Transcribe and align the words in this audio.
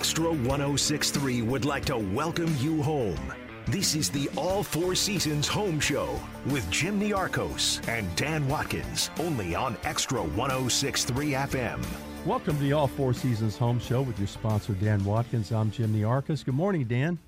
Extra 0.00 0.32
1063 0.32 1.42
would 1.42 1.66
like 1.66 1.84
to 1.84 1.98
welcome 1.98 2.56
you 2.58 2.82
home. 2.82 3.34
This 3.66 3.94
is 3.94 4.08
the 4.08 4.30
All 4.34 4.62
Four 4.62 4.94
Seasons 4.94 5.46
Home 5.48 5.78
Show 5.78 6.18
with 6.46 6.68
Jim 6.70 6.98
Niarchos 6.98 7.86
and 7.86 8.08
Dan 8.16 8.48
Watkins, 8.48 9.10
only 9.20 9.54
on 9.54 9.76
Extra 9.84 10.22
1063 10.22 11.32
FM. 11.32 11.84
Welcome 12.24 12.56
to 12.56 12.62
the 12.62 12.72
All 12.72 12.86
Four 12.86 13.12
Seasons 13.12 13.58
Home 13.58 13.78
Show 13.78 14.00
with 14.00 14.18
your 14.18 14.26
sponsor 14.26 14.72
Dan 14.72 15.04
Watkins. 15.04 15.52
I'm 15.52 15.70
Jim 15.70 15.94
Niarchos. 15.94 16.46
Good 16.46 16.54
morning, 16.54 16.84
Dan. 16.84 17.18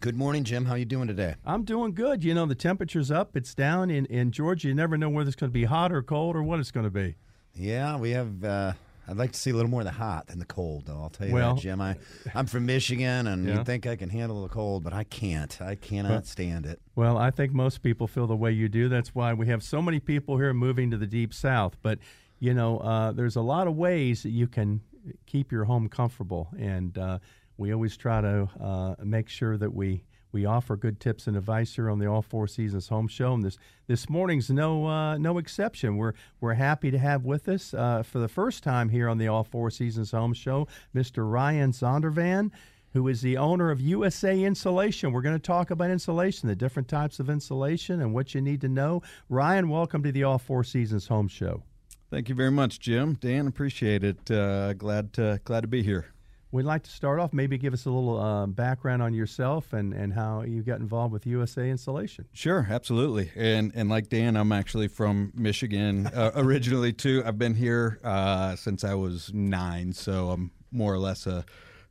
Good 0.00 0.16
morning, 0.16 0.42
Jim. 0.42 0.64
How 0.64 0.74
you 0.74 0.84
doing 0.84 1.06
today? 1.06 1.36
I'm 1.46 1.62
doing 1.62 1.94
good. 1.94 2.24
You 2.24 2.34
know, 2.34 2.44
the 2.44 2.56
temperature's 2.56 3.12
up, 3.12 3.36
it's 3.36 3.54
down 3.54 3.92
in, 3.92 4.06
in 4.06 4.32
Georgia. 4.32 4.66
You 4.66 4.74
never 4.74 4.98
know 4.98 5.10
whether 5.10 5.28
it's 5.28 5.36
going 5.36 5.50
to 5.52 5.54
be 5.54 5.62
hot 5.64 5.92
or 5.92 6.02
cold 6.02 6.34
or 6.34 6.42
what 6.42 6.58
it's 6.58 6.72
going 6.72 6.86
to 6.86 6.90
be. 6.90 7.14
Yeah, 7.54 7.96
we 7.96 8.10
have. 8.10 8.42
Uh, 8.42 8.72
I'd 9.06 9.16
like 9.16 9.32
to 9.32 9.38
see 9.38 9.50
a 9.50 9.54
little 9.54 9.70
more 9.70 9.80
of 9.82 9.86
the 9.86 9.92
hot 9.92 10.28
than 10.28 10.38
the 10.38 10.44
cold, 10.46 10.86
though. 10.86 11.00
I'll 11.02 11.10
tell 11.10 11.26
you 11.28 11.34
Well- 11.34 11.54
that, 11.54 11.60
Jim. 11.60 11.80
I, 11.80 11.96
I'm 12.34 12.46
from 12.46 12.66
Michigan, 12.66 13.26
and 13.26 13.46
Yeah. 13.46 13.58
you 13.58 13.64
think 13.64 13.86
I 13.86 13.96
can 13.96 14.08
handle 14.08 14.42
the 14.42 14.48
cold, 14.48 14.82
but 14.84 14.92
I 14.92 15.04
can't. 15.04 15.60
I 15.60 15.74
cannot 15.74 16.26
stand 16.26 16.66
it. 16.66 16.80
Well, 16.96 17.18
I 17.18 17.30
think 17.30 17.52
most 17.52 17.82
people 17.82 18.06
feel 18.06 18.26
the 18.26 18.36
way 18.36 18.52
you 18.52 18.68
do. 18.68 18.88
That's 18.88 19.14
why 19.14 19.34
we 19.34 19.46
have 19.48 19.62
so 19.62 19.82
many 19.82 20.00
people 20.00 20.38
here 20.38 20.54
moving 20.54 20.90
to 20.90 20.96
the 20.96 21.06
deep 21.06 21.34
south. 21.34 21.76
But, 21.82 21.98
you 22.40 22.54
know, 22.54 22.78
uh, 22.78 23.12
there's 23.12 23.36
a 23.36 23.42
lot 23.42 23.66
of 23.66 23.76
ways 23.76 24.22
that 24.22 24.30
you 24.30 24.46
can 24.46 24.80
keep 25.26 25.52
your 25.52 25.64
home 25.64 25.88
comfortable. 25.88 26.48
And 26.58 26.96
uh, 26.96 27.18
we 27.58 27.72
always 27.74 27.96
try 27.96 28.20
to 28.22 28.48
uh, 28.60 28.94
make 29.04 29.28
sure 29.28 29.56
that 29.58 29.72
we. 29.74 30.04
We 30.34 30.46
offer 30.46 30.76
good 30.76 30.98
tips 30.98 31.28
and 31.28 31.36
advice 31.36 31.76
here 31.76 31.88
on 31.88 32.00
the 32.00 32.06
All 32.06 32.20
Four 32.20 32.48
Seasons 32.48 32.88
Home 32.88 33.06
Show, 33.06 33.34
and 33.34 33.44
this 33.44 33.56
this 33.86 34.10
morning's 34.10 34.50
no 34.50 34.84
uh, 34.84 35.16
no 35.16 35.38
exception. 35.38 35.96
We're 35.96 36.14
we're 36.40 36.54
happy 36.54 36.90
to 36.90 36.98
have 36.98 37.24
with 37.24 37.48
us 37.48 37.72
uh, 37.72 38.02
for 38.02 38.18
the 38.18 38.26
first 38.26 38.64
time 38.64 38.88
here 38.88 39.08
on 39.08 39.18
the 39.18 39.28
All 39.28 39.44
Four 39.44 39.70
Seasons 39.70 40.10
Home 40.10 40.34
Show, 40.34 40.66
Mr. 40.92 41.30
Ryan 41.30 41.70
Zondervan, 41.70 42.50
who 42.94 43.06
is 43.06 43.22
the 43.22 43.36
owner 43.36 43.70
of 43.70 43.80
USA 43.80 44.42
Insulation. 44.42 45.12
We're 45.12 45.22
going 45.22 45.36
to 45.36 45.38
talk 45.38 45.70
about 45.70 45.90
insulation, 45.90 46.48
the 46.48 46.56
different 46.56 46.88
types 46.88 47.20
of 47.20 47.30
insulation, 47.30 48.00
and 48.00 48.12
what 48.12 48.34
you 48.34 48.40
need 48.40 48.60
to 48.62 48.68
know. 48.68 49.02
Ryan, 49.28 49.68
welcome 49.68 50.02
to 50.02 50.10
the 50.10 50.24
All 50.24 50.38
Four 50.38 50.64
Seasons 50.64 51.06
Home 51.06 51.28
Show. 51.28 51.62
Thank 52.10 52.28
you 52.28 52.34
very 52.34 52.50
much, 52.50 52.80
Jim. 52.80 53.14
Dan, 53.20 53.46
appreciate 53.46 54.02
it. 54.02 54.28
Uh, 54.28 54.72
glad 54.72 55.12
to 55.12 55.40
glad 55.44 55.60
to 55.60 55.68
be 55.68 55.84
here. 55.84 56.06
We'd 56.54 56.62
like 56.62 56.84
to 56.84 56.90
start 56.92 57.18
off, 57.18 57.32
maybe 57.32 57.58
give 57.58 57.74
us 57.74 57.84
a 57.84 57.90
little 57.90 58.16
uh, 58.16 58.46
background 58.46 59.02
on 59.02 59.12
yourself 59.12 59.72
and, 59.72 59.92
and 59.92 60.14
how 60.14 60.42
you 60.42 60.62
got 60.62 60.78
involved 60.78 61.12
with 61.12 61.26
USA 61.26 61.68
Insulation. 61.68 62.26
Sure, 62.32 62.64
absolutely. 62.70 63.32
And 63.34 63.72
and 63.74 63.88
like 63.88 64.08
Dan, 64.08 64.36
I'm 64.36 64.52
actually 64.52 64.86
from 64.86 65.32
Michigan 65.34 66.06
uh, 66.06 66.30
originally 66.36 66.92
too. 66.92 67.24
I've 67.26 67.38
been 67.38 67.56
here 67.56 67.98
uh, 68.04 68.54
since 68.54 68.84
I 68.84 68.94
was 68.94 69.32
nine, 69.34 69.92
so 69.94 70.30
I'm 70.30 70.52
more 70.70 70.94
or 70.94 70.98
less 70.98 71.26
a, 71.26 71.44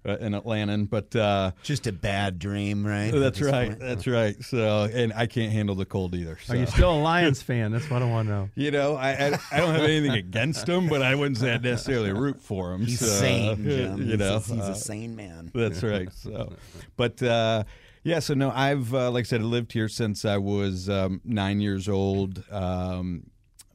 an 0.03 0.33
Atlantan. 0.33 0.89
But 0.89 1.15
uh, 1.15 1.51
Just 1.63 1.87
a 1.87 1.91
bad 1.91 2.39
dream, 2.39 2.85
right? 2.85 3.11
that's 3.11 3.41
right, 3.41 3.69
point? 3.69 3.79
that's 3.79 4.07
right. 4.07 4.41
So 4.43 4.89
and 4.91 5.13
I 5.13 5.25
can't 5.27 5.51
handle 5.51 5.75
the 5.75 5.85
cold 5.85 6.15
either. 6.15 6.37
Are 6.49 6.55
you 6.55 6.65
still 6.65 6.91
a 6.93 7.01
Lions 7.01 7.41
fan? 7.41 7.71
That's 7.71 7.89
what 7.89 8.01
I 8.01 8.05
want 8.05 8.27
to 8.27 8.33
know. 8.33 8.49
You 8.55 8.71
know, 8.71 8.95
I, 8.95 9.11
I 9.11 9.39
I 9.51 9.57
don't 9.57 9.73
have 9.75 9.83
anything 9.83 10.11
against 10.11 10.65
them, 10.65 10.87
but 10.87 11.01
I 11.01 11.15
wouldn't 11.15 11.37
say 11.37 11.53
I 11.53 11.57
necessarily 11.57 12.11
root 12.11 12.41
for 12.41 12.71
them. 12.71 12.85
He's 12.85 12.99
so, 12.99 13.05
sane, 13.05 13.63
Jim. 13.63 13.97
You 13.97 14.03
He's 14.05 14.19
know, 14.19 14.35
a, 14.35 14.39
he's 14.39 14.51
uh, 14.51 14.71
a 14.71 14.75
sane 14.75 15.15
man. 15.15 15.51
That's 15.53 15.83
right. 15.83 16.11
So, 16.13 16.53
but 16.97 17.21
uh, 17.23 17.63
yeah, 18.03 18.19
so 18.19 18.33
no, 18.33 18.51
I've 18.51 18.93
uh, 18.93 19.11
like 19.11 19.25
I 19.25 19.27
said, 19.27 19.41
I 19.41 19.45
lived 19.45 19.71
here 19.71 19.87
since 19.87 20.25
I 20.25 20.37
was 20.37 20.89
um, 20.89 21.21
nine 21.23 21.61
years 21.61 21.87
old. 21.87 22.43
Um, 22.51 23.23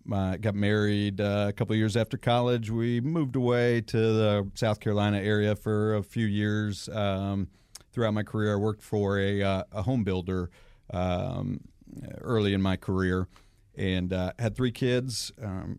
my, 0.09 0.39
got 0.39 0.55
married 0.55 1.21
uh, 1.21 1.47
a 1.49 1.53
couple 1.53 1.77
years 1.77 1.97
after 1.97 2.17
college. 2.17 2.71
We 2.71 3.01
moved 3.01 3.37
away 3.37 3.83
to 3.83 3.97
the 3.97 4.51
South 4.55 4.81
Carolina 4.81 5.19
area 5.19 5.55
for 5.55 5.97
a 5.97 6.03
few 6.03 6.27
years. 6.27 6.89
Um, 6.89 7.49
throughout 7.93 8.15
my 8.15 8.23
career, 8.23 8.55
I 8.55 8.57
worked 8.57 8.83
for 8.83 9.19
a, 9.19 9.43
uh, 9.43 9.65
a 9.73 9.83
home 9.83 10.05
builder 10.05 10.51
um, 10.91 11.61
early 12.21 12.55
in 12.55 12.63
my 12.63 12.77
career, 12.77 13.29
and 13.77 14.13
uh, 14.13 14.33
had 14.39 14.57
three 14.57 14.73
kids. 14.73 15.31
Um, 15.43 15.79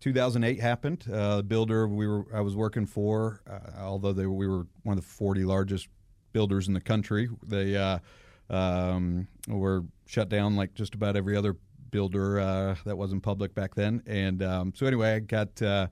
2008 0.00 0.60
happened. 0.60 1.04
Uh, 1.12 1.38
the 1.38 1.42
builder 1.42 1.88
we 1.88 2.06
were 2.06 2.24
I 2.32 2.40
was 2.40 2.54
working 2.54 2.86
for, 2.86 3.40
uh, 3.50 3.80
although 3.80 4.12
they, 4.12 4.26
we 4.26 4.46
were 4.46 4.66
one 4.84 4.96
of 4.96 5.04
the 5.04 5.10
40 5.10 5.44
largest 5.44 5.88
builders 6.32 6.68
in 6.68 6.74
the 6.74 6.80
country, 6.80 7.28
they 7.44 7.76
uh, 7.76 7.98
um, 8.48 9.26
were 9.48 9.84
shut 10.06 10.28
down 10.28 10.54
like 10.54 10.74
just 10.74 10.94
about 10.94 11.16
every 11.16 11.36
other 11.36 11.56
builder 11.90 12.40
uh, 12.40 12.76
that 12.84 12.96
wasn't 12.96 13.22
public 13.22 13.54
back 13.54 13.74
then. 13.74 14.02
And 14.06 14.42
um, 14.42 14.72
so 14.74 14.86
anyway, 14.86 15.14
I 15.14 15.18
got 15.20 15.60
uh, 15.62 15.88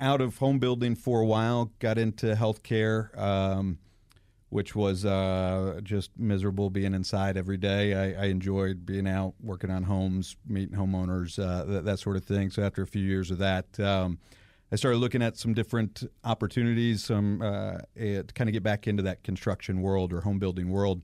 out 0.00 0.20
of 0.20 0.38
home 0.38 0.58
building 0.58 0.94
for 0.94 1.20
a 1.20 1.26
while, 1.26 1.70
got 1.78 1.98
into 1.98 2.34
healthcare. 2.34 3.16
Um, 3.18 3.78
which 4.54 4.76
was 4.76 5.04
uh, 5.04 5.80
just 5.82 6.12
miserable 6.16 6.70
being 6.70 6.94
inside 6.94 7.36
every 7.36 7.56
day. 7.56 7.92
I, 7.92 8.22
I 8.22 8.26
enjoyed 8.26 8.86
being 8.86 9.08
out, 9.08 9.34
working 9.40 9.68
on 9.68 9.82
homes, 9.82 10.36
meeting 10.46 10.78
homeowners, 10.78 11.40
uh, 11.40 11.64
that, 11.64 11.84
that 11.84 11.98
sort 11.98 12.16
of 12.16 12.22
thing. 12.22 12.50
So 12.50 12.62
after 12.62 12.80
a 12.80 12.86
few 12.86 13.02
years 13.02 13.32
of 13.32 13.38
that, 13.38 13.80
um, 13.80 14.16
I 14.70 14.76
started 14.76 14.98
looking 14.98 15.22
at 15.22 15.36
some 15.36 15.54
different 15.54 16.04
opportunities, 16.22 17.02
some 17.02 17.42
uh, 17.42 17.78
to 17.96 18.24
kind 18.34 18.48
of 18.48 18.52
get 18.52 18.62
back 18.62 18.86
into 18.86 19.02
that 19.02 19.24
construction 19.24 19.82
world 19.82 20.12
or 20.12 20.20
home 20.20 20.38
building 20.38 20.70
world, 20.70 21.02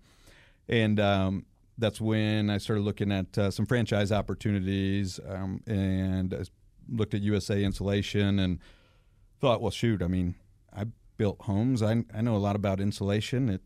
and 0.68 1.00
um, 1.00 1.44
that's 1.80 2.00
when 2.00 2.50
I 2.50 2.58
started 2.58 2.82
looking 2.82 3.10
at 3.10 3.36
uh, 3.36 3.50
some 3.50 3.66
franchise 3.66 4.12
opportunities, 4.12 5.18
um, 5.28 5.62
and 5.66 6.32
I 6.34 6.44
looked 6.88 7.14
at 7.14 7.22
USA 7.22 7.64
Insulation 7.64 8.38
and 8.38 8.58
thought, 9.40 9.60
well, 9.60 9.70
shoot, 9.70 10.02
I 10.02 10.06
mean, 10.06 10.34
I 10.72 10.84
built 11.16 11.42
homes. 11.42 11.82
I, 11.82 12.04
I 12.14 12.20
know 12.20 12.36
a 12.36 12.38
lot 12.38 12.56
about 12.56 12.80
insulation. 12.80 13.48
It 13.48 13.62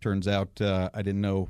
turns 0.00 0.28
out 0.28 0.60
uh, 0.60 0.90
I 0.94 1.02
didn't 1.02 1.20
know 1.20 1.48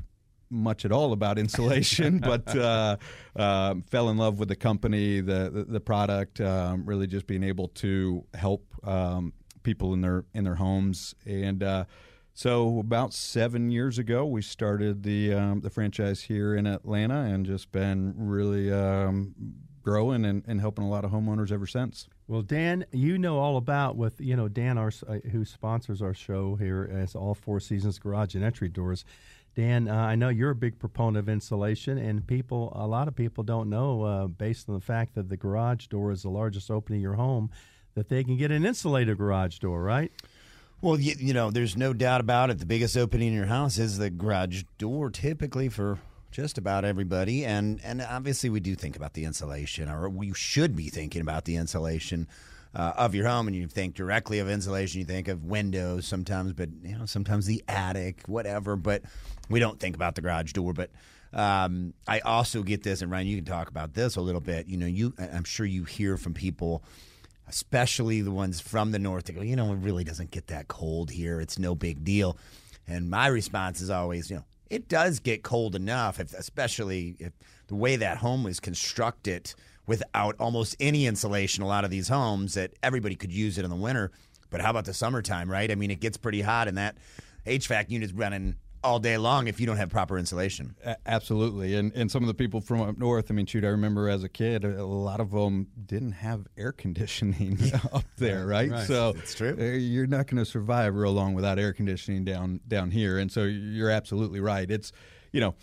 much 0.49 0.85
at 0.85 0.93
all 0.93 1.13
about 1.13 1.39
insulation, 1.39 2.19
but 2.25 2.57
uh, 2.57 2.97
um, 3.37 3.83
fell 3.83 4.09
in 4.09 4.17
love 4.17 4.39
with 4.39 4.49
the 4.49 4.57
company, 4.57 5.21
the 5.21 5.51
the, 5.51 5.65
the 5.65 5.81
product, 5.81 6.41
um, 6.41 6.85
really 6.87 7.07
just 7.07 7.27
being 7.27 7.43
able 7.43 7.69
to 7.69 8.25
help 8.35 8.65
um, 8.87 9.33
people 9.63 9.93
in 9.95 10.01
their 10.01 10.25
in 10.35 10.45
their 10.45 10.55
homes. 10.55 11.15
And 11.27 11.63
uh, 11.63 11.85
so, 12.37 12.81
about 12.81 13.15
seven 13.15 13.71
years 13.71 13.97
ago, 13.97 14.27
we 14.27 14.43
started 14.43 15.05
the 15.05 15.33
um, 15.33 15.63
the 15.63 15.71
franchise 15.71 16.21
here 16.21 16.55
in 16.55 16.67
Atlanta, 16.67 17.21
and 17.23 17.47
just 17.47 17.73
been 17.73 18.13
really 18.15 18.71
um, 18.71 19.35
growing 19.83 20.27
and, 20.27 20.45
and 20.47 20.61
helping 20.61 20.85
a 20.85 20.89
lot 20.91 21.03
of 21.03 21.13
homeowners 21.13 21.51
ever 21.51 21.67
since. 21.67 22.09
Well, 22.29 22.43
Dan, 22.43 22.85
you 22.93 23.17
know 23.17 23.39
all 23.39 23.57
about 23.57 23.97
with 23.97 24.21
you 24.21 24.37
know 24.37 24.49
Dan, 24.49 24.77
our 24.77 24.93
uh, 25.09 25.15
who 25.33 25.47
sponsors 25.47 26.03
our 26.03 26.13
show 26.13 26.57
here 26.57 26.87
as 26.93 27.15
all 27.15 27.33
four 27.35 27.59
seasons 27.59 27.99
garage 27.99 28.35
and 28.35 28.45
entry 28.45 28.69
doors. 28.69 29.07
Dan, 29.55 29.89
uh, 29.89 29.95
I 29.95 30.15
know 30.15 30.29
you're 30.29 30.51
a 30.51 30.55
big 30.55 30.79
proponent 30.79 31.17
of 31.17 31.31
insulation, 31.31 31.97
and 31.97 32.27
people, 32.27 32.71
a 32.77 32.87
lot 32.87 33.09
of 33.09 33.17
people 33.17 33.45
don't 33.45 33.71
know, 33.71 34.03
uh, 34.03 34.27
based 34.27 34.69
on 34.69 34.75
the 34.75 34.83
fact 34.83 35.15
that 35.15 35.31
the 35.31 35.39
garage 35.39 35.87
door 35.87 36.13
is 36.13 36.23
the 36.23 36.29
largest 36.29 36.71
opening 36.71 36.99
in 36.99 37.03
your 37.03 37.15
home, 37.15 37.51
that 37.95 38.11
they 38.11 38.23
can 38.23 38.37
get 38.37 38.51
an 38.51 38.67
insulated 38.67 39.17
garage 39.17 39.59
door, 39.59 39.83
right? 39.83 40.13
Well, 40.83 41.01
you, 41.01 41.15
you 41.19 41.33
know, 41.33 41.51
there's 41.51 41.77
no 41.77 41.95
doubt 41.95 42.21
about 42.21 42.51
it. 42.51 42.59
The 42.59 42.67
biggest 42.67 42.97
opening 42.97 43.29
in 43.29 43.35
your 43.35 43.47
house 43.47 43.79
is 43.79 43.97
the 43.97 44.11
garage 44.11 44.65
door, 44.77 45.11
typically 45.11 45.71
for 45.71 45.99
just 46.31 46.59
about 46.59 46.85
everybody. 46.85 47.47
And 47.47 47.81
and 47.83 48.03
obviously, 48.03 48.51
we 48.51 48.61
do 48.61 48.75
think 48.75 48.95
about 48.95 49.15
the 49.15 49.25
insulation, 49.25 49.89
or 49.89 50.09
we 50.11 50.35
should 50.35 50.77
be 50.77 50.91
thinking 50.91 51.23
about 51.23 51.47
the 51.47 51.57
insulation 51.57 52.29
uh, 52.75 52.93
of 52.97 53.15
your 53.15 53.27
home. 53.27 53.47
And 53.47 53.57
you 53.57 53.67
think 53.69 53.95
directly 53.95 54.39
of 54.39 54.51
insulation, 54.51 55.01
you 55.01 55.07
think 55.07 55.29
of 55.29 55.45
windows 55.45 56.07
sometimes, 56.07 56.53
but 56.53 56.69
you 56.83 56.99
know, 56.99 57.07
sometimes 57.07 57.47
the 57.47 57.65
attic, 57.69 58.23
whatever. 58.27 58.77
But 58.77 59.03
we 59.49 59.61
don't 59.61 59.81
think 59.81 59.97
about 59.97 60.15
the 60.15 60.21
garage 60.21 60.53
door. 60.53 60.75
But 60.75 60.91
um, 61.33 61.95
I 62.07 62.21
also 62.21 62.63
get 62.63 62.83
this, 62.83 63.01
and 63.01 63.11
Ryan, 63.11 63.29
you 63.29 63.37
can 63.37 63.47
talk 63.47 63.69
about 63.69 63.95
this 63.95 64.17
a 64.17 64.21
little 64.21 64.43
bit. 64.43 64.67
You 64.67 64.77
know, 64.77 64.87
you 64.87 65.15
I'm 65.19 65.45
sure 65.45 65.65
you 65.65 65.85
hear 65.85 66.19
from 66.19 66.35
people 66.35 66.85
especially 67.49 68.21
the 68.21 68.31
ones 68.31 68.61
from 68.61 68.93
the 68.93 68.99
north, 68.99 69.25
they 69.25 69.33
go, 69.33 69.43
you 69.43 69.57
know, 69.57 69.73
it 69.73 69.77
really 69.77 70.05
doesn't 70.05 70.31
get 70.31 70.49
that 70.49 70.69
cold 70.69 71.11
here. 71.11 71.41
It's 71.41 71.59
no 71.59 71.75
big 71.75 72.05
deal. 72.05 72.37
And 72.87 73.11
my 73.11 73.27
response 73.27 73.81
is 73.81 73.91
always, 73.91 74.31
you 74.31 74.37
know, 74.37 74.45
it 74.71 74.89
does 74.89 75.21
get 75.21 75.43
cold 75.43 75.75
enough, 75.75 76.19
if, 76.19 76.35
especially 76.35 77.17
if 77.19 77.33
the 77.69 77.75
way 77.75 77.97
that 77.97 78.19
home 78.19 78.43
was 78.43 78.61
constructed 78.61 79.55
without 79.87 80.35
almost 80.41 80.77
any 80.81 81.07
insulation. 81.07 81.63
A 81.63 81.67
lot 81.67 81.85
of 81.85 81.91
these 81.91 82.09
homes 82.09 82.55
that 82.55 82.73
everybody 82.83 83.15
could 83.15 83.33
use 83.33 83.59
it 83.59 83.65
in 83.65 83.71
the 83.71 83.77
winter, 83.77 84.11
but 84.51 84.61
how 84.61 84.71
about 84.71 84.85
the 84.85 84.95
summertime, 84.95 85.51
right? 85.51 85.71
I 85.71 85.75
mean, 85.77 85.91
it 85.91 86.01
gets 86.01 86.17
pretty 86.17 86.41
hot, 86.41 86.67
and 86.69 86.79
that 86.79 86.97
HVAC 87.47 87.91
unit's 87.91 88.13
running 88.13 88.57
all 88.87 88.99
day 89.01 89.19
long 89.19 89.49
if 89.49 89.59
you 89.61 89.67
don't 89.67 89.77
have 89.77 89.91
proper 89.91 90.17
insulation. 90.17 90.77
A- 90.85 90.97
absolutely, 91.07 91.75
and 91.75 91.93
and 91.95 92.11
some 92.11 92.23
of 92.23 92.29
the 92.29 92.35
people 92.35 92.61
from 92.61 92.81
up 92.81 92.97
north. 92.97 93.31
I 93.31 93.35
mean, 93.35 93.47
shoot, 93.47 93.65
I 93.65 93.69
remember 93.69 94.09
as 94.09 94.23
a 94.25 94.29
kid, 94.29 94.65
a, 94.65 94.85
lot 94.87 95.21
of 95.21 95.33
them 95.33 95.67
didn't 95.85 96.13
have 96.13 96.47
air 96.57 96.73
conditioning 96.73 97.59
up 97.93 98.05
there, 98.17 98.47
right? 98.47 98.71
Right. 98.71 98.87
So 98.87 99.15
It's 99.17 99.35
true. 99.35 99.57
uh, 99.59 99.77
You're 99.77 100.07
not 100.07 100.29
going 100.29 100.43
to 100.43 100.49
survive 100.51 100.95
real 100.95 101.13
long 101.13 101.35
without 101.35 101.59
air 101.59 101.73
conditioning 101.73 102.25
down 102.25 102.61
down 102.67 102.91
here, 102.93 103.19
and 103.19 103.31
so 103.31 103.43
you're 103.43 103.91
absolutely 103.91 104.41
right. 104.41 104.71
It's 104.71 104.93
you 105.33 105.41
know, 105.41 105.55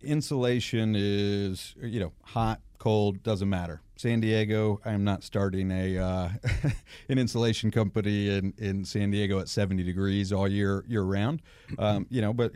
insulation 0.00 0.94
is 0.96 1.74
you 1.80 2.00
know 2.00 2.12
hot, 2.24 2.60
cold 2.78 3.22
doesn't 3.22 3.48
matter. 3.48 3.80
San 3.96 4.20
Diego, 4.20 4.80
I 4.84 4.92
am 4.92 5.04
not 5.04 5.22
starting 5.22 5.70
a 5.70 5.98
uh, 5.98 6.28
an 7.08 7.18
insulation 7.18 7.70
company 7.70 8.28
in, 8.28 8.52
in 8.58 8.84
San 8.84 9.10
Diego 9.12 9.38
at 9.38 9.48
70 9.48 9.84
degrees 9.84 10.32
all 10.32 10.48
year 10.48 10.84
year 10.88 11.02
round. 11.02 11.42
Um, 11.78 12.06
you 12.10 12.20
know, 12.20 12.32
but 12.32 12.52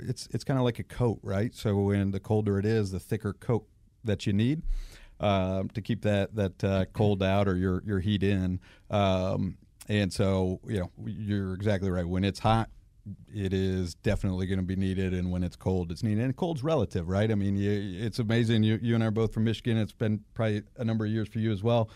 it's 0.00 0.28
it's 0.32 0.44
kind 0.44 0.58
of 0.58 0.64
like 0.64 0.78
a 0.78 0.84
coat, 0.84 1.18
right? 1.22 1.54
So 1.54 1.76
when 1.76 2.10
the 2.10 2.20
colder 2.20 2.58
it 2.58 2.66
is, 2.66 2.90
the 2.90 3.00
thicker 3.00 3.32
coat 3.32 3.66
that 4.04 4.26
you 4.26 4.32
need 4.32 4.62
um, 5.20 5.68
to 5.70 5.80
keep 5.80 6.02
that 6.02 6.34
that 6.34 6.64
uh, 6.64 6.84
cold 6.92 7.22
out 7.22 7.48
or 7.48 7.56
your 7.56 7.82
your 7.86 8.00
heat 8.00 8.22
in. 8.22 8.60
Um, 8.90 9.56
and 9.88 10.12
so 10.12 10.60
you 10.66 10.80
know 10.80 10.90
you're 11.06 11.54
exactly 11.54 11.90
right. 11.90 12.06
When 12.06 12.24
it's 12.24 12.40
hot, 12.40 12.68
it 13.32 13.52
is 13.52 13.94
definitely 13.94 14.46
going 14.46 14.58
to 14.58 14.64
be 14.64 14.76
needed, 14.76 15.14
and 15.14 15.30
when 15.30 15.42
it's 15.42 15.56
cold, 15.56 15.92
it's 15.92 16.02
needed. 16.02 16.24
And 16.24 16.36
cold's 16.36 16.62
relative, 16.64 17.08
right? 17.08 17.30
I 17.30 17.34
mean, 17.34 17.56
you, 17.56 18.04
it's 18.04 18.18
amazing. 18.18 18.62
You 18.62 18.78
you 18.82 18.94
and 18.94 19.04
I 19.04 19.08
are 19.08 19.10
both 19.10 19.32
from 19.32 19.44
Michigan. 19.44 19.76
It's 19.76 19.92
been 19.92 20.20
probably 20.34 20.62
a 20.76 20.84
number 20.84 21.04
of 21.04 21.10
years 21.10 21.28
for 21.28 21.38
you 21.38 21.52
as 21.52 21.62
well. 21.62 21.90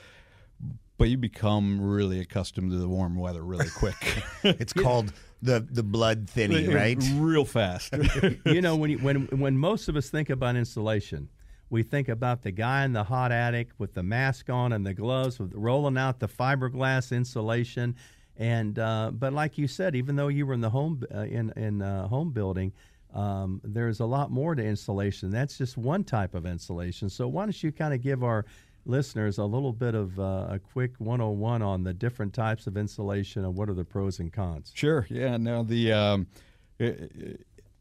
But 0.98 1.08
you 1.08 1.16
become 1.16 1.80
really 1.80 2.20
accustomed 2.20 2.70
to 2.72 2.76
the 2.76 2.88
warm 2.88 3.16
weather 3.16 3.42
really 3.42 3.70
quick. 3.74 3.96
It's 4.44 4.72
called 4.72 5.12
the 5.42 5.66
the 5.70 5.82
blood 5.82 6.28
thinning, 6.28 6.70
right? 6.70 6.98
Real 7.14 7.44
fast. 7.44 7.94
you 8.46 8.60
know, 8.60 8.76
when 8.76 8.90
you, 8.90 8.98
when 8.98 9.26
when 9.26 9.56
most 9.56 9.88
of 9.88 9.96
us 9.96 10.10
think 10.10 10.30
about 10.30 10.56
insulation, 10.56 11.28
we 11.70 11.82
think 11.82 12.08
about 12.08 12.42
the 12.42 12.50
guy 12.50 12.84
in 12.84 12.92
the 12.92 13.04
hot 13.04 13.32
attic 13.32 13.70
with 13.78 13.94
the 13.94 14.02
mask 14.02 14.50
on 14.50 14.72
and 14.72 14.86
the 14.86 14.94
gloves, 14.94 15.38
with 15.38 15.52
rolling 15.54 15.96
out 15.96 16.20
the 16.20 16.28
fiberglass 16.28 17.16
insulation. 17.16 17.96
And 18.40 18.78
uh, 18.78 19.10
but 19.12 19.34
like 19.34 19.58
you 19.58 19.68
said, 19.68 19.94
even 19.94 20.16
though 20.16 20.28
you 20.28 20.46
were 20.46 20.54
in 20.54 20.62
the 20.62 20.70
home 20.70 21.02
uh, 21.14 21.20
in 21.20 21.52
in 21.56 21.82
uh, 21.82 22.08
home 22.08 22.30
building, 22.30 22.72
um, 23.12 23.60
there's 23.62 24.00
a 24.00 24.06
lot 24.06 24.30
more 24.30 24.54
to 24.54 24.64
insulation. 24.64 25.30
That's 25.30 25.58
just 25.58 25.76
one 25.76 26.04
type 26.04 26.34
of 26.34 26.46
insulation. 26.46 27.10
So 27.10 27.28
why 27.28 27.44
don't 27.44 27.62
you 27.62 27.70
kind 27.70 27.92
of 27.92 28.00
give 28.00 28.24
our 28.24 28.46
listeners 28.86 29.36
a 29.36 29.44
little 29.44 29.74
bit 29.74 29.94
of 29.94 30.18
uh, 30.18 30.46
a 30.48 30.58
quick 30.58 30.92
101 30.96 31.60
on 31.60 31.84
the 31.84 31.92
different 31.92 32.32
types 32.32 32.66
of 32.66 32.78
insulation 32.78 33.44
and 33.44 33.54
what 33.54 33.68
are 33.68 33.74
the 33.74 33.84
pros 33.84 34.20
and 34.20 34.32
cons? 34.32 34.72
Sure. 34.74 35.06
Yeah. 35.10 35.36
Now 35.36 35.62
the 35.62 35.92
um, 35.92 36.26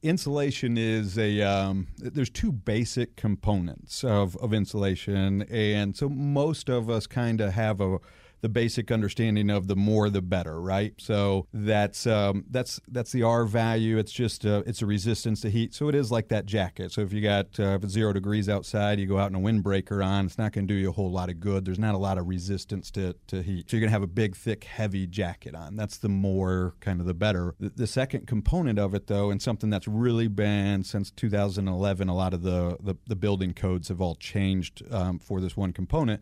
insulation 0.04 0.78
is 0.78 1.18
a 1.18 1.42
um, 1.42 1.88
there's 1.98 2.30
two 2.30 2.52
basic 2.52 3.16
components 3.16 4.04
of, 4.04 4.36
of 4.38 4.54
insulation, 4.54 5.44
and 5.44 5.96
so 5.96 6.10
most 6.10 6.70
of 6.70 6.90
us 6.90 7.08
kind 7.08 7.40
of 7.40 7.54
have 7.54 7.80
a 7.80 8.00
the 8.42 8.50
basic 8.50 8.92
understanding 8.92 9.50
of 9.50 9.68
the 9.68 9.76
more 9.76 10.10
the 10.10 10.22
better, 10.22 10.62
right? 10.62 10.94
So 10.98 11.48
that's 11.54 12.08
um, 12.08 12.46
that's 12.50 12.80
that's 12.88 13.12
the 13.12 13.24
R 13.24 13.46
value. 13.46 13.98
It's 13.98 14.12
just 14.12 14.46
a, 14.46 14.58
it's 14.68 14.82
a 14.82 14.86
resistance 14.86 15.42
to 15.42 15.50
heat. 15.50 15.74
So 15.74 15.88
it 15.90 15.96
is 15.96 16.12
like 16.12 16.30
that 16.30 16.46
jacket. 16.46 16.92
So 16.92 17.02
if 17.02 17.14
you 17.14 17.22
got 17.22 17.60
uh, 17.60 17.76
if 17.76 17.84
it's 17.84 17.94
zero 17.94 18.14
degrees 18.14 18.50
outside, 18.50 19.00
you 19.00 19.06
go 19.06 19.18
out 19.18 19.32
in 19.32 19.36
a 19.36 19.40
windbreaker 19.40 20.06
on, 20.06 20.26
it's 20.26 20.38
not 20.38 20.52
going 20.54 20.68
to 20.68 20.74
do 20.74 20.80
you 20.80 20.90
a 20.90 20.92
whole 20.92 21.12
lot 21.12 21.30
of 21.30 21.40
good. 21.40 21.66
There's 21.66 21.80
not 21.80 21.96
a 21.96 21.98
lot 21.98 22.18
of 22.18 22.28
resistance 22.28 22.92
to, 22.92 23.16
to 23.28 23.42
heat. 23.42 23.70
So 23.70 23.78
you're 23.78 23.82
going 23.82 23.90
to 23.90 23.94
have 23.94 24.04
a 24.04 24.08
big, 24.08 24.36
thick, 24.36 24.64
heavy 24.64 25.08
jacket 25.08 25.56
on. 25.56 25.76
That's 25.76 25.98
the 25.98 26.10
more 26.10 26.76
kind 26.80 27.00
of 27.00 27.06
the 27.06 27.14
better. 27.14 27.56
The, 27.60 27.70
the 27.70 27.88
second 27.88 28.28
component 28.28 28.80
of 28.80 28.94
it, 28.94 29.08
though, 29.08 29.30
and 29.32 29.42
something 29.42 29.70
that's 29.70 29.88
really 29.88 30.28
been 30.28 30.84
since 30.84 31.12
2011, 31.12 32.10
a 32.10 32.16
lot 32.16 32.34
of 32.34 32.42
the 32.42 32.78
the, 32.80 32.96
the 33.08 33.16
building 33.16 33.54
codes 33.54 33.90
have 33.90 34.02
all 34.02 34.16
changed 34.16 34.84
um, 34.92 35.20
for 35.20 35.42
this 35.42 35.56
one 35.56 35.74
component, 35.74 36.22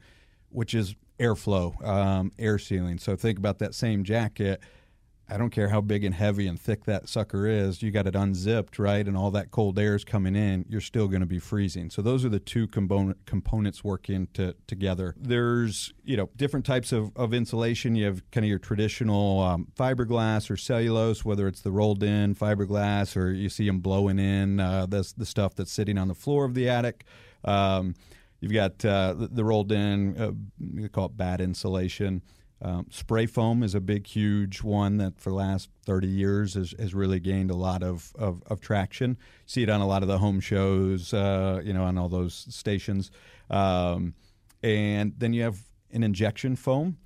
which 0.49 0.73
is 0.73 0.95
airflow, 1.19 1.85
um, 1.85 2.31
air 2.37 2.59
sealing. 2.59 2.97
So 2.97 3.15
think 3.15 3.37
about 3.37 3.59
that 3.59 3.73
same 3.73 4.03
jacket. 4.03 4.61
I 5.29 5.35
don't 5.35 5.49
care 5.49 5.67
how 5.67 5.81
big 5.81 6.05
and 6.05 6.15
heavy 6.15 6.47
and 6.47 6.57
thick 6.57 6.85
that 6.85 7.09
sucker 7.09 7.47
is, 7.47 7.81
you 7.81 7.91
got 7.91 8.07
it 8.07 8.15
unzipped, 8.15 8.79
right? 8.79 9.05
And 9.05 9.17
all 9.17 9.29
that 9.31 9.51
cold 9.51 9.77
air 9.77 9.93
is 9.93 10.05
coming 10.05 10.37
in, 10.37 10.65
you're 10.69 10.79
still 10.79 11.09
going 11.09 11.19
to 11.19 11.27
be 11.27 11.39
freezing. 11.39 11.89
So 11.89 12.01
those 12.01 12.23
are 12.23 12.29
the 12.29 12.39
two 12.39 12.65
component, 12.65 13.25
components 13.25 13.83
working 13.83 14.29
to, 14.35 14.55
together. 14.67 15.15
There's, 15.17 15.93
you 16.05 16.15
know, 16.15 16.29
different 16.37 16.65
types 16.65 16.93
of, 16.93 17.11
of 17.17 17.33
insulation. 17.33 17.95
You 17.95 18.05
have 18.05 18.31
kind 18.31 18.45
of 18.45 18.49
your 18.49 18.59
traditional 18.59 19.41
um, 19.41 19.67
fiberglass 19.75 20.49
or 20.49 20.55
cellulose, 20.55 21.25
whether 21.25 21.49
it's 21.49 21.59
the 21.59 21.71
rolled 21.71 22.03
in 22.03 22.33
fiberglass 22.33 23.17
or 23.17 23.29
you 23.29 23.49
see 23.49 23.67
them 23.67 23.79
blowing 23.79 24.19
in 24.19 24.61
uh, 24.61 24.85
the, 24.85 25.11
the 25.17 25.25
stuff 25.25 25.55
that's 25.55 25.73
sitting 25.73 25.97
on 25.97 26.07
the 26.07 26.15
floor 26.15 26.45
of 26.45 26.53
the 26.53 26.69
attic. 26.69 27.03
Um, 27.43 27.95
You've 28.39 28.53
got 28.53 28.83
uh, 28.85 29.15
the, 29.17 29.43
rolled 29.43 29.71
in, 29.71 30.17
uh, 30.17 30.31
we 30.59 30.87
call 30.89 31.07
it 31.07 31.17
batt 31.17 31.41
insulation. 31.41 32.21
Um, 32.61 32.87
spray 32.89 33.27
foam 33.27 33.61
is 33.61 33.75
a 33.75 33.79
big, 33.79 34.07
huge 34.07 34.63
one 34.63 34.97
that 34.97 35.19
for 35.19 35.29
the 35.29 35.35
last 35.35 35.69
30 35.85 36.07
years 36.07 36.55
has, 36.55 36.73
has 36.79 36.93
really 36.93 37.19
gained 37.19 37.51
a 37.51 37.55
lot 37.55 37.83
of, 37.83 38.13
of, 38.17 38.41
of 38.47 38.61
traction. 38.61 39.17
see 39.45 39.63
it 39.63 39.69
on 39.69 39.81
a 39.81 39.87
lot 39.87 40.01
of 40.01 40.07
the 40.07 40.17
home 40.17 40.39
shows, 40.39 41.13
uh, 41.13 41.61
you 41.63 41.73
know, 41.73 41.83
on 41.83 41.97
all 41.97 42.09
those 42.09 42.47
stations. 42.49 43.11
Um, 43.49 44.15
and 44.63 45.13
then 45.17 45.33
you 45.33 45.43
have 45.43 45.59
an 45.91 46.03
injection 46.03 46.55
foam, 46.55 46.97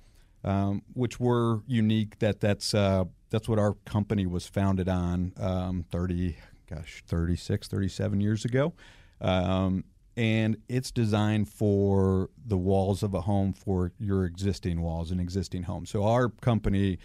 um, 0.44 0.82
which 0.94 1.20
were 1.20 1.60
unique. 1.66 2.18
That 2.18 2.40
that's 2.40 2.74
uh, 2.74 3.04
that's 3.30 3.48
what 3.48 3.58
our 3.58 3.74
company 3.84 4.26
was 4.26 4.46
founded 4.46 4.88
on 4.88 5.32
um, 5.38 5.84
30, 5.90 6.36
gosh, 6.68 7.02
36, 7.06 7.68
37 7.68 8.20
years 8.20 8.44
ago. 8.44 8.72
Um, 9.20 9.84
and 10.16 10.56
it's 10.68 10.90
designed 10.90 11.48
for 11.48 12.30
the 12.44 12.58
walls 12.58 13.02
of 13.02 13.14
a 13.14 13.22
home 13.22 13.52
for 13.52 13.92
your 13.98 14.24
existing 14.24 14.82
walls 14.82 15.10
and 15.10 15.20
existing 15.20 15.64
homes. 15.64 15.90
So 15.90 16.04
our 16.04 16.28
company, 16.28 16.98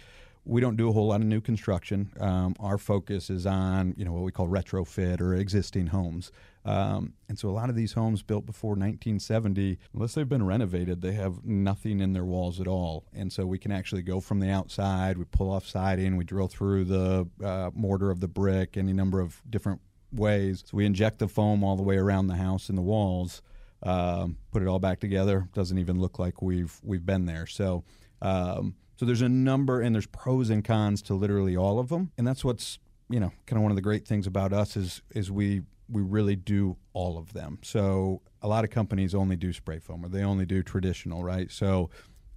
we 0.44 0.60
don't 0.60 0.76
do 0.76 0.88
a 0.88 0.92
whole 0.92 1.08
lot 1.08 1.20
of 1.20 1.26
new 1.26 1.40
construction. 1.40 2.10
Um, 2.20 2.54
our 2.60 2.78
focus 2.78 3.30
is 3.30 3.46
on 3.46 3.94
you 3.96 4.04
know 4.04 4.12
what 4.12 4.22
we 4.22 4.32
call 4.32 4.48
retrofit 4.48 5.20
or 5.20 5.34
existing 5.34 5.88
homes. 5.88 6.30
Um, 6.64 7.14
and 7.30 7.38
so 7.38 7.48
a 7.48 7.52
lot 7.52 7.70
of 7.70 7.76
these 7.76 7.94
homes 7.94 8.22
built 8.22 8.44
before 8.44 8.72
1970, 8.72 9.78
unless 9.94 10.14
they've 10.14 10.28
been 10.28 10.44
renovated, 10.44 11.00
they 11.00 11.12
have 11.12 11.42
nothing 11.44 12.00
in 12.00 12.12
their 12.12 12.26
walls 12.26 12.60
at 12.60 12.66
all. 12.66 13.06
And 13.14 13.32
so 13.32 13.46
we 13.46 13.58
can 13.58 13.72
actually 13.72 14.02
go 14.02 14.20
from 14.20 14.40
the 14.40 14.50
outside, 14.50 15.16
we 15.16 15.24
pull 15.24 15.50
off 15.50 15.66
siding, 15.66 16.18
we 16.18 16.24
drill 16.24 16.48
through 16.48 16.84
the 16.84 17.26
uh, 17.42 17.70
mortar 17.72 18.10
of 18.10 18.20
the 18.20 18.28
brick, 18.28 18.76
any 18.76 18.92
number 18.92 19.20
of 19.20 19.40
different 19.48 19.80
ways. 20.12 20.64
So 20.66 20.76
we 20.76 20.86
inject 20.86 21.18
the 21.18 21.28
foam 21.28 21.62
all 21.62 21.76
the 21.76 21.82
way 21.82 21.96
around 21.96 22.26
the 22.28 22.36
house 22.36 22.68
and 22.68 22.76
the 22.76 22.82
walls, 22.82 23.42
um, 23.82 24.36
put 24.50 24.62
it 24.62 24.68
all 24.68 24.78
back 24.78 25.00
together. 25.00 25.48
Doesn't 25.54 25.78
even 25.78 26.00
look 26.00 26.18
like 26.18 26.42
we've 26.42 26.78
we've 26.82 27.04
been 27.04 27.26
there. 27.26 27.46
So 27.46 27.84
um, 28.22 28.74
so 28.96 29.06
there's 29.06 29.22
a 29.22 29.28
number 29.28 29.80
and 29.80 29.94
there's 29.94 30.06
pros 30.06 30.50
and 30.50 30.64
cons 30.64 31.02
to 31.02 31.14
literally 31.14 31.56
all 31.56 31.78
of 31.78 31.88
them, 31.88 32.10
and 32.18 32.26
that's 32.26 32.44
what's 32.44 32.78
you 33.08 33.20
know 33.20 33.32
kind 33.46 33.58
of 33.58 33.62
one 33.62 33.72
of 33.72 33.76
the 33.76 33.82
great 33.82 34.06
things 34.06 34.26
about 34.26 34.52
us 34.52 34.76
is 34.76 35.02
is 35.14 35.30
we 35.30 35.62
we 35.90 36.02
really 36.02 36.36
do 36.36 36.76
all 36.92 37.16
of 37.16 37.32
them. 37.32 37.58
So 37.62 38.20
a 38.42 38.48
lot 38.48 38.64
of 38.64 38.70
companies 38.70 39.14
only 39.14 39.36
do 39.36 39.52
spray 39.52 39.78
foam 39.78 40.04
or 40.04 40.08
they 40.08 40.22
only 40.22 40.44
do 40.44 40.62
traditional, 40.62 41.24
right? 41.24 41.50
So 41.50 41.90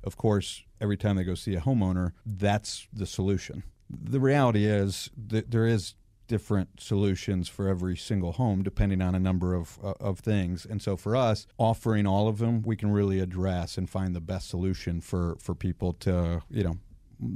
of 0.04 0.18
course, 0.18 0.64
every 0.80 0.98
time 0.98 1.16
they 1.16 1.24
go 1.24 1.36
see 1.36 1.56
a 1.56 1.62
homeowner, 1.62 2.14
that's 2.26 2.88
the 2.94 3.06
solution. 3.06 3.64
The 3.90 4.20
reality 4.20 4.66
is 4.66 5.10
that 5.28 5.52
there 5.52 5.68
is 5.68 5.96
different 6.32 6.80
solutions 6.80 7.50
for 7.50 7.68
every 7.68 7.98
single 7.98 8.32
home 8.32 8.64
depending 8.64 9.02
on 9.02 9.14
a 9.14 9.20
number 9.20 9.54
of, 9.54 9.78
uh, 9.84 9.94
of 10.00 10.20
things. 10.20 10.66
And 10.66 10.82
so 10.82 10.96
for 10.96 11.14
us 11.14 11.46
offering 11.58 12.08
all 12.08 12.30
of 12.30 12.38
them 12.38 12.62
we 12.62 12.78
can 12.78 12.90
really 12.90 13.20
address 13.20 13.78
and 13.78 13.90
find 13.90 14.16
the 14.16 14.22
best 14.22 14.48
solution 14.48 15.02
for 15.02 15.36
for 15.40 15.54
people 15.54 15.92
to 16.08 16.42
you 16.50 16.64
know 16.64 16.78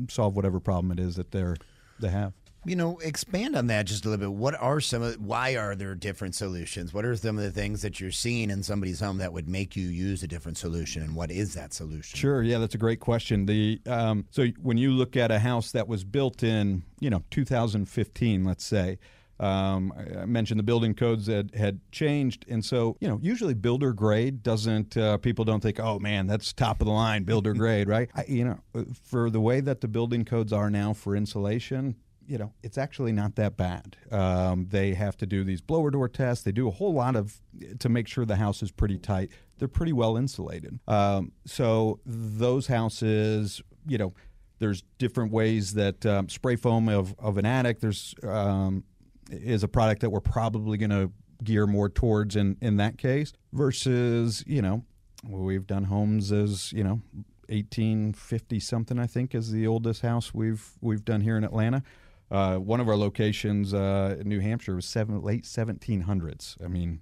solve 0.09 0.37
whatever 0.37 0.61
problem 0.61 0.91
it 0.93 0.99
is 0.99 1.17
that 1.17 1.31
they're 1.31 1.57
they 1.99 2.09
have 2.09 2.31
You 2.65 2.75
know, 2.75 2.97
expand 2.97 3.55
on 3.55 3.67
that 3.67 3.85
just 3.85 4.05
a 4.05 4.09
little 4.09 4.31
bit. 4.31 4.35
What 4.35 4.55
are 4.59 4.79
some 4.79 5.01
of 5.01 5.21
why 5.21 5.55
are 5.55 5.75
there 5.75 5.93
different 5.95 6.35
solutions? 6.35 6.93
What 6.93 7.05
are 7.05 7.15
some 7.15 7.37
of 7.37 7.43
the 7.43 7.51
things 7.51 7.81
that 7.83 7.99
you're 7.99 8.11
seeing 8.11 8.49
in 8.49 8.63
somebody's 8.63 8.99
home 8.99 9.17
that 9.19 9.33
would 9.33 9.47
make 9.47 9.75
you 9.75 9.87
use 9.87 10.23
a 10.23 10.27
different 10.27 10.57
solution 10.57 11.01
and 11.03 11.15
what 11.15 11.31
is 11.31 11.53
that 11.53 11.73
solution? 11.73 12.17
Sure. 12.17 12.41
Yeah, 12.41 12.57
that's 12.57 12.75
a 12.75 12.79
great 12.79 12.99
question. 12.99 13.45
The 13.45 13.79
um, 13.85 14.25
so 14.31 14.47
when 14.61 14.77
you 14.77 14.91
look 14.91 15.15
at 15.15 15.31
a 15.31 15.39
house 15.39 15.71
that 15.71 15.87
was 15.87 16.03
built 16.03 16.43
in 16.43 16.83
you 16.99 17.09
know 17.09 17.23
2015, 17.31 18.43
let's 18.43 18.65
say. 18.65 18.97
Um, 19.37 19.91
I 20.21 20.25
mentioned 20.25 20.59
the 20.59 20.63
building 20.63 20.93
codes 20.93 21.25
that 21.25 21.53
had 21.53 21.81
changed, 21.91 22.45
and 22.47 22.63
so 22.63 22.95
you 23.01 23.07
know, 23.07 23.19
usually 23.21 23.53
builder 23.53 23.91
grade 23.91 24.43
doesn't. 24.43 24.95
Uh, 24.95 25.17
people 25.17 25.43
don't 25.43 25.59
think, 25.59 25.79
oh 25.79 25.99
man, 25.99 26.25
that's 26.25 26.53
top 26.53 26.79
of 26.79 26.87
the 26.87 26.93
line 26.93 27.23
builder 27.23 27.53
grade, 27.61 27.89
right? 27.89 28.09
I, 28.15 28.23
you 28.27 28.45
know, 28.45 28.85
for 29.03 29.29
the 29.29 29.41
way 29.41 29.59
that 29.59 29.81
the 29.81 29.89
building 29.89 30.23
codes 30.23 30.53
are 30.53 30.69
now 30.69 30.93
for 30.93 31.17
insulation, 31.17 31.95
you 32.27 32.37
know, 32.37 32.53
it's 32.63 32.77
actually 32.77 33.11
not 33.11 33.35
that 33.35 33.55
bad. 33.57 33.97
Um, 34.11 34.67
they 34.69 34.93
have 34.93 35.15
to 35.17 35.25
do 35.25 35.43
these 35.43 35.61
blower 35.61 35.91
door 35.91 36.09
tests. 36.09 36.43
They 36.43 36.51
do 36.51 36.67
a 36.67 36.71
whole 36.71 36.93
lot 36.93 37.15
of 37.15 37.39
to 37.79 37.89
make 37.89 38.07
sure 38.07 38.25
the 38.25 38.35
house 38.35 38.63
is 38.63 38.71
pretty 38.71 38.97
tight. 38.97 39.31
They're 39.57 39.67
pretty 39.67 39.93
well 39.93 40.17
insulated. 40.17 40.79
Um, 40.87 41.31
so 41.45 41.99
those 42.05 42.67
houses, 42.67 43.61
you 43.87 43.97
know, 43.97 44.13
There's 44.59 44.83
different 44.97 45.31
ways 45.31 45.73
that 45.73 46.05
um, 46.05 46.29
spray 46.29 46.55
foam 46.55 46.87
of, 46.89 47.13
of 47.19 47.37
an 47.37 47.45
attic. 47.45 47.79
There's 47.79 48.15
um, 48.23 48.83
is 49.29 49.63
a 49.63 49.67
product 49.67 50.01
that 50.01 50.09
we're 50.09 50.21
probably 50.21 50.77
going 50.77 50.91
to 50.91 51.11
gear 51.43 51.67
more 51.67 51.89
towards 51.89 52.35
in 52.35 52.57
in 52.61 52.77
that 52.77 52.97
case 52.97 53.33
versus 53.51 54.43
you 54.47 54.61
know 54.61 54.83
we've 55.27 55.67
done 55.67 55.83
homes 55.83 56.31
as 56.31 56.71
you 56.71 56.83
know 56.83 57.01
1850 57.49 58.59
something 58.59 58.97
I 58.97 59.05
think 59.07 59.35
is 59.35 59.51
the 59.51 59.67
oldest 59.67 60.01
house 60.01 60.33
we've 60.33 60.65
we've 60.81 61.03
done 61.03 61.21
here 61.21 61.37
in 61.37 61.43
Atlanta. 61.43 61.83
Uh, 62.31 62.57
one 62.57 62.79
of 62.79 62.87
our 62.87 62.97
locations 62.97 63.73
uh, 63.73 64.17
in 64.19 64.27
New 64.27 64.39
Hampshire 64.39 64.75
was 64.75 64.85
seven, 64.85 65.21
late 65.21 65.43
1700s. 65.43 66.63
I 66.63 66.67
mean, 66.67 67.01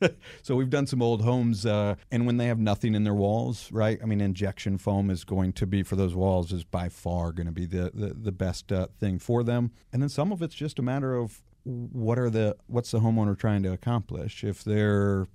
so 0.42 0.54
we've 0.54 0.70
done 0.70 0.86
some 0.86 1.02
old 1.02 1.22
homes, 1.22 1.66
uh, 1.66 1.96
and 2.10 2.26
when 2.26 2.36
they 2.36 2.46
have 2.46 2.58
nothing 2.58 2.94
in 2.94 3.04
their 3.04 3.14
walls, 3.14 3.70
right? 3.72 3.98
I 4.02 4.06
mean, 4.06 4.20
injection 4.20 4.78
foam 4.78 5.10
is 5.10 5.24
going 5.24 5.52
to 5.54 5.66
be 5.66 5.82
for 5.82 5.96
those 5.96 6.14
walls 6.14 6.52
is 6.52 6.64
by 6.64 6.88
far 6.88 7.32
going 7.32 7.46
to 7.46 7.52
be 7.52 7.66
the 7.66 7.90
the, 7.92 8.14
the 8.14 8.32
best 8.32 8.72
uh, 8.72 8.86
thing 8.98 9.18
for 9.18 9.42
them. 9.42 9.72
And 9.92 10.00
then 10.00 10.08
some 10.08 10.32
of 10.32 10.42
it's 10.42 10.54
just 10.54 10.78
a 10.78 10.82
matter 10.82 11.14
of 11.14 11.42
what 11.64 12.18
are 12.18 12.30
the 12.30 12.56
what's 12.66 12.92
the 12.92 13.00
homeowner 13.00 13.38
trying 13.38 13.62
to 13.64 13.72
accomplish? 13.72 14.44
If 14.44 14.64
they're 14.64 15.26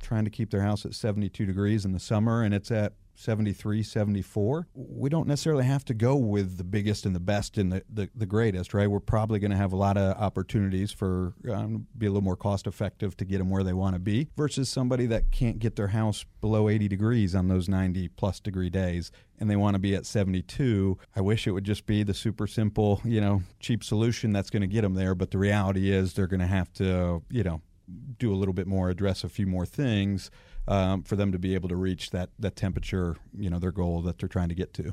trying 0.00 0.24
to 0.24 0.30
keep 0.30 0.50
their 0.50 0.62
house 0.62 0.86
at 0.86 0.94
72 0.94 1.44
degrees 1.44 1.84
in 1.84 1.92
the 1.92 1.98
summer 1.98 2.42
and 2.42 2.54
it's 2.54 2.70
at 2.70 2.94
73, 3.18 3.82
74, 3.82 4.68
we 4.74 5.10
don't 5.10 5.26
necessarily 5.26 5.64
have 5.64 5.84
to 5.86 5.94
go 5.94 6.14
with 6.14 6.56
the 6.56 6.62
biggest 6.62 7.04
and 7.04 7.16
the 7.16 7.20
best 7.20 7.58
and 7.58 7.72
the, 7.72 7.82
the, 7.92 8.08
the 8.14 8.26
greatest, 8.26 8.72
right? 8.72 8.88
We're 8.88 9.00
probably 9.00 9.40
going 9.40 9.50
to 9.50 9.56
have 9.56 9.72
a 9.72 9.76
lot 9.76 9.96
of 9.96 10.16
opportunities 10.16 10.92
for 10.92 11.34
um, 11.52 11.88
be 11.96 12.06
a 12.06 12.10
little 12.10 12.22
more 12.22 12.36
cost 12.36 12.68
effective 12.68 13.16
to 13.16 13.24
get 13.24 13.38
them 13.38 13.50
where 13.50 13.64
they 13.64 13.72
want 13.72 13.96
to 13.96 13.98
be 13.98 14.28
versus 14.36 14.68
somebody 14.68 15.04
that 15.06 15.32
can't 15.32 15.58
get 15.58 15.74
their 15.74 15.88
house 15.88 16.24
below 16.40 16.68
80 16.68 16.86
degrees 16.86 17.34
on 17.34 17.48
those 17.48 17.68
90 17.68 18.06
plus 18.10 18.38
degree 18.38 18.70
days 18.70 19.10
and 19.40 19.50
they 19.50 19.56
want 19.56 19.74
to 19.74 19.80
be 19.80 19.96
at 19.96 20.06
72. 20.06 20.96
I 21.16 21.20
wish 21.20 21.48
it 21.48 21.50
would 21.50 21.64
just 21.64 21.86
be 21.86 22.04
the 22.04 22.14
super 22.14 22.46
simple, 22.46 23.00
you 23.04 23.20
know, 23.20 23.42
cheap 23.58 23.82
solution 23.82 24.32
that's 24.32 24.50
going 24.50 24.62
to 24.62 24.68
get 24.68 24.82
them 24.82 24.94
there. 24.94 25.16
But 25.16 25.32
the 25.32 25.38
reality 25.38 25.90
is 25.90 26.14
they're 26.14 26.28
going 26.28 26.40
to 26.40 26.46
have 26.46 26.72
to, 26.74 27.22
you 27.30 27.42
know, 27.42 27.62
do 28.18 28.32
a 28.32 28.36
little 28.36 28.54
bit 28.54 28.68
more, 28.68 28.90
address 28.90 29.24
a 29.24 29.28
few 29.28 29.46
more 29.46 29.66
things 29.66 30.30
um, 30.68 31.02
for 31.02 31.16
them 31.16 31.32
to 31.32 31.38
be 31.38 31.54
able 31.54 31.68
to 31.70 31.76
reach 31.76 32.10
that 32.10 32.30
that 32.38 32.54
temperature, 32.54 33.16
you 33.36 33.50
know, 33.50 33.58
their 33.58 33.72
goal 33.72 34.02
that 34.02 34.18
they're 34.18 34.28
trying 34.28 34.50
to 34.50 34.54
get 34.54 34.72
to. 34.74 34.92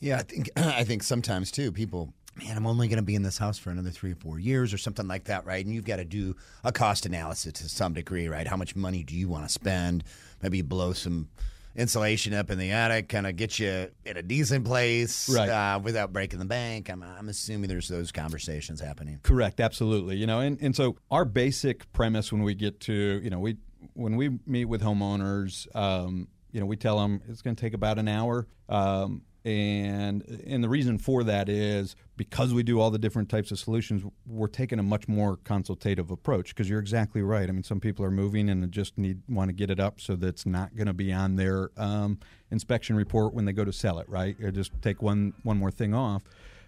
Yeah, 0.00 0.18
I 0.18 0.22
think 0.22 0.50
I 0.56 0.84
think 0.84 1.02
sometimes 1.02 1.50
too 1.50 1.72
people 1.72 2.14
man, 2.36 2.56
I'm 2.56 2.66
only 2.66 2.88
going 2.88 2.98
to 2.98 3.02
be 3.02 3.14
in 3.14 3.22
this 3.22 3.38
house 3.38 3.58
for 3.58 3.70
another 3.70 3.90
three 3.90 4.12
or 4.12 4.16
four 4.16 4.38
years 4.38 4.74
or 4.74 4.78
something 4.78 5.08
like 5.08 5.24
that, 5.24 5.46
right? 5.46 5.64
And 5.64 5.74
you've 5.74 5.86
got 5.86 5.96
to 5.96 6.04
do 6.04 6.36
a 6.64 6.72
cost 6.72 7.06
analysis 7.06 7.54
to 7.54 7.68
some 7.68 7.94
degree, 7.94 8.28
right? 8.28 8.46
How 8.46 8.56
much 8.56 8.76
money 8.76 9.02
do 9.02 9.16
you 9.16 9.28
want 9.28 9.46
to 9.46 9.48
spend? 9.48 10.04
Maybe 10.42 10.62
blow 10.62 10.92
some 10.92 11.28
insulation 11.74 12.32
up 12.32 12.50
in 12.50 12.58
the 12.58 12.72
attic, 12.72 13.08
kind 13.08 13.26
of 13.26 13.36
get 13.36 13.58
you 13.58 13.88
in 14.04 14.16
a 14.16 14.22
decent 14.22 14.64
place 14.64 15.28
Right. 15.28 15.48
uh, 15.48 15.78
without 15.78 16.12
breaking 16.12 16.38
the 16.38 16.44
bank. 16.46 16.90
I'm, 16.90 17.02
I'm 17.02 17.28
assuming 17.28 17.68
there's 17.68 17.88
those 17.88 18.12
conversations 18.12 18.80
happening. 18.80 19.20
Correct, 19.22 19.60
absolutely. 19.60 20.16
You 20.16 20.26
know, 20.26 20.40
and, 20.40 20.60
and 20.60 20.74
so 20.74 20.96
our 21.10 21.24
basic 21.24 21.90
premise 21.92 22.32
when 22.32 22.42
we 22.42 22.54
get 22.54 22.80
to, 22.80 23.20
you 23.22 23.30
know, 23.30 23.38
we 23.38 23.56
when 23.96 24.16
we 24.16 24.38
meet 24.46 24.66
with 24.66 24.82
homeowners, 24.82 25.74
um, 25.74 26.28
you 26.52 26.60
know, 26.60 26.66
we 26.66 26.76
tell 26.76 26.98
them 26.98 27.20
it's 27.28 27.42
going 27.42 27.56
to 27.56 27.60
take 27.60 27.74
about 27.74 27.98
an 27.98 28.08
hour. 28.08 28.46
Um, 28.68 29.22
and 29.44 30.42
and 30.44 30.62
the 30.64 30.68
reason 30.68 30.98
for 30.98 31.22
that 31.22 31.48
is 31.48 31.94
because 32.16 32.52
we 32.52 32.64
do 32.64 32.80
all 32.80 32.90
the 32.90 32.98
different 32.98 33.28
types 33.28 33.52
of 33.52 33.60
solutions, 33.60 34.02
we're 34.26 34.48
taking 34.48 34.80
a 34.80 34.82
much 34.82 35.06
more 35.06 35.36
consultative 35.36 36.10
approach. 36.10 36.48
Because 36.48 36.68
you're 36.68 36.80
exactly 36.80 37.22
right. 37.22 37.48
I 37.48 37.52
mean, 37.52 37.62
some 37.62 37.78
people 37.78 38.04
are 38.04 38.10
moving 38.10 38.48
and 38.48 38.68
just 38.72 38.98
need 38.98 39.22
want 39.28 39.48
to 39.48 39.52
get 39.52 39.70
it 39.70 39.78
up 39.78 40.00
so 40.00 40.16
that 40.16 40.26
it's 40.26 40.46
not 40.46 40.74
going 40.74 40.88
to 40.88 40.94
be 40.94 41.12
on 41.12 41.36
their 41.36 41.70
um, 41.76 42.18
inspection 42.50 42.96
report 42.96 43.34
when 43.34 43.44
they 43.44 43.52
go 43.52 43.64
to 43.64 43.72
sell 43.72 44.00
it, 44.00 44.08
right? 44.08 44.36
Or 44.42 44.50
just 44.50 44.72
take 44.82 45.00
one 45.00 45.32
one 45.44 45.58
more 45.58 45.70
thing 45.70 45.94
off. 45.94 46.24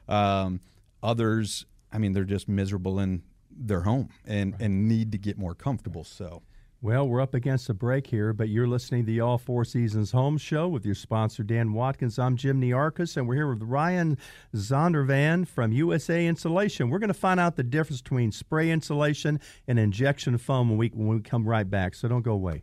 Um, 0.06 0.60
others, 1.02 1.66
I 1.92 1.98
mean, 1.98 2.12
they're 2.12 2.24
just 2.24 2.48
miserable 2.48 3.00
in 3.00 3.22
their 3.50 3.82
home 3.82 4.10
and, 4.24 4.54
and 4.60 4.88
need 4.88 5.12
to 5.12 5.18
get 5.18 5.36
more 5.36 5.54
comfortable. 5.54 6.04
So, 6.04 6.42
Well, 6.80 7.08
we're 7.08 7.20
up 7.20 7.34
against 7.34 7.68
a 7.68 7.74
break 7.74 8.06
here, 8.06 8.32
but 8.32 8.50
you're 8.50 8.68
listening 8.68 9.02
to 9.02 9.06
the 9.08 9.20
All 9.20 9.36
Four 9.36 9.64
Seasons 9.64 10.12
Home 10.12 10.38
Show 10.38 10.68
with 10.68 10.86
your 10.86 10.94
sponsor, 10.94 11.42
Dan 11.42 11.72
Watkins. 11.72 12.20
I'm 12.20 12.36
Jim 12.36 12.60
Nearchus, 12.60 13.16
and 13.16 13.26
we're 13.26 13.34
here 13.34 13.52
with 13.52 13.64
Ryan 13.64 14.16
Zondervan 14.54 15.48
from 15.48 15.72
USA 15.72 16.24
Insulation. 16.24 16.88
We're 16.88 17.00
going 17.00 17.08
to 17.08 17.14
find 17.14 17.40
out 17.40 17.56
the 17.56 17.64
difference 17.64 18.00
between 18.00 18.30
spray 18.30 18.70
insulation 18.70 19.40
and 19.66 19.76
injection 19.76 20.38
foam 20.38 20.68
when 20.68 20.78
we, 20.78 20.88
when 20.94 21.08
we 21.08 21.20
come 21.20 21.48
right 21.48 21.68
back, 21.68 21.96
so 21.96 22.06
don't 22.06 22.22
go 22.22 22.30
away. 22.30 22.62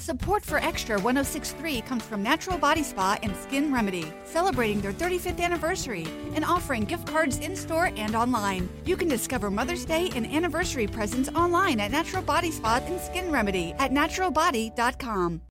Support 0.00 0.46
for 0.46 0.56
Extra 0.56 0.98
1063 0.98 1.82
comes 1.82 2.02
from 2.02 2.22
Natural 2.22 2.56
Body 2.56 2.82
Spa 2.82 3.18
and 3.22 3.36
Skin 3.36 3.70
Remedy, 3.70 4.10
celebrating 4.24 4.80
their 4.80 4.94
35th 4.94 5.38
anniversary 5.38 6.06
and 6.34 6.42
offering 6.42 6.84
gift 6.84 7.06
cards 7.06 7.38
in 7.38 7.54
store 7.54 7.90
and 7.98 8.14
online. 8.14 8.66
You 8.86 8.96
can 8.96 9.08
discover 9.08 9.50
Mother's 9.50 9.84
Day 9.84 10.08
and 10.16 10.26
anniversary 10.26 10.86
presents 10.86 11.28
online 11.34 11.80
at 11.80 11.90
Natural 11.90 12.22
Body 12.22 12.50
Spa 12.50 12.80
and 12.82 12.98
Skin 12.98 13.30
Remedy 13.30 13.74
at 13.78 13.90
naturalbody.com. 13.90 15.42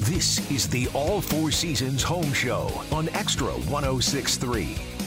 This 0.00 0.50
is 0.50 0.68
the 0.68 0.88
All 0.92 1.20
Four 1.20 1.52
Seasons 1.52 2.02
Home 2.02 2.32
Show 2.32 2.68
on 2.90 3.08
Extra 3.10 3.52
1063. 3.52 4.99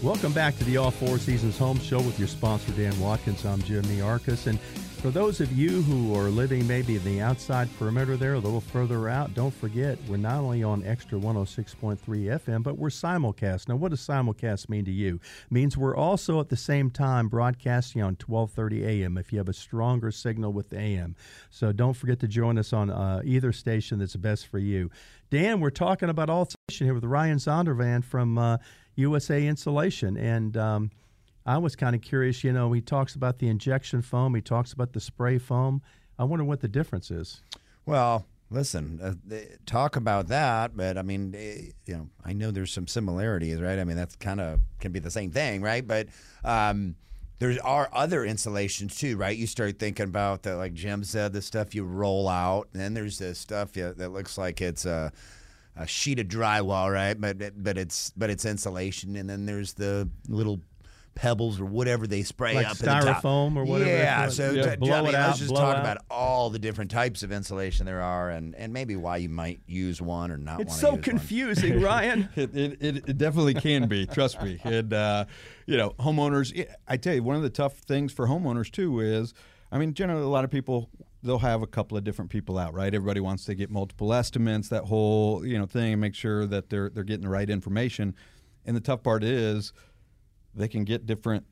Welcome 0.00 0.32
back 0.32 0.56
to 0.58 0.64
the 0.64 0.76
All 0.76 0.92
Four 0.92 1.18
Seasons 1.18 1.58
Home 1.58 1.80
Show 1.80 1.96
with 1.96 2.20
your 2.20 2.28
sponsor, 2.28 2.70
Dan 2.70 2.98
Watkins. 3.00 3.44
I'm 3.44 3.60
Jimmy 3.62 3.96
Nearchus. 3.96 4.46
And 4.46 4.60
for 4.60 5.10
those 5.10 5.40
of 5.40 5.50
you 5.50 5.82
who 5.82 6.16
are 6.16 6.30
living 6.30 6.68
maybe 6.68 6.94
in 6.94 7.02
the 7.02 7.20
outside 7.20 7.68
perimeter 7.80 8.16
there, 8.16 8.34
a 8.34 8.38
little 8.38 8.60
further 8.60 9.08
out, 9.08 9.34
don't 9.34 9.52
forget 9.52 9.98
we're 10.06 10.16
not 10.16 10.38
only 10.38 10.62
on 10.62 10.86
Extra 10.86 11.18
106.3 11.18 11.98
FM, 11.98 12.62
but 12.62 12.78
we're 12.78 12.90
simulcast. 12.90 13.68
Now, 13.68 13.74
what 13.74 13.90
does 13.90 14.00
simulcast 14.00 14.68
mean 14.68 14.84
to 14.84 14.92
you? 14.92 15.16
It 15.16 15.52
means 15.52 15.76
we're 15.76 15.96
also 15.96 16.38
at 16.38 16.48
the 16.48 16.56
same 16.56 16.90
time 16.90 17.28
broadcasting 17.28 18.00
on 18.00 18.14
12:30 18.14 18.84
a.m. 18.84 19.18
if 19.18 19.32
you 19.32 19.38
have 19.38 19.48
a 19.48 19.52
stronger 19.52 20.12
signal 20.12 20.52
with 20.52 20.72
AM. 20.72 21.16
So 21.50 21.72
don't 21.72 21.94
forget 21.94 22.20
to 22.20 22.28
join 22.28 22.56
us 22.56 22.72
on 22.72 22.88
uh, 22.88 23.20
either 23.24 23.52
station 23.52 23.98
that's 23.98 24.14
best 24.14 24.46
for 24.46 24.60
you. 24.60 24.92
Dan, 25.30 25.58
we're 25.58 25.70
talking 25.70 26.08
about 26.08 26.30
all 26.30 26.48
station 26.68 26.86
here 26.86 26.94
with 26.94 27.04
Ryan 27.04 27.38
Zondervan 27.38 28.04
from 28.04 28.38
uh, 28.38 28.58
USA 28.98 29.46
Insulation, 29.46 30.16
and 30.16 30.56
um, 30.56 30.90
I 31.46 31.56
was 31.58 31.76
kind 31.76 31.94
of 31.94 32.02
curious. 32.02 32.42
You 32.42 32.52
know, 32.52 32.72
he 32.72 32.80
talks 32.80 33.14
about 33.14 33.38
the 33.38 33.48
injection 33.48 34.02
foam, 34.02 34.34
he 34.34 34.40
talks 34.40 34.72
about 34.72 34.92
the 34.92 35.00
spray 35.00 35.38
foam. 35.38 35.82
I 36.18 36.24
wonder 36.24 36.44
what 36.44 36.60
the 36.60 36.68
difference 36.68 37.10
is. 37.10 37.42
Well, 37.86 38.26
listen, 38.50 39.00
uh, 39.00 39.36
talk 39.66 39.94
about 39.94 40.28
that, 40.28 40.76
but 40.76 40.98
I 40.98 41.02
mean, 41.02 41.34
eh, 41.36 41.70
you 41.86 41.94
know, 41.94 42.08
I 42.24 42.32
know 42.32 42.50
there's 42.50 42.72
some 42.72 42.88
similarities, 42.88 43.60
right? 43.60 43.78
I 43.78 43.84
mean, 43.84 43.96
that's 43.96 44.16
kind 44.16 44.40
of 44.40 44.60
can 44.80 44.90
be 44.90 44.98
the 44.98 45.12
same 45.12 45.30
thing, 45.30 45.62
right? 45.62 45.86
But 45.86 46.08
um, 46.44 46.96
there 47.38 47.56
are 47.62 47.88
other 47.92 48.24
insulations 48.24 48.98
too, 48.98 49.16
right? 49.16 49.36
You 49.36 49.46
start 49.46 49.78
thinking 49.78 50.06
about 50.06 50.42
that, 50.42 50.56
like 50.56 50.74
Jim 50.74 51.04
said, 51.04 51.32
the 51.32 51.40
stuff 51.40 51.72
you 51.72 51.84
roll 51.84 52.28
out, 52.28 52.68
and 52.72 52.82
then 52.82 52.94
there's 52.94 53.18
this 53.18 53.38
stuff 53.38 53.72
that 53.74 54.10
looks 54.12 54.36
like 54.36 54.60
it's 54.60 54.84
a, 54.86 55.12
a 55.78 55.86
sheet 55.86 56.18
of 56.18 56.26
drywall, 56.26 56.92
right? 56.92 57.18
But 57.20 57.62
but 57.62 57.78
it's 57.78 58.10
but 58.16 58.30
it's 58.30 58.44
insulation, 58.44 59.16
and 59.16 59.28
then 59.30 59.46
there's 59.46 59.72
the 59.74 60.08
little 60.28 60.60
pebbles 61.14 61.60
or 61.60 61.64
whatever 61.64 62.06
they 62.06 62.22
spray 62.22 62.54
Like 62.54 62.66
up 62.66 62.72
at 62.72 62.78
the 62.78 62.86
top. 62.86 63.22
styrofoam 63.22 63.56
or 63.56 63.64
whatever 63.64 63.90
Yeah, 63.90 64.28
so 64.28 64.52
Yeah, 64.52 64.70
t- 64.70 64.76
blow 64.76 64.92
I 64.92 65.00
mean, 65.00 65.08
it 65.08 65.14
out, 65.16 65.26
let's 65.30 65.38
just 65.40 65.50
blow 65.50 65.62
talk 65.62 65.74
out. 65.74 65.80
about 65.80 65.98
all 66.08 66.48
the 66.48 66.60
different 66.60 66.92
types 66.92 67.24
of 67.24 67.32
insulation 67.32 67.86
there 67.86 68.00
are, 68.00 68.30
and, 68.30 68.54
and 68.54 68.72
maybe 68.72 68.94
why 68.94 69.16
you 69.16 69.28
might 69.28 69.58
use 69.66 70.00
one 70.00 70.30
or 70.30 70.36
not. 70.36 70.60
It's 70.60 70.78
so 70.78 70.90
use 70.90 70.92
one. 70.92 71.02
confusing, 71.02 71.80
Ryan. 71.82 72.28
It, 72.36 72.54
it, 72.56 72.76
it, 72.80 72.96
it 73.08 73.18
definitely 73.18 73.54
can 73.54 73.88
be. 73.88 74.06
Trust 74.06 74.40
me. 74.42 74.60
And 74.62 74.92
uh, 74.92 75.24
you 75.66 75.76
know, 75.76 75.90
homeowners. 75.98 76.66
I 76.86 76.96
tell 76.96 77.14
you, 77.14 77.24
one 77.24 77.34
of 77.34 77.42
the 77.42 77.50
tough 77.50 77.78
things 77.78 78.12
for 78.12 78.28
homeowners 78.28 78.70
too 78.70 79.00
is, 79.00 79.34
I 79.72 79.78
mean, 79.78 79.94
generally 79.94 80.22
a 80.22 80.28
lot 80.28 80.44
of 80.44 80.52
people 80.52 80.88
they'll 81.22 81.38
have 81.38 81.62
a 81.62 81.66
couple 81.66 81.96
of 81.96 82.04
different 82.04 82.30
people 82.30 82.58
out, 82.58 82.74
right? 82.74 82.94
Everybody 82.94 83.20
wants 83.20 83.44
to 83.46 83.54
get 83.54 83.70
multiple 83.70 84.12
estimates, 84.12 84.68
that 84.68 84.84
whole 84.84 85.44
you 85.44 85.58
know 85.58 85.66
thing, 85.66 85.92
and 85.92 86.00
make 86.00 86.14
sure 86.14 86.46
that 86.46 86.70
they're 86.70 86.90
they're 86.90 87.04
getting 87.04 87.24
the 87.24 87.30
right 87.30 87.48
information. 87.48 88.14
And 88.64 88.76
the 88.76 88.80
tough 88.80 89.02
part 89.02 89.24
is, 89.24 89.72
they 90.54 90.68
can 90.68 90.84
get 90.84 91.06
different 91.06 91.46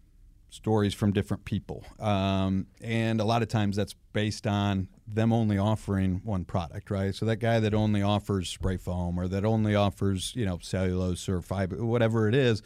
stories 0.50 0.94
from 0.94 1.12
different 1.12 1.44
people, 1.44 1.84
um, 1.98 2.66
and 2.80 3.20
a 3.20 3.24
lot 3.24 3.42
of 3.42 3.48
times 3.48 3.76
that's 3.76 3.94
based 4.12 4.46
on 4.46 4.88
them 5.06 5.32
only 5.32 5.58
offering 5.58 6.20
one 6.24 6.44
product, 6.44 6.90
right? 6.90 7.14
So 7.14 7.26
that 7.26 7.36
guy 7.36 7.60
that 7.60 7.74
only 7.74 8.02
offers 8.02 8.48
spray 8.48 8.76
foam 8.76 9.18
or 9.18 9.28
that 9.28 9.44
only 9.44 9.74
offers, 9.74 10.32
you 10.34 10.46
know, 10.46 10.58
cellulose 10.62 11.28
or 11.28 11.42
fiber, 11.42 11.84
whatever 11.84 12.28
it 12.28 12.34
is, 12.34 12.62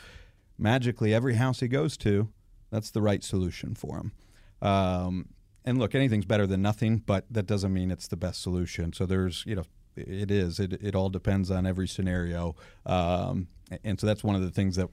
magically 0.58 1.12
every 1.12 1.34
house 1.34 1.60
he 1.60 1.68
goes 1.68 1.96
to, 1.98 2.28
that's 2.70 2.90
the 2.90 3.02
right 3.02 3.24
solution 3.24 3.74
for 3.74 3.96
him. 3.98 4.12
Um, 4.62 5.28
and 5.64 5.78
look, 5.78 5.94
anything's 5.94 6.24
better 6.24 6.46
than 6.46 6.62
nothing, 6.62 6.98
but 6.98 7.24
that 7.30 7.46
doesn't 7.46 7.72
mean 7.72 7.90
it's 7.90 8.08
the 8.08 8.16
best 8.16 8.42
solution. 8.42 8.92
So 8.92 9.06
there's, 9.06 9.44
you 9.46 9.56
know, 9.56 9.64
it 9.96 10.30
is. 10.30 10.58
It, 10.60 10.72
it 10.74 10.94
all 10.94 11.10
depends 11.10 11.50
on 11.50 11.66
every 11.66 11.88
scenario. 11.88 12.56
Um, 12.86 13.48
and 13.84 14.00
so 14.00 14.06
that's 14.06 14.24
one 14.24 14.36
of 14.36 14.42
the 14.42 14.50
things 14.50 14.76
that 14.76 14.88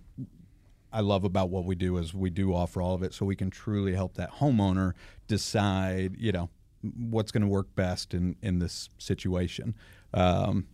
I 0.92 1.02
love 1.02 1.24
about 1.24 1.50
what 1.50 1.66
we 1.66 1.76
do 1.76 1.98
is 1.98 2.14
we 2.14 2.30
do 2.30 2.54
offer 2.54 2.82
all 2.82 2.94
of 2.94 3.04
it 3.04 3.14
so 3.14 3.26
we 3.26 3.36
can 3.36 3.50
truly 3.50 3.94
help 3.94 4.16
that 4.16 4.36
homeowner 4.36 4.94
decide, 5.28 6.16
you 6.18 6.32
know, 6.32 6.50
what's 6.82 7.32
going 7.32 7.42
to 7.42 7.48
work 7.48 7.74
best 7.76 8.14
in, 8.14 8.36
in 8.42 8.60
this 8.60 8.90
situation. 8.98 9.76
Um, 10.14 10.68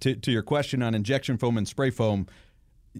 to, 0.00 0.16
to 0.16 0.30
your 0.30 0.42
question 0.42 0.82
on 0.82 0.94
injection 0.94 1.38
foam 1.38 1.56
and 1.56 1.68
spray 1.68 1.90
foam, 1.90 2.26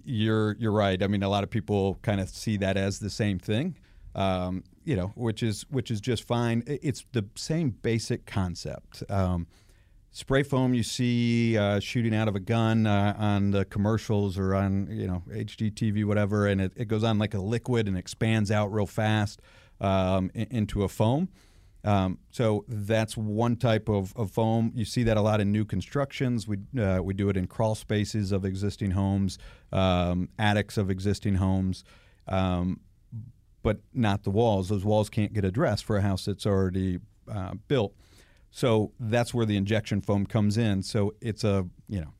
you're 0.05 0.57
you're 0.59 0.73
right. 0.73 1.03
I 1.03 1.07
mean, 1.07 1.23
a 1.23 1.29
lot 1.29 1.45
of 1.45 1.51
people 1.51 1.99
kind 2.03 2.21
of 2.21 2.29
see 2.29 2.57
that 2.59 2.77
as 2.77 2.99
the 2.99 3.11
same 3.11 3.39
thing, 3.39 3.77
um, 4.15 4.65
you 4.85 4.97
know, 4.97 5.13
which 5.15 5.43
is 5.43 5.67
which 5.71 5.91
is 5.91 6.01
just 6.01 6.25
fine. 6.25 6.63
It's 6.67 7.05
the 7.13 7.25
same 7.35 7.71
basic 7.71 8.27
concept. 8.27 9.03
Um, 9.09 9.47
spray 10.11 10.43
foam 10.43 10.75
you 10.75 10.83
see 10.83 11.57
uh, 11.57 11.81
shooting 11.81 12.15
out 12.15 12.29
of 12.29 12.37
a 12.37 12.41
gun 12.41 12.87
uh, 12.87 13.15
on 13.19 13.51
the 13.51 13.65
commercials 13.65 14.39
or 14.39 14.55
on 14.55 14.89
you 14.91 15.07
know 15.07 15.23
HGTV 15.31 16.05
whatever, 16.05 16.47
and 16.47 16.61
it, 16.61 16.73
it 16.77 16.89
goes 16.89 17.05
on 17.05 17.19
like 17.19 17.35
a 17.35 17.41
liquid 17.41 17.89
and 17.89 17.97
expands 17.97 18.51
out 18.51 18.73
real 18.73 18.87
fast 18.87 19.41
um, 19.81 20.31
into 20.35 20.85
a 20.85 20.89
foam. 20.89 21.29
Um, 21.85 22.19
so 22.31 22.65
that's 22.69 23.17
one 23.17 23.57
type 23.57 23.89
of, 23.89 24.17
of, 24.17 24.31
foam. 24.31 24.71
You 24.75 24.85
see 24.85 25.03
that 25.03 25.17
a 25.17 25.21
lot 25.21 25.41
in 25.41 25.51
new 25.51 25.65
constructions. 25.65 26.47
We 26.47 26.59
uh, 26.81 27.01
we 27.03 27.13
do 27.13 27.29
it 27.29 27.37
in 27.37 27.49
crawl 27.49 27.75
spaces 27.75 28.31
of 28.31 28.45
existing 28.45 28.93
homes, 28.93 29.39
um, 29.73 30.29
attics 30.39 30.77
of 30.79 30.91
existing 30.91 31.35
homes, 31.35 31.83
um, 32.29 32.79
but 33.63 33.79
not 33.93 34.25
the 34.25 34.31
walls. 34.31 34.69
Those 34.69 34.85
walls 34.85 35.09
can't 35.09 35.33
get 35.33 35.45
addressed 35.45 35.85
for 35.85 35.97
a 35.97 36.03
house 36.03 36.25
that's 36.25 36.47
already 36.47 36.99
uh, 37.31 37.55
built. 37.69 37.95
So 38.51 38.93
that's 39.01 39.33
where 39.33 39.47
the 39.47 39.57
injection 39.57 40.01
foam 40.01 40.27
comes 40.27 40.59
in. 40.59 40.83
So 40.83 41.15
it's 41.21 41.45
a 41.45 41.67
you 41.89 42.01
know 42.01 42.13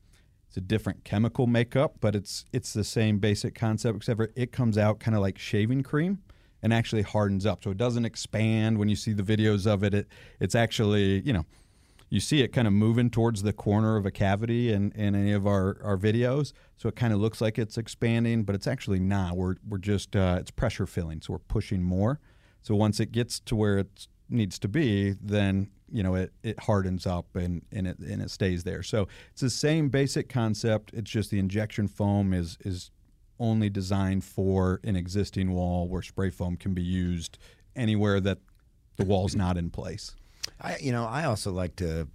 it's 0.47 0.57
a 0.57 0.61
different 0.61 1.03
chemical 1.03 1.47
makeup, 1.47 1.95
but 1.99 2.15
it's 2.15 2.45
it's 2.51 2.73
the 2.73 2.83
same 2.83 3.19
basic 3.19 3.55
concept, 3.55 3.97
except 3.97 4.21
it 4.35 4.51
comes 4.51 4.77
out 4.77 4.99
kind 4.99 5.15
of 5.15 5.21
like 5.21 5.37
shaving 5.37 5.83
cream 5.83 6.19
and 6.63 6.73
actually 6.73 7.01
hardens 7.01 7.45
up. 7.45 7.63
So 7.63 7.71
it 7.71 7.77
doesn't 7.77 8.05
expand 8.05 8.77
when 8.77 8.87
you 8.87 8.95
see 8.95 9.13
the 9.13 9.23
videos 9.23 9.67
of 9.67 9.83
it. 9.83 9.93
it 9.93 10.07
it's 10.39 10.55
actually, 10.55 11.21
you 11.21 11.33
know, 11.33 11.45
you 12.13 12.19
see 12.19 12.43
it 12.43 12.49
kind 12.49 12.67
of 12.67 12.73
moving 12.73 13.09
towards 13.09 13.41
the 13.41 13.51
corner 13.51 13.97
of 13.97 14.05
a 14.05 14.11
cavity 14.11 14.71
in, 14.71 14.91
in 14.91 15.15
any 15.15 15.31
of 15.31 15.47
our, 15.47 15.77
our 15.83 15.97
videos. 15.97 16.53
So 16.77 16.87
it 16.87 16.95
kind 16.95 17.11
of 17.11 17.19
looks 17.19 17.41
like 17.41 17.57
it's 17.57 17.75
expanding, 17.75 18.43
but 18.43 18.53
it's 18.53 18.67
actually 18.67 18.99
not. 18.99 19.35
We're, 19.35 19.55
we're 19.67 19.79
just, 19.79 20.15
uh, 20.15 20.37
it's 20.39 20.51
pressure 20.51 20.85
filling. 20.85 21.21
So 21.21 21.33
we're 21.33 21.39
pushing 21.39 21.81
more. 21.81 22.19
So 22.61 22.75
once 22.75 22.99
it 22.99 23.11
gets 23.11 23.39
to 23.39 23.55
where 23.55 23.79
it 23.79 24.07
needs 24.29 24.59
to 24.59 24.67
be, 24.67 25.15
then, 25.19 25.71
you 25.91 26.03
know, 26.03 26.13
it, 26.13 26.31
it 26.43 26.59
hardens 26.59 27.07
up 27.07 27.35
and, 27.35 27.63
and, 27.71 27.87
it, 27.87 27.97
and 27.97 28.21
it 28.21 28.29
stays 28.29 28.63
there. 28.63 28.83
So 28.83 29.07
it's 29.31 29.41
the 29.41 29.49
same 29.49 29.89
basic 29.89 30.29
concept. 30.29 30.91
It's 30.93 31.09
just 31.09 31.31
the 31.31 31.39
injection 31.39 31.87
foam 31.87 32.31
is, 32.31 32.59
is 32.63 32.91
only 33.39 33.71
designed 33.71 34.23
for 34.23 34.79
an 34.83 34.95
existing 34.95 35.49
wall 35.49 35.87
where 35.87 36.03
spray 36.03 36.29
foam 36.29 36.57
can 36.57 36.75
be 36.75 36.83
used 36.83 37.39
anywhere 37.75 38.19
that 38.19 38.37
the 38.97 39.03
wall's 39.03 39.35
not 39.35 39.57
in 39.57 39.71
place. 39.71 40.15
I, 40.59 40.77
you 40.79 40.91
know, 40.91 41.05
I 41.05 41.25
also 41.25 41.51
like 41.51 41.75
to 41.77 42.07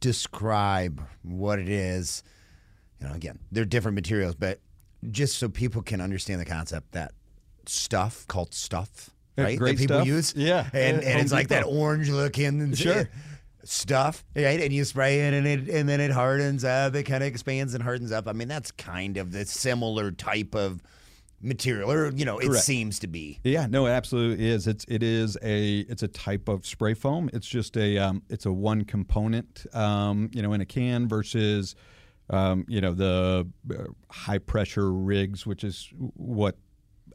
describe 0.00 1.02
what 1.22 1.58
it 1.58 1.68
is. 1.68 2.22
You 3.00 3.08
know, 3.08 3.14
again, 3.14 3.38
they're 3.52 3.64
different 3.64 3.94
materials, 3.94 4.34
but 4.34 4.60
just 5.10 5.38
so 5.38 5.48
people 5.48 5.82
can 5.82 6.00
understand 6.00 6.40
the 6.40 6.44
concept 6.44 6.92
that 6.92 7.12
stuff 7.66 8.26
called 8.26 8.54
stuff, 8.54 9.10
right? 9.36 9.58
Great 9.58 9.76
that 9.76 9.82
people 9.82 9.96
stuff. 9.98 10.06
use, 10.06 10.34
Yeah. 10.36 10.68
and, 10.72 11.02
Yeah, 11.02 11.08
and 11.10 11.20
it's 11.20 11.32
like 11.32 11.48
that 11.48 11.64
orange 11.64 12.08
looking, 12.08 12.74
Sure. 12.74 13.08
stuff, 13.62 14.24
right? 14.34 14.60
And 14.60 14.72
you 14.72 14.84
spray 14.84 15.20
it, 15.28 15.34
and 15.34 15.46
it 15.46 15.68
and 15.68 15.88
then 15.88 16.00
it 16.00 16.10
hardens 16.10 16.64
up. 16.64 16.94
It 16.96 17.04
kind 17.04 17.22
of 17.22 17.28
expands 17.28 17.74
and 17.74 17.82
hardens 17.82 18.10
up. 18.10 18.26
I 18.26 18.32
mean, 18.32 18.48
that's 18.48 18.70
kind 18.72 19.16
of 19.16 19.30
the 19.30 19.44
similar 19.44 20.10
type 20.10 20.54
of 20.56 20.82
material, 21.40 21.90
or 21.90 22.10
you 22.10 22.24
know, 22.24 22.38
it 22.38 22.46
Correct. 22.46 22.64
seems 22.64 22.98
to 23.00 23.06
be. 23.06 23.40
Yeah, 23.44 23.66
no, 23.66 23.86
it 23.86 23.90
absolutely 23.90 24.48
is. 24.48 24.66
It's 24.66 24.84
it 24.88 25.02
is 25.02 25.36
a 25.42 25.80
it's 25.80 26.02
a 26.02 26.08
type 26.08 26.48
of 26.48 26.66
spray 26.66 26.94
foam. 26.94 27.30
It's 27.32 27.46
just 27.46 27.76
a 27.76 27.98
um, 27.98 28.22
it's 28.28 28.46
a 28.46 28.52
one 28.52 28.84
component, 28.84 29.66
um, 29.74 30.30
you 30.32 30.42
know, 30.42 30.52
in 30.52 30.60
a 30.60 30.66
can 30.66 31.08
versus, 31.08 31.74
um, 32.30 32.64
you 32.68 32.80
know, 32.80 32.92
the 32.92 33.46
uh, 33.70 33.84
high 34.10 34.38
pressure 34.38 34.92
rigs, 34.92 35.46
which 35.46 35.64
is 35.64 35.88
what 35.96 36.56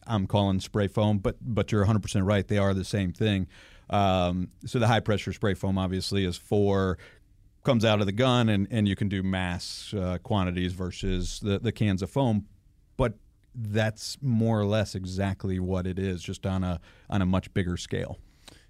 I'm 0.07 0.27
calling 0.27 0.59
spray 0.59 0.87
foam. 0.87 1.19
But 1.19 1.37
but 1.41 1.71
you're 1.71 1.81
100 1.81 2.01
percent 2.01 2.25
right. 2.25 2.47
They 2.47 2.57
are 2.57 2.73
the 2.73 2.85
same 2.85 3.11
thing. 3.11 3.47
Um, 3.89 4.49
so 4.65 4.79
the 4.79 4.87
high 4.87 5.01
pressure 5.01 5.33
spray 5.33 5.53
foam 5.53 5.77
obviously 5.77 6.25
is 6.25 6.37
for 6.37 6.97
comes 7.63 7.85
out 7.85 8.01
of 8.01 8.05
the 8.05 8.11
gun 8.11 8.49
and, 8.49 8.67
and 8.71 8.89
you 8.89 8.95
can 8.95 9.07
do 9.07 9.23
mass 9.23 9.93
uh, 9.97 10.17
quantities 10.21 10.73
versus 10.73 11.39
the, 11.41 11.59
the 11.59 11.71
cans 11.71 12.01
of 12.01 12.09
foam 12.09 12.45
but 12.97 13.13
that's 13.55 14.17
more 14.21 14.59
or 14.59 14.65
less 14.65 14.95
exactly 14.95 15.59
what 15.59 15.85
it 15.85 15.99
is 15.99 16.21
just 16.23 16.45
on 16.45 16.63
a 16.63 16.79
on 17.09 17.21
a 17.21 17.25
much 17.25 17.53
bigger 17.53 17.77
scale 17.77 18.17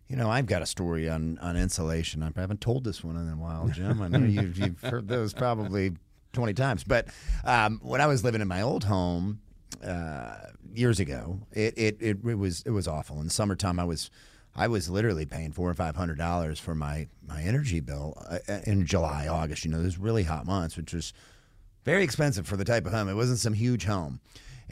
You 0.10 0.18
know, 0.18 0.30
I've 0.30 0.46
got 0.46 0.62
a 0.62 0.66
story 0.66 1.10
on, 1.10 1.38
on 1.40 1.56
insulation. 1.56 2.22
I 2.24 2.32
haven't 2.40 2.62
told 2.62 2.84
this 2.84 3.04
one 3.04 3.16
in 3.16 3.30
a 3.30 3.36
while, 3.38 3.68
Jim. 3.70 4.02
I 4.02 4.08
know 4.10 4.20
you've, 4.20 4.58
you've 4.58 4.82
heard 4.82 5.08
those 5.08 5.34
probably 5.34 5.94
20 6.34 6.54
times. 6.54 6.84
But 6.84 7.08
um, 7.46 7.80
when 7.82 8.02
I 8.02 8.08
was 8.08 8.24
living 8.24 8.42
in 8.42 8.48
my 8.48 8.62
old 8.62 8.84
home 8.84 9.40
uh, 9.86 10.36
years 10.74 11.00
ago, 11.00 11.40
it, 11.54 11.74
it, 11.78 11.98
it, 12.02 12.18
it 12.26 12.38
was 12.38 12.62
it 12.66 12.72
was 12.72 12.88
awful. 12.88 13.20
In 13.20 13.26
the 13.26 13.32
summertime, 13.34 13.80
I 13.80 13.86
was 13.86 14.10
I 14.56 14.68
was 14.68 14.90
literally 14.90 15.26
paying 15.26 15.52
four 15.52 15.70
or 15.70 15.74
five 15.74 15.96
hundred 15.96 16.18
dollars 16.18 16.60
for 16.60 16.76
my 16.76 17.08
my 17.28 17.42
energy 17.42 17.80
bill 17.80 18.22
uh, 18.30 18.40
in 18.66 18.86
July, 18.86 19.28
August. 19.28 19.66
You 19.66 19.72
know, 19.72 19.82
those 19.82 19.98
really 19.98 20.24
hot 20.24 20.46
months, 20.46 20.78
which 20.78 20.94
was 20.94 21.14
very 21.86 22.04
expensive 22.04 22.46
for 22.48 22.58
the 22.58 22.66
type 22.66 22.86
of 22.86 22.92
home. 22.92 23.10
It 23.10 23.16
wasn't 23.16 23.40
some 23.40 23.54
huge 23.54 23.86
home, 23.86 24.20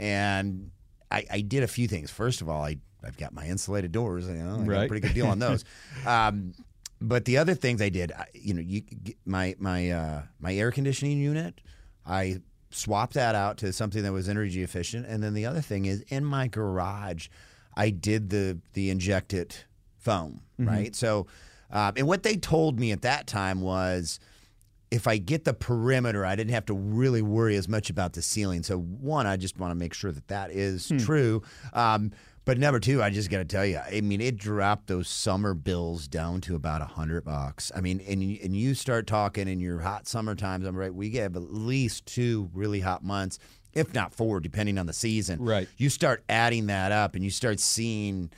and 0.02 0.72
I, 1.12 1.26
I 1.32 1.42
did 1.42 1.64
a 1.64 1.68
few 1.68 1.88
things. 1.88 2.10
First 2.12 2.42
of 2.42 2.50
all, 2.50 2.64
I 2.64 2.78
I've 3.04 3.18
got 3.18 3.34
my 3.34 3.46
insulated 3.48 3.92
doors. 3.92 4.28
You 4.28 4.34
know, 4.34 4.56
I 4.56 4.58
got 4.58 4.62
a 4.64 4.70
Right. 4.70 4.88
pretty 4.88 5.02
good 5.08 5.14
deal 5.14 5.28
on 5.28 5.40
those. 5.40 5.64
um, 6.06 6.54
but 7.00 7.26
the 7.26 7.38
other 7.38 7.56
things 7.56 7.82
I 7.82 7.90
did, 7.90 8.12
I, 8.12 8.26
you 8.34 8.54
know, 8.54 8.62
you 8.62 8.84
my 9.26 9.56
my 9.60 9.92
uh, 9.92 10.22
my 10.40 10.54
air 10.54 10.72
conditioning 10.72 11.18
unit, 11.20 11.62
I 12.06 12.42
swapped 12.72 13.14
that 13.16 13.36
out 13.36 13.58
to 13.58 13.74
something 13.74 14.04
that 14.04 14.12
was 14.14 14.28
energy 14.30 14.64
efficient. 14.64 15.06
And 15.08 15.22
then 15.24 15.34
the 15.34 15.46
other 15.46 15.62
thing 15.62 15.86
is 15.86 16.02
in 16.10 16.24
my 16.26 16.48
garage, 16.48 17.28
I 17.76 17.90
did 17.90 18.30
the 18.30 18.60
the 18.74 18.90
injected 18.90 19.56
foam, 19.98 20.42
right? 20.58 20.96
So, 20.96 21.28
uh, 21.72 21.92
and 21.96 22.08
what 22.08 22.24
they 22.24 22.36
told 22.38 22.80
me 22.80 22.92
at 22.92 23.02
that 23.04 23.28
time 23.28 23.62
was 23.62 24.20
if 24.92 25.08
I 25.08 25.18
get 25.18 25.46
the 25.46 25.54
perimeter, 25.54 26.26
I 26.26 26.36
didn't 26.36 26.52
have 26.54 26.66
to 26.68 26.74
really 26.74 27.22
worry 27.22 27.56
as 27.56 27.68
much 27.70 27.90
about 27.90 28.14
the 28.14 28.22
ceiling. 28.22 28.62
So 28.62 28.78
one, 28.78 29.26
I 29.26 29.38
just 29.38 29.58
want 29.58 29.72
to 29.72 29.76
make 29.76 29.94
sure 29.94 30.12
that 30.12 30.28
that 30.28 30.52
is 30.52 30.92
true. 31.00 31.42
Um, 31.74 32.12
but 32.44 32.58
number 32.58 32.80
two, 32.80 33.02
I 33.02 33.10
just 33.12 33.30
got 33.30 33.38
to 33.38 33.46
tell 33.46 33.66
you, 33.66 33.78
I 33.78 34.02
mean, 34.02 34.20
it 34.20 34.36
dropped 34.36 34.88
those 34.88 35.08
summer 35.08 35.54
bills 35.54 36.08
down 36.08 36.42
to 36.42 36.56
about 36.56 36.82
a 36.82 36.86
hundred 36.86 37.24
bucks. 37.24 37.72
I 37.76 37.82
mean, 37.82 38.02
and 38.08 38.22
you- 38.24 38.40
and 38.44 38.56
you 38.56 38.74
start 38.74 39.08
talking 39.08 39.48
in 39.48 39.60
your 39.60 39.80
hot 39.80 40.08
summer 40.08 40.36
times. 40.36 40.66
I'm 40.66 40.76
right. 40.76 40.94
We 40.94 41.12
have 41.12 41.36
at 41.36 41.54
least 41.54 42.06
two 42.08 42.50
really 42.54 42.80
hot 42.82 43.04
months, 43.04 43.38
if 43.74 43.94
not 43.94 44.14
four, 44.14 44.40
depending 44.40 44.78
on 44.78 44.88
the 44.88 44.94
season. 44.94 45.42
Right. 45.42 45.70
You 45.78 45.90
start 45.90 46.24
adding 46.28 46.66
that 46.66 46.92
up, 46.92 47.16
and 47.16 47.24
you 47.24 47.30
start 47.30 47.60
seeing 47.60 48.32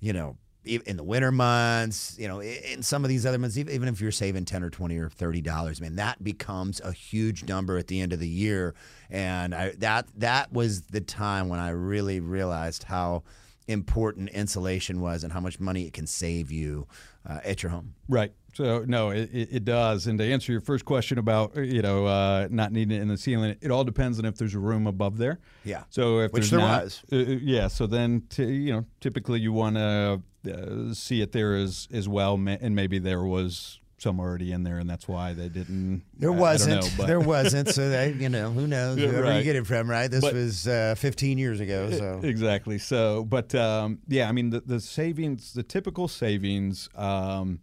you 0.00 0.12
know, 0.12 0.36
in 0.68 0.96
the 0.96 1.02
winter 1.02 1.32
months, 1.32 2.16
you 2.18 2.28
know, 2.28 2.40
in 2.40 2.82
some 2.82 3.04
of 3.04 3.08
these 3.08 3.24
other 3.26 3.38
months, 3.38 3.56
even 3.56 3.88
if 3.88 4.00
you're 4.00 4.10
saving 4.12 4.44
ten 4.44 4.62
or 4.62 4.70
twenty 4.70 4.98
or 4.98 5.08
thirty 5.08 5.40
dollars, 5.40 5.80
man, 5.80 5.96
that 5.96 6.22
becomes 6.22 6.80
a 6.80 6.92
huge 6.92 7.44
number 7.44 7.78
at 7.78 7.86
the 7.88 8.00
end 8.00 8.12
of 8.12 8.20
the 8.20 8.28
year. 8.28 8.74
And 9.10 9.54
I, 9.54 9.70
that 9.78 10.06
that 10.16 10.52
was 10.52 10.82
the 10.82 11.00
time 11.00 11.48
when 11.48 11.60
I 11.60 11.70
really 11.70 12.20
realized 12.20 12.84
how 12.84 13.22
important 13.66 14.30
insulation 14.30 15.00
was 15.00 15.24
and 15.24 15.32
how 15.32 15.40
much 15.40 15.60
money 15.60 15.86
it 15.86 15.92
can 15.92 16.06
save 16.06 16.50
you 16.50 16.86
uh, 17.28 17.40
at 17.44 17.62
your 17.62 17.70
home. 17.70 17.94
Right. 18.08 18.32
So 18.54 18.84
no, 18.86 19.10
it, 19.10 19.28
it 19.32 19.64
does. 19.64 20.06
And 20.06 20.18
to 20.18 20.24
answer 20.24 20.50
your 20.50 20.60
first 20.60 20.84
question 20.84 21.18
about 21.18 21.54
you 21.56 21.82
know 21.82 22.06
uh, 22.06 22.48
not 22.50 22.72
needing 22.72 22.96
it 22.96 23.00
in 23.02 23.08
the 23.08 23.16
ceiling, 23.16 23.56
it 23.60 23.70
all 23.70 23.84
depends 23.84 24.18
on 24.18 24.24
if 24.24 24.36
there's 24.36 24.54
a 24.54 24.58
room 24.58 24.86
above 24.86 25.18
there. 25.18 25.38
Yeah. 25.64 25.84
So 25.90 26.20
if 26.20 26.32
Which 26.32 26.50
there's 26.50 26.50
there 26.50 26.60
not, 26.60 26.84
was. 26.84 27.02
uh, 27.12 27.16
uh, 27.16 27.20
yeah. 27.40 27.68
So 27.68 27.86
then 27.86 28.22
t- 28.30 28.44
you 28.44 28.72
know 28.72 28.86
typically 29.00 29.38
you 29.40 29.52
want 29.52 29.76
to 29.76 30.22
uh, 30.50 30.94
see 30.94 31.20
it 31.22 31.32
there 31.32 31.56
as 31.56 31.88
as 31.92 32.08
well, 32.08 32.34
and 32.34 32.74
maybe 32.74 32.98
there 32.98 33.22
was 33.22 33.80
some 34.00 34.20
already 34.20 34.52
in 34.52 34.62
there, 34.62 34.78
and 34.78 34.88
that's 34.88 35.08
why 35.08 35.32
they 35.32 35.48
didn't. 35.48 36.02
There 36.16 36.30
I- 36.30 36.32
I 36.32 36.36
don't 36.36 36.40
wasn't. 36.40 36.98
know, 36.98 37.06
there 37.06 37.20
wasn't. 37.20 37.68
So 37.68 37.88
they, 37.90 38.12
you 38.12 38.28
know, 38.28 38.50
who 38.52 38.66
knows? 38.68 38.96
Whoever 39.00 39.22
right. 39.22 39.38
you 39.38 39.42
get 39.42 39.56
it 39.56 39.66
from, 39.66 39.90
right? 39.90 40.08
This 40.08 40.20
But- 40.20 40.34
was 40.34 40.68
uh, 40.68 40.94
15 40.96 41.36
years 41.36 41.58
ago. 41.60 41.90
So 41.90 42.20
Exactly. 42.22 42.78
So, 42.78 43.24
but 43.24 43.54
um, 43.56 43.98
yeah, 44.06 44.28
I 44.28 44.32
mean, 44.32 44.50
the, 44.50 44.60
the 44.60 44.78
savings, 44.80 45.52
the 45.52 45.64
typical 45.64 46.06
savings 46.06 46.88
um, 46.94 47.58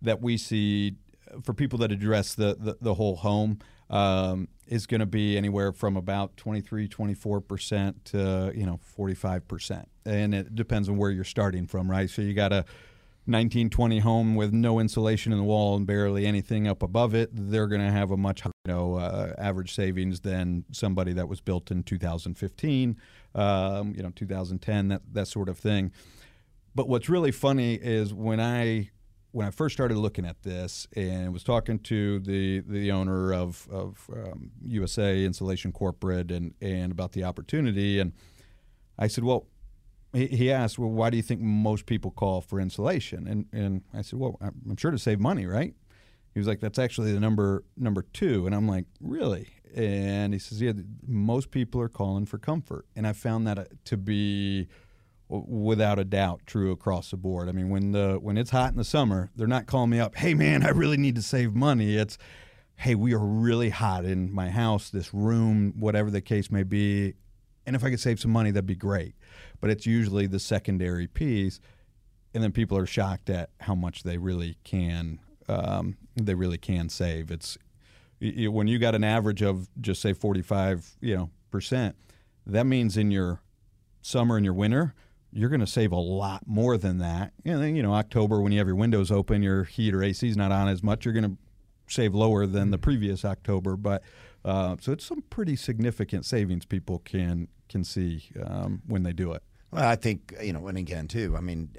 that 0.00 0.22
we 0.22 0.38
see 0.38 0.96
for 1.42 1.52
people 1.52 1.78
that 1.80 1.92
address 1.92 2.34
the, 2.34 2.56
the, 2.58 2.78
the 2.80 2.94
whole 2.94 3.16
home 3.16 3.58
um, 3.94 4.48
is 4.66 4.86
going 4.86 5.00
to 5.00 5.06
be 5.06 5.36
anywhere 5.36 5.72
from 5.72 5.96
about 5.96 6.36
23, 6.36 6.88
24% 6.88 7.94
to, 8.04 8.52
you 8.54 8.66
know, 8.66 8.80
45%. 8.98 9.84
And 10.04 10.34
it 10.34 10.54
depends 10.54 10.88
on 10.88 10.96
where 10.96 11.12
you're 11.12 11.22
starting 11.22 11.68
from, 11.68 11.88
right? 11.88 12.10
So 12.10 12.20
you 12.20 12.34
got 12.34 12.52
a 12.52 12.64
1920 13.26 14.00
home 14.00 14.34
with 14.34 14.52
no 14.52 14.80
insulation 14.80 15.32
in 15.32 15.38
the 15.38 15.44
wall 15.44 15.76
and 15.76 15.86
barely 15.86 16.26
anything 16.26 16.66
up 16.66 16.82
above 16.82 17.14
it, 17.14 17.30
they're 17.32 17.68
going 17.68 17.80
to 17.80 17.90
have 17.90 18.10
a 18.10 18.16
much 18.16 18.44
you 18.44 18.52
know 18.66 18.96
uh, 18.96 19.32
average 19.38 19.74
savings 19.74 20.20
than 20.20 20.64
somebody 20.72 21.12
that 21.14 21.26
was 21.26 21.40
built 21.40 21.70
in 21.70 21.82
2015, 21.82 22.98
um, 23.34 23.94
you 23.96 24.02
know 24.02 24.10
2010, 24.14 24.88
that 24.88 25.02
that 25.12 25.26
sort 25.26 25.48
of 25.48 25.56
thing. 25.56 25.90
But 26.74 26.86
what's 26.86 27.08
really 27.08 27.30
funny 27.30 27.76
is 27.76 28.12
when 28.12 28.40
I 28.40 28.90
when 29.34 29.48
I 29.48 29.50
first 29.50 29.74
started 29.74 29.96
looking 29.96 30.24
at 30.24 30.44
this 30.44 30.86
and 30.94 31.32
was 31.32 31.42
talking 31.42 31.80
to 31.80 32.20
the 32.20 32.60
the 32.60 32.92
owner 32.92 33.34
of 33.34 33.66
of 33.68 34.08
um, 34.14 34.52
USA 34.64 35.24
Insulation 35.24 35.72
Corporate 35.72 36.30
and 36.30 36.54
and 36.60 36.92
about 36.92 37.12
the 37.12 37.24
opportunity, 37.24 37.98
and 37.98 38.12
I 38.96 39.08
said, 39.08 39.24
well, 39.24 39.46
he, 40.12 40.28
he 40.28 40.52
asked, 40.52 40.78
well, 40.78 40.88
why 40.88 41.10
do 41.10 41.16
you 41.16 41.22
think 41.22 41.40
most 41.40 41.84
people 41.86 42.12
call 42.12 42.42
for 42.42 42.60
insulation? 42.60 43.26
And 43.26 43.46
and 43.52 43.82
I 43.92 44.02
said, 44.02 44.20
well, 44.20 44.38
I'm 44.40 44.76
sure 44.76 44.92
to 44.92 44.98
save 44.98 45.18
money, 45.18 45.46
right? 45.46 45.74
He 46.32 46.38
was 46.38 46.46
like, 46.46 46.60
that's 46.60 46.78
actually 46.78 47.12
the 47.12 47.20
number 47.20 47.64
number 47.76 48.02
two, 48.12 48.46
and 48.46 48.54
I'm 48.54 48.68
like, 48.68 48.86
really? 49.00 49.48
And 49.74 50.32
he 50.32 50.38
says, 50.38 50.62
yeah, 50.62 50.72
most 51.04 51.50
people 51.50 51.80
are 51.80 51.88
calling 51.88 52.24
for 52.24 52.38
comfort, 52.38 52.86
and 52.94 53.04
I 53.04 53.12
found 53.14 53.48
that 53.48 53.58
uh, 53.58 53.64
to 53.86 53.96
be 53.96 54.68
without 55.28 55.98
a 55.98 56.04
doubt 56.04 56.42
true 56.46 56.70
across 56.70 57.10
the 57.10 57.16
board. 57.16 57.48
I 57.48 57.52
mean, 57.52 57.70
when 57.70 57.92
the 57.92 58.18
when 58.20 58.36
it's 58.36 58.50
hot 58.50 58.72
in 58.72 58.76
the 58.76 58.84
summer, 58.84 59.30
they're 59.34 59.46
not 59.46 59.66
calling 59.66 59.90
me 59.90 60.00
up, 60.00 60.16
"Hey 60.16 60.34
man, 60.34 60.62
I 60.64 60.70
really 60.70 60.96
need 60.96 61.14
to 61.16 61.22
save 61.22 61.54
money." 61.54 61.96
It's, 61.96 62.18
"Hey, 62.76 62.94
we 62.94 63.14
are 63.14 63.24
really 63.24 63.70
hot 63.70 64.04
in 64.04 64.32
my 64.32 64.50
house, 64.50 64.90
this 64.90 65.14
room, 65.14 65.72
whatever 65.78 66.10
the 66.10 66.20
case 66.20 66.50
may 66.50 66.62
be, 66.62 67.14
and 67.66 67.74
if 67.74 67.82
I 67.82 67.90
could 67.90 68.00
save 68.00 68.20
some 68.20 68.30
money, 68.32 68.50
that'd 68.50 68.66
be 68.66 68.74
great." 68.74 69.14
But 69.60 69.70
it's 69.70 69.86
usually 69.86 70.26
the 70.26 70.38
secondary 70.40 71.06
piece, 71.06 71.58
and 72.34 72.42
then 72.42 72.52
people 72.52 72.76
are 72.76 72.86
shocked 72.86 73.30
at 73.30 73.50
how 73.60 73.74
much 73.74 74.02
they 74.02 74.18
really 74.18 74.58
can 74.64 75.20
um, 75.48 75.96
they 76.16 76.34
really 76.34 76.58
can 76.58 76.88
save. 76.88 77.30
It's 77.30 77.58
y- 78.20 78.46
when 78.48 78.66
you 78.66 78.78
got 78.78 78.94
an 78.94 79.04
average 79.04 79.42
of 79.42 79.68
just 79.80 80.00
say 80.00 80.12
45, 80.12 80.96
you 81.00 81.16
know, 81.16 81.30
percent, 81.50 81.96
that 82.46 82.64
means 82.66 82.96
in 82.96 83.10
your 83.10 83.40
summer 84.02 84.36
and 84.36 84.44
your 84.44 84.54
winter, 84.54 84.94
you're 85.34 85.48
going 85.48 85.60
to 85.60 85.66
save 85.66 85.92
a 85.92 85.96
lot 85.96 86.46
more 86.46 86.78
than 86.78 86.98
that. 86.98 87.32
And 87.44 87.60
then, 87.60 87.76
you 87.76 87.82
know, 87.82 87.92
October 87.92 88.40
when 88.40 88.52
you 88.52 88.58
have 88.58 88.68
your 88.68 88.76
windows 88.76 89.10
open, 89.10 89.42
your 89.42 89.64
heat 89.64 89.92
or 89.92 90.02
AC 90.02 90.28
is 90.28 90.36
not 90.36 90.52
on 90.52 90.68
as 90.68 90.82
much, 90.82 91.04
you're 91.04 91.14
going 91.14 91.24
to 91.24 91.36
save 91.88 92.14
lower 92.14 92.46
than 92.46 92.70
the 92.70 92.78
previous 92.78 93.24
October. 93.24 93.76
But 93.76 94.02
uh, 94.44 94.76
so 94.80 94.92
it's 94.92 95.04
some 95.04 95.22
pretty 95.30 95.56
significant 95.56 96.24
savings 96.24 96.64
people 96.64 97.00
can 97.00 97.48
can 97.68 97.82
see 97.82 98.30
um, 98.44 98.82
when 98.86 99.02
they 99.02 99.12
do 99.12 99.32
it. 99.32 99.42
Well, 99.70 99.86
I 99.86 99.96
think 99.96 100.34
you 100.40 100.52
know, 100.52 100.66
and 100.68 100.78
again 100.78 101.08
too. 101.08 101.34
I 101.36 101.40
mean, 101.40 101.70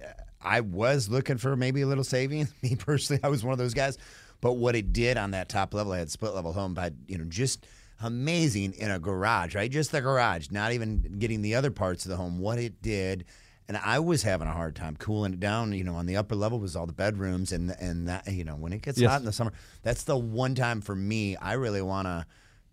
I 0.41 0.61
was 0.61 1.09
looking 1.09 1.37
for 1.37 1.55
maybe 1.55 1.81
a 1.81 1.87
little 1.87 2.03
savings. 2.03 2.53
Me 2.61 2.75
personally, 2.75 3.21
I 3.23 3.29
was 3.29 3.43
one 3.43 3.53
of 3.53 3.59
those 3.59 3.73
guys. 3.73 3.97
But 4.41 4.53
what 4.53 4.75
it 4.75 4.91
did 4.91 5.17
on 5.17 5.31
that 5.31 5.47
top 5.47 5.73
level, 5.73 5.93
I 5.93 5.99
had 5.99 6.11
split 6.11 6.35
level 6.35 6.51
home, 6.51 6.73
but 6.73 6.93
you 7.07 7.17
know, 7.17 7.25
just 7.25 7.65
amazing 8.01 8.73
in 8.73 8.91
a 8.91 8.99
garage, 8.99 9.55
right? 9.55 9.71
Just 9.71 9.91
the 9.91 10.01
garage, 10.01 10.51
not 10.51 10.73
even 10.73 11.17
getting 11.19 11.41
the 11.41 11.55
other 11.55 11.71
parts 11.71 12.05
of 12.05 12.11
the 12.11 12.17
home. 12.17 12.39
What 12.39 12.59
it 12.59 12.81
did, 12.81 13.25
and 13.67 13.77
I 13.77 13.99
was 13.99 14.23
having 14.23 14.47
a 14.47 14.51
hard 14.53 14.75
time 14.75 14.95
cooling 14.95 15.33
it 15.33 15.39
down. 15.39 15.71
You 15.73 15.83
know, 15.83 15.95
on 15.95 16.05
the 16.05 16.17
upper 16.17 16.35
level 16.35 16.59
was 16.59 16.75
all 16.75 16.85
the 16.85 16.93
bedrooms, 16.93 17.51
and 17.51 17.75
and 17.79 18.07
that 18.07 18.27
you 18.31 18.43
know, 18.43 18.55
when 18.55 18.73
it 18.73 18.81
gets 18.81 18.99
Yes. 18.99 19.11
hot 19.11 19.19
in 19.19 19.25
the 19.25 19.33
summer, 19.33 19.53
that's 19.83 20.03
the 20.03 20.17
one 20.17 20.55
time 20.55 20.81
for 20.81 20.95
me. 20.95 21.35
I 21.35 21.53
really 21.53 21.81
want 21.81 22.07
to 22.07 22.25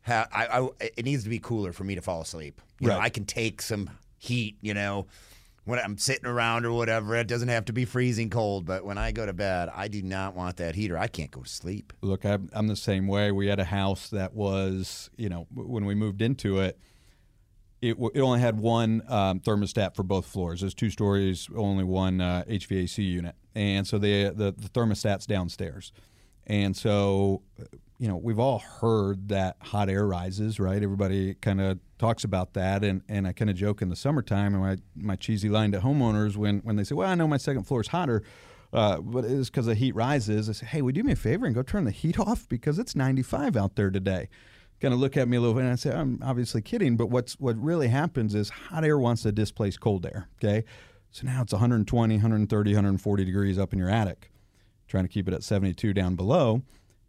have. 0.03 0.29
I, 0.33 0.47
I 0.61 0.69
it 0.81 1.05
needs 1.05 1.25
to 1.25 1.31
be 1.31 1.39
cooler 1.39 1.73
for 1.73 1.85
me 1.85 1.95
to 1.95 2.03
fall 2.03 2.21
asleep. 2.21 2.61
You 2.81 2.89
know, 2.89 2.95
Right. 2.97 3.05
I 3.05 3.09
can 3.09 3.25
take 3.25 3.63
some 3.63 3.91
heat. 4.19 4.57
You 4.61 4.75
know 4.75 5.07
when 5.65 5.79
I'm 5.79 5.97
sitting 5.97 6.27
around 6.27 6.67
or 6.67 6.73
whatever, 6.73 7.15
it 7.15 7.29
doesn't 7.29 7.47
have 7.49 7.67
to 7.67 7.73
be 7.73 7.85
freezing 7.85 8.31
cold. 8.31 8.67
But 8.67 8.85
when 8.85 8.99
I 8.99 9.13
go 9.13 9.25
to 9.25 9.33
bed, 9.33 9.71
I 9.73 9.87
do 9.87 10.03
not 10.03 10.35
want 10.35 10.57
that 10.57 10.75
heater. 10.75 10.99
I 10.99 11.07
can't 11.07 11.31
go 11.31 11.43
to 11.43 11.49
sleep. 11.49 11.93
Look, 12.03 12.25
I'm, 12.25 12.51
I'm 12.53 12.67
the 12.67 12.75
same 12.75 13.07
way. 13.07 13.31
We 13.31 13.47
had 13.47 13.61
a 13.61 13.65
house 13.65 14.09
that 14.11 14.35
was, 14.35 15.09
you 15.17 15.29
know, 15.29 15.47
when 15.55 15.85
we 15.85 15.95
moved 15.95 16.21
into 16.21 16.59
it, 16.59 16.81
it, 17.83 17.97
it 18.15 18.21
only 18.21 18.39
had 18.39 18.61
one 18.61 19.03
um, 19.09 19.41
thermostat 19.41 19.97
for 19.97 20.05
both 20.05 20.25
floors. 20.25 20.61
There's 20.61 20.73
two 20.73 20.89
stories, 20.89 21.49
only 21.55 21.83
one 21.83 22.21
uh, 22.21 22.45
HVAC 22.49 22.99
unit, 22.99 23.35
and 23.55 23.87
so 23.87 23.99
the, 23.99 24.31
the 24.31 24.53
the 24.53 24.69
thermostat's 24.69 25.27
downstairs. 25.27 25.93
And 26.47 26.77
so, 26.77 27.43
you 27.99 28.09
know, 28.09 28.17
we've 28.17 28.39
all 28.39 28.61
heard 28.61 29.29
that 29.29 29.57
hot 29.61 29.89
air 29.89 30.07
rises, 30.07 30.59
right? 30.59 30.83
Everybody 30.83 31.35
kind 31.35 31.61
of 31.61 31.79
talks 31.99 32.25
about 32.25 32.55
that, 32.55 32.83
and, 32.83 33.03
and 33.09 33.27
I 33.27 33.33
kind 33.33 33.51
of 33.51 33.57
joke 33.57 33.83
in 33.83 33.89
the 33.89 33.97
summertime, 33.97 34.55
and 34.55 34.63
my 34.63 34.77
my 34.95 35.17
cheesy 35.17 35.49
line 35.49 35.73
to 35.73 35.81
homeowners 35.81 36.37
when 36.37 36.61
when 36.61 36.77
they 36.77 36.85
say, 36.85 36.95
"Well, 36.95 37.09
I 37.09 37.17
know 37.17 37.27
my 37.27 37.37
second 37.37 37.65
floor 37.65 37.81
is 37.81 37.89
hotter." 37.89 38.23
Uh, 38.73 38.99
but 39.03 39.25
it's 39.25 39.51
because 39.51 39.67
the 39.67 39.75
heat 39.75 39.95
rises. 39.95 40.49
I 40.49 40.53
say, 40.53 40.65
hey, 40.65 40.81
would 40.81 40.97
you 40.97 41.03
do 41.03 41.07
me 41.07 41.13
a 41.13 41.17
favor 41.17 41.45
and 41.45 41.55
go 41.55 41.63
turn 41.63 41.85
the 41.85 41.91
heat 41.91 42.19
off 42.19 42.49
because 42.49 42.79
it's 42.79 42.97
95 42.97 43.55
out 43.55 43.77
there 43.77 43.91
today. 43.91 44.31
Kind 44.83 44.93
of 44.93 44.99
look 44.99 45.17
at 45.17 45.29
me 45.29 45.37
a 45.37 45.41
little 45.41 45.55
bit 45.55 45.63
and 45.63 45.73
I 45.73 45.77
say, 45.77 45.93
I'm 45.93 46.19
obviously 46.25 46.61
kidding, 46.61 46.97
but 46.97 47.07
what's 47.07 47.35
what 47.39 47.57
really 47.57 47.87
happens 47.87 48.35
is 48.35 48.51
hot 48.51 48.85
air 48.85 48.99
wants 48.99 49.23
to 49.23 49.31
displace 49.31 49.77
cold 49.77 50.05
air. 50.05 50.29
Okay, 50.43 50.65
so 51.13 51.25
now 51.25 51.41
it's 51.41 51.53
120, 51.53 52.17
130, 52.17 52.71
140 52.73 53.25
degrees 53.25 53.61
up 53.61 53.73
in 53.73 53.79
your 53.79 53.89
attic, 53.89 54.33
trying 54.89 55.05
to 55.05 55.09
keep 55.09 55.29
it 55.29 55.35
at 55.35 55.45
72 55.45 55.93
down 55.93 56.17
below. 56.17 56.63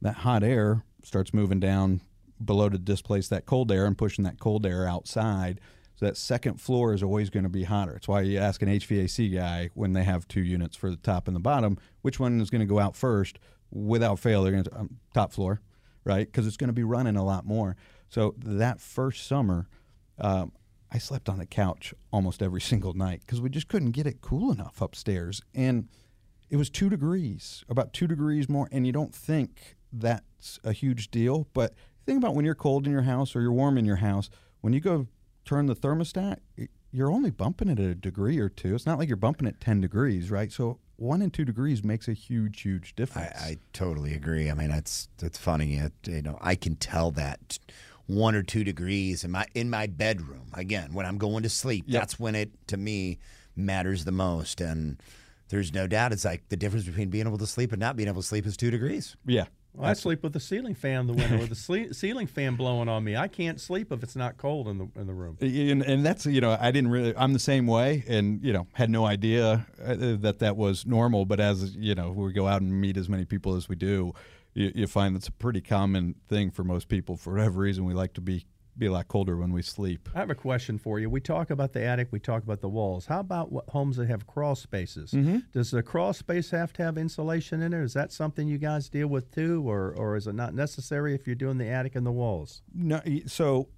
That 0.04 0.18
hot 0.18 0.44
air 0.44 0.84
starts 1.04 1.34
moving 1.34 1.60
down 1.60 2.02
below 2.46 2.70
to 2.70 2.78
displace 2.78 3.28
that 3.30 3.48
cold 3.48 3.72
air 3.72 3.86
and 3.86 3.98
pushing 3.98 4.24
that 4.26 4.40
cold 4.40 4.68
air 4.68 4.88
outside. 4.88 5.60
So 5.96 6.06
that 6.06 6.16
second 6.16 6.62
floor 6.62 6.94
is 6.94 7.02
always 7.02 7.32
going 7.32 7.44
to 7.44 7.50
be 7.50 7.64
hotter. 7.64 7.96
It's 7.96 8.08
why 8.08 8.22
you 8.22 8.38
ask 8.38 8.62
an 8.62 8.70
HVAC 8.70 9.34
guy 9.34 9.72
when 9.74 9.94
they 9.94 10.04
have 10.04 10.28
two 10.28 10.42
units 10.42 10.76
for 10.76 10.92
the 10.92 10.98
top 10.98 11.28
and 11.28 11.36
the 11.36 11.40
bottom, 11.40 11.80
which 12.04 12.20
one 12.20 12.40
is 12.40 12.52
going 12.52 12.62
to 12.62 12.68
go 12.68 12.80
out 12.80 12.96
first. 12.96 13.40
Without 13.72 14.20
fail, 14.20 14.44
they're 14.44 14.52
going 14.52 14.64
to 14.66 14.80
um, 14.80 14.98
top 15.16 15.34
floor, 15.34 15.60
right? 16.04 16.26
Because 16.26 16.48
it's 16.48 16.58
going 16.58 16.70
to 16.70 16.74
be 16.74 16.84
running 16.84 17.16
a 17.16 17.24
lot 17.24 17.46
more. 17.46 17.76
So 18.10 18.36
that 18.38 18.80
first 18.80 19.28
summer, 19.28 19.68
um, 20.20 20.52
I 20.92 20.98
slept 21.00 21.30
on 21.30 21.40
the 21.40 21.46
couch 21.46 21.94
almost 22.12 22.42
every 22.42 22.62
single 22.72 22.94
night 22.94 23.22
because 23.22 23.42
we 23.42 23.50
just 23.50 23.68
couldn't 23.68 23.92
get 23.92 24.08
it 24.08 24.22
cool 24.22 24.52
enough 24.52 24.82
upstairs, 24.82 25.42
and 25.54 25.90
it 26.50 26.58
was 26.58 26.70
two 26.70 26.90
degrees, 26.90 27.64
about 27.68 27.94
two 27.94 28.06
degrees 28.06 28.48
more. 28.48 28.70
And 28.72 28.86
you 28.86 28.94
don't 28.94 29.14
think 29.14 29.76
that's 29.92 30.60
a 30.64 30.72
huge 30.72 31.10
deal, 31.10 31.48
but 31.54 31.74
think 32.06 32.18
about 32.18 32.36
when 32.36 32.46
you're 32.46 32.54
cold 32.54 32.86
in 32.86 32.92
your 32.92 33.04
house 33.04 33.36
or 33.36 33.42
you're 33.42 33.52
warm 33.52 33.78
in 33.78 33.86
your 33.86 33.98
house. 33.98 34.30
When 34.62 34.72
you 34.72 34.80
go 34.80 35.08
turn 35.46 35.66
the 35.66 35.76
thermostat, 35.76 36.38
you're 36.92 37.12
only 37.12 37.32
bumping 37.32 37.70
it 37.70 37.80
a 37.80 37.96
degree 37.96 38.38
or 38.38 38.50
two. 38.50 38.76
It's 38.76 38.86
not 38.86 39.00
like 39.00 39.08
you're 39.08 39.18
bumping 39.18 39.48
it 39.48 39.60
10 39.60 39.82
degrees, 39.82 40.30
right? 40.30 40.52
So 40.52 40.80
one 40.98 41.22
and 41.22 41.34
two 41.34 41.46
degrees 41.46 41.84
makes 41.84 42.08
a 42.08 42.14
huge, 42.14 42.62
huge 42.62 42.96
difference. 42.96 43.36
I 43.42 43.58
totally 43.74 44.14
agree. 44.14 44.50
I 44.50 44.54
mean, 44.54 44.72
it's 44.72 45.10
it's 45.22 45.38
funny. 45.38 45.76
It, 45.76 45.94
you 46.06 46.22
know, 46.22 46.38
I 46.42 46.56
can 46.56 46.76
tell 46.76 47.12
that 47.12 47.60
one 48.08 48.36
or 48.36 48.44
two 48.44 48.64
degrees 48.64 49.24
in 49.24 49.32
my 49.32 49.46
in 49.56 49.70
my 49.70 49.88
bedroom. 49.88 50.48
Again, 50.54 50.94
when 50.94 51.06
I'm 51.06 51.18
going 51.18 51.44
to 51.44 51.50
sleep, 51.50 51.86
Yep. 51.88 52.02
that's 52.02 52.20
when 52.20 52.36
it 52.36 52.52
to 52.68 52.78
me 52.78 53.18
matters 53.56 54.06
the 54.06 54.12
most. 54.12 54.62
And 54.62 55.02
there's 55.50 55.74
no 55.74 55.88
doubt, 55.88 56.12
it's 56.12 56.26
like 56.26 56.48
the 56.50 56.58
difference 56.58 56.86
between 56.86 57.10
being 57.10 57.28
able 57.28 57.38
to 57.38 57.48
sleep 57.48 57.72
and 57.72 57.80
not 57.80 57.96
being 57.96 58.10
able 58.10 58.22
to 58.22 58.28
sleep 58.28 58.46
is 58.46 58.58
two 58.58 58.72
degrees. 58.72 59.16
yeah. 59.26 59.46
Well, 59.74 59.90
I 59.90 59.94
sleep 59.94 60.22
with 60.22 60.34
the 60.34 60.40
ceiling 60.40 60.76
fan 60.76 61.02
in 61.02 61.08
the 61.08 61.14
window, 61.14 61.40
with 61.40 61.50
the 61.50 61.56
sle- 61.56 61.96
ceiling 62.02 62.28
fan 62.28 62.56
blowing 62.56 62.88
on 62.88 63.04
me. 63.04 63.16
I 63.16 63.28
can't 63.28 63.60
sleep 63.60 63.92
if 63.92 64.04
it's 64.04 64.16
not 64.16 64.38
cold 64.38 64.68
in 64.68 64.78
the 64.78 64.88
in 64.96 65.08
the 65.08 65.14
room. 65.14 65.38
and, 65.42 65.82
and 65.82 66.06
that's 66.06 66.26
you 66.28 66.42
know 66.42 66.56
I 66.60 66.72
didn't 66.72 66.92
really 66.92 67.16
I'm 67.18 67.34
the 67.34 67.40
same 67.40 67.66
way 67.66 68.04
and 68.08 68.44
you 68.44 68.54
know 68.54 68.68
had 68.74 68.90
no 68.90 69.06
idea 69.06 69.66
uh, 69.84 69.96
that 69.98 70.40
that 70.40 70.58
was 70.58 70.86
normal 70.86 71.26
but 71.26 71.40
as 71.40 71.76
you 71.76 71.96
know 71.96 72.12
we 72.12 72.32
go 72.34 72.48
out 72.48 72.62
and 72.62 72.80
meet 72.80 72.98
as 72.98 73.10
many 73.10 73.26
people 73.26 73.56
as 73.56 73.68
we 73.68 73.76
do 73.76 74.14
you, 74.54 74.72
you 74.76 74.88
find 74.88 75.16
that's 75.16 75.28
a 75.28 75.32
pretty 75.32 75.62
common 75.62 76.16
thing 76.28 76.52
for 76.52 76.64
most 76.64 76.88
people 76.88 77.18
for 77.18 77.34
whatever 77.34 77.60
reason 77.62 77.86
we 77.86 77.94
like 77.94 78.14
to 78.14 78.22
be 78.22 78.46
be 78.78 78.88
a 78.88 78.92
lot 78.92 79.08
colder 79.08 79.38
when 79.38 79.54
we 79.54 79.62
sleep 79.62 80.10
I 80.16 80.20
have 80.20 80.30
a 80.30 80.36
question 80.36 80.78
for 80.78 81.00
you. 81.00 81.10
We 81.10 81.22
talk 81.22 81.50
about 81.50 81.74
the 81.74 81.84
attic, 81.84 82.08
we 82.12 82.20
talk 82.20 82.44
about 82.44 82.62
the 82.62 82.70
walls. 82.70 83.06
How 83.06 83.20
about 83.20 83.52
homes 83.70 83.98
that 83.98 84.08
have 84.08 84.26
crawl 84.26 84.56
spaces? 84.56 85.12
Mm-hmm. 85.12 85.40
Does 85.54 85.72
the 85.72 85.84
crawl 85.84 86.14
space 86.14 86.50
have 86.52 86.74
to 86.74 86.84
have 86.84 86.98
insulation 86.98 87.62
in 87.62 87.74
it? 87.74 87.84
Is 87.84 87.94
that 87.94 88.12
something 88.12 88.48
you 88.48 88.58
guys 88.58 88.90
deal 88.90 89.08
with 89.08 89.32
too, 89.32 89.64
or 89.68 89.94
or 89.96 90.16
is 90.16 90.28
it 90.28 90.34
not 90.34 90.54
necessary 90.54 91.14
if 91.14 91.28
you're 91.28 91.36
doing 91.36 91.58
the 91.58 91.68
attic 91.68 91.96
and 91.96 92.06
the 92.06 92.12
walls? 92.12 92.62
no 92.74 93.02
so 93.28 93.70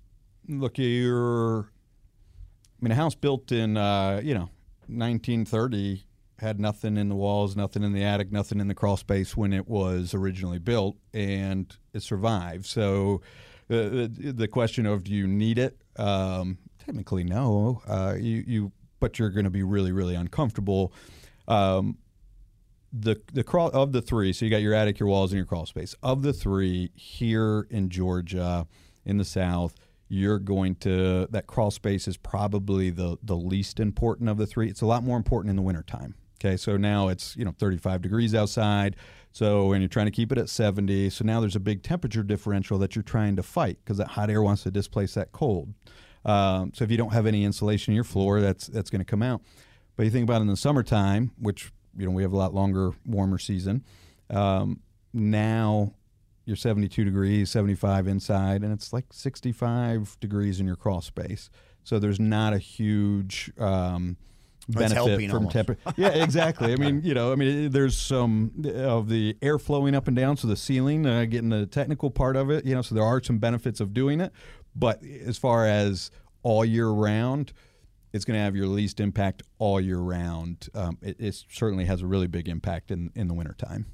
look 0.47 0.77
you're 0.77 1.61
I 1.61 2.79
mean 2.81 2.91
a 2.91 2.95
house 2.95 3.15
built 3.15 3.51
in 3.51 3.77
uh, 3.77 4.21
you 4.23 4.33
know 4.33 4.49
1930 4.87 6.05
had 6.39 6.59
nothing 6.59 6.97
in 6.97 7.09
the 7.09 7.15
walls, 7.15 7.55
nothing 7.55 7.83
in 7.83 7.93
the 7.93 8.03
attic, 8.03 8.31
nothing 8.31 8.59
in 8.59 8.67
the 8.67 8.75
crawl 8.75 8.97
space 8.97 9.37
when 9.37 9.53
it 9.53 9.67
was 9.67 10.13
originally 10.13 10.59
built, 10.59 10.97
and 11.13 11.77
it 11.93 12.03
survived. 12.03 12.65
So, 12.65 13.21
the, 13.67 14.33
the 14.35 14.47
question 14.47 14.85
of 14.85 15.03
do 15.03 15.11
you 15.11 15.27
need 15.27 15.57
it? 15.57 15.77
Um, 15.97 16.57
technically, 16.79 17.23
no. 17.23 17.81
Uh, 17.87 18.15
you, 18.17 18.43
you, 18.45 18.71
but 18.99 19.19
you're 19.19 19.29
going 19.29 19.45
to 19.45 19.49
be 19.49 19.63
really, 19.63 19.91
really 19.91 20.15
uncomfortable. 20.15 20.93
Um, 21.47 21.97
the 22.97 23.21
the 23.33 23.43
crawl 23.43 23.69
of 23.69 23.91
the 23.91 24.01
three. 24.01 24.31
So 24.31 24.45
you 24.45 24.51
got 24.51 24.61
your 24.61 24.73
attic, 24.73 24.99
your 24.99 25.09
walls, 25.09 25.31
and 25.31 25.37
your 25.37 25.45
crawl 25.45 25.65
space. 25.65 25.95
Of 26.01 26.21
the 26.21 26.33
three 26.33 26.91
here 26.95 27.67
in 27.69 27.89
Georgia, 27.89 28.67
in 29.03 29.17
the 29.17 29.25
South, 29.25 29.75
you're 30.07 30.39
going 30.39 30.75
to 30.75 31.27
that 31.31 31.47
crawl 31.47 31.71
space 31.71 32.07
is 32.07 32.17
probably 32.17 32.89
the 32.89 33.17
the 33.21 33.35
least 33.35 33.79
important 33.79 34.29
of 34.29 34.37
the 34.37 34.47
three. 34.47 34.69
It's 34.69 34.81
a 34.81 34.85
lot 34.85 35.03
more 35.03 35.17
important 35.17 35.49
in 35.49 35.55
the 35.55 35.61
wintertime. 35.61 36.15
Okay, 36.39 36.57
so 36.57 36.77
now 36.77 37.07
it's 37.07 37.35
you 37.35 37.45
know 37.45 37.53
35 37.57 38.01
degrees 38.01 38.35
outside. 38.35 38.95
So 39.35 39.73
and 39.73 39.81
you're 39.81 39.89
trying 39.89 40.05
to 40.05 40.13
keep 40.13 40.31
it 40.31 40.37
at 40.37 40.47
70. 40.47 41.09
So 41.09 41.25
now 41.25 41.41
there's 41.41 41.57
a 41.57 41.59
big 41.59 41.83
temperature 41.83 42.23
differential 42.23 42.77
that 42.79 42.95
you're 42.95 43.03
trying 43.03 43.35
to 43.35 43.43
fight 43.43 43.77
because 43.83 43.97
that 43.97 44.07
hot 44.07 44.29
air 44.29 44.41
wants 44.41 44.63
to 44.63 44.71
displace 44.71 45.13
that 45.15 45.33
cold. 45.33 45.73
Um, 46.23 46.71
so 46.73 46.85
if 46.85 46.89
you 46.89 46.95
don't 46.95 47.11
have 47.11 47.25
any 47.25 47.43
insulation 47.43 47.91
in 47.91 47.95
your 47.95 48.05
floor, 48.05 48.39
that's 48.39 48.67
that's 48.67 48.89
going 48.89 49.01
to 49.01 49.05
come 49.05 49.21
out. 49.21 49.41
But 49.97 50.03
you 50.03 50.09
think 50.09 50.23
about 50.23 50.39
in 50.39 50.47
the 50.47 50.55
summertime, 50.55 51.31
which 51.37 51.73
you 51.97 52.05
know 52.05 52.13
we 52.13 52.23
have 52.23 52.31
a 52.31 52.37
lot 52.37 52.53
longer, 52.53 52.93
warmer 53.05 53.37
season. 53.37 53.83
Um, 54.29 54.79
now 55.11 55.91
you're 56.45 56.55
72 56.55 57.03
degrees, 57.03 57.51
75 57.51 58.07
inside, 58.07 58.63
and 58.63 58.71
it's 58.71 58.93
like 58.93 59.11
65 59.11 60.17
degrees 60.21 60.61
in 60.61 60.65
your 60.65 60.77
crawl 60.77 61.01
space. 61.01 61.49
So 61.83 61.99
there's 61.99 62.21
not 62.21 62.53
a 62.53 62.57
huge 62.57 63.51
um, 63.59 64.15
benefit 64.67 65.29
from 65.29 65.49
temperature. 65.49 65.93
yeah, 65.95 66.09
exactly. 66.09 66.73
I 66.73 66.75
mean, 66.75 67.01
you 67.03 67.13
know, 67.13 67.31
I 67.31 67.35
mean, 67.35 67.71
there's 67.71 67.97
some 67.97 68.51
of 68.75 69.09
the 69.09 69.37
air 69.41 69.59
flowing 69.59 69.95
up 69.95 70.07
and 70.07 70.15
down, 70.15 70.37
so 70.37 70.47
the 70.47 70.55
ceiling, 70.55 71.05
uh, 71.05 71.25
getting 71.25 71.49
the 71.49 71.65
technical 71.65 72.09
part 72.09 72.35
of 72.35 72.49
it, 72.49 72.65
you 72.65 72.75
know, 72.75 72.81
so 72.81 72.95
there 72.95 73.03
are 73.03 73.21
some 73.21 73.37
benefits 73.37 73.79
of 73.79 73.93
doing 73.93 74.21
it. 74.21 74.31
But 74.75 75.03
as 75.03 75.37
far 75.37 75.65
as 75.65 76.11
all 76.43 76.65
year 76.65 76.89
round, 76.89 77.53
it's 78.13 78.25
going 78.25 78.37
to 78.37 78.43
have 78.43 78.55
your 78.55 78.67
least 78.67 78.99
impact 78.99 79.43
all 79.57 79.79
year 79.79 79.99
round. 79.99 80.69
Um, 80.73 80.97
it, 81.01 81.17
it, 81.19 81.43
certainly 81.49 81.85
has 81.85 82.01
a 82.01 82.07
really 82.07 82.27
big 82.27 82.47
impact 82.47 82.91
in, 82.91 83.11
in 83.15 83.27
the 83.27 83.33
wintertime. 83.33 83.87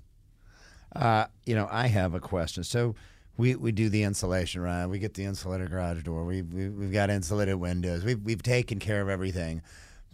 Uh, 0.95 1.25
you 1.45 1.55
know, 1.55 1.67
I 1.71 1.87
have 1.87 2.13
a 2.13 2.19
question. 2.19 2.63
So 2.63 2.95
we, 3.37 3.55
we 3.55 3.71
do 3.71 3.89
the 3.89 4.03
insulation, 4.03 4.61
right? 4.61 4.85
We 4.85 4.99
get 4.99 5.13
the 5.13 5.25
insulated 5.25 5.71
garage 5.71 6.03
door. 6.03 6.25
We, 6.25 6.41
we, 6.41 6.69
we've 6.69 6.91
got 6.91 7.09
insulated 7.09 7.55
windows. 7.55 8.03
We've, 8.03 8.21
we've 8.21 8.43
taken 8.43 8.79
care 8.79 9.01
of 9.01 9.09
everything. 9.09 9.61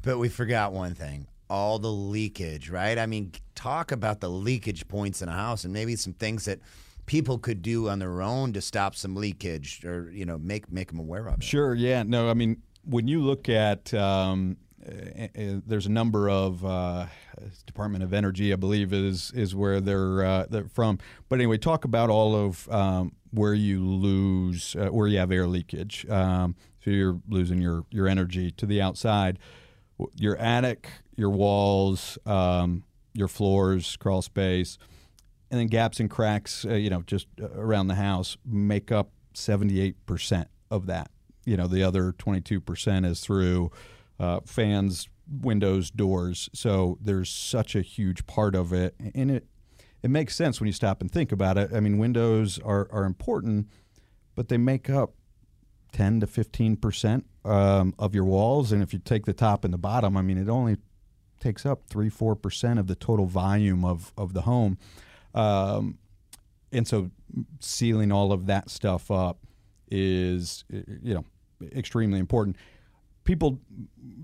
But 0.08 0.20
we 0.20 0.30
forgot 0.30 0.72
one 0.72 0.96
thing 0.96 1.28
all 1.50 1.80
the 1.80 1.92
leakage, 1.92 2.70
right? 2.70 2.98
I 2.98 3.06
mean, 3.08 3.34
talk 3.56 3.92
about 3.92 4.22
the 4.22 4.30
leakage 4.30 4.88
points 4.88 5.22
in 5.22 5.28
a 5.28 5.34
house 5.34 5.66
and 5.66 5.74
maybe 5.74 5.98
some 5.98 6.14
things 6.14 6.46
that 6.46 6.60
people 7.08 7.38
could 7.38 7.62
do 7.62 7.90
on 7.90 8.00
their 8.00 8.22
own 8.22 8.54
to 8.54 8.62
stop 8.62 8.96
some 8.96 9.16
leakage 9.16 9.84
or 9.84 10.10
you 10.12 10.26
know 10.26 10.38
make 10.38 10.72
make 10.72 10.88
them 10.88 11.00
aware 11.00 11.28
of 11.28 11.40
it. 11.40 11.44
Sure, 11.44 11.76
yeah. 11.76 12.04
No, 12.04 12.30
I 12.30 12.36
mean 12.36 12.62
when 12.86 13.10
you 13.10 13.22
look 13.22 13.50
at 13.50 13.94
um, 13.94 14.56
uh, 14.88 15.24
uh, 15.24 15.60
there's 15.66 15.88
a 15.88 15.92
number 15.92 16.30
of 16.30 16.64
uh, 16.64 17.08
Department 17.66 18.02
of 18.02 18.14
Energy, 18.14 18.54
I 18.54 18.56
believe, 18.56 18.94
is 18.94 19.34
is 19.36 19.56
where 19.56 19.82
they're 19.82 20.24
uh, 20.24 20.46
they're 20.50 20.70
from. 20.70 21.00
But 21.28 21.40
anyway, 21.40 21.58
talk 21.58 21.84
about 21.84 22.10
all 22.10 22.34
of 22.34 22.70
um, 22.70 23.12
where 23.32 23.54
you 23.54 23.86
lose, 23.86 24.74
uh, 24.78 24.88
where 24.88 25.08
you 25.08 25.18
have 25.18 25.34
air 25.34 25.48
leakage. 25.48 26.10
Um, 26.10 26.56
so 26.82 26.92
you're 26.92 27.20
losing 27.28 27.62
your 27.62 27.84
your 27.92 28.08
energy 28.08 28.52
to 28.52 28.66
the 28.66 28.82
outside. 28.82 29.40
Your 30.16 30.38
attic, 30.38 30.90
your 31.16 31.30
walls, 31.30 32.18
um, 32.26 32.84
your 33.14 33.28
floors, 33.28 33.98
crawl 33.98 34.22
space, 34.22 34.78
and 35.50 35.60
then 35.60 35.68
gaps 35.68 36.00
and 36.00 36.10
cracks. 36.10 36.66
Uh, 36.66 36.74
you 36.74 36.90
know, 36.90 37.02
just 37.02 37.28
around 37.56 37.88
the 37.88 37.96
house 37.96 38.38
make 38.46 38.92
up 38.92 39.12
78 39.34 40.06
percent 40.06 40.48
of 40.70 40.88
that 40.88 41.10
you 41.48 41.56
know 41.56 41.66
the 41.66 41.82
other 41.82 42.12
22% 42.12 43.06
is 43.06 43.22
through 43.22 43.72
uh, 44.20 44.42
fans 44.46 45.08
windows 45.42 45.90
doors 45.90 46.50
so 46.54 46.98
there's 47.02 47.30
such 47.30 47.76
a 47.76 47.82
huge 47.82 48.26
part 48.28 48.54
of 48.54 48.72
it 48.72 48.96
and 49.16 49.32
it 49.32 49.46
it 50.04 50.10
makes 50.10 50.36
sense 50.36 50.62
when 50.62 50.68
you 50.68 50.74
stop 50.74 51.02
and 51.02 51.12
think 51.12 51.32
about 51.32 51.58
it 51.58 51.70
i 51.74 51.80
mean 51.80 51.98
windows 51.98 52.60
are, 52.64 52.88
are 52.92 53.04
important 53.04 53.68
but 54.36 54.48
they 54.48 54.58
make 54.58 54.90
up 54.90 55.14
10 55.98 56.20
to 56.20 56.28
15 56.28 56.78
percent 56.78 57.26
um, 57.46 57.94
of 57.98 58.14
your 58.14 58.26
walls 58.26 58.72
and 58.72 58.84
if 58.84 58.94
you 58.94 59.00
take 59.00 59.26
the 59.26 59.34
top 59.34 59.64
and 59.64 59.74
the 59.74 59.78
bottom 59.78 60.16
i 60.16 60.22
mean 60.22 60.38
it 60.38 60.50
only 60.50 60.78
takes 61.40 61.66
up 61.66 61.84
3 61.88 62.10
4 62.10 62.36
percent 62.36 62.80
of 62.80 62.88
the 62.88 62.96
total 62.96 63.26
volume 63.26 63.84
of, 63.84 64.14
of 64.18 64.34
the 64.34 64.42
home 64.42 64.78
um, 65.34 65.98
and 66.72 66.88
so 66.88 67.12
sealing 67.60 68.12
all 68.12 68.32
of 68.32 68.46
that 68.48 68.70
stuff 68.70 69.10
up 69.12 69.40
is 69.90 70.66
you 70.70 71.14
know 71.14 71.26
extremely 71.76 72.20
important. 72.20 72.56
People 73.24 73.60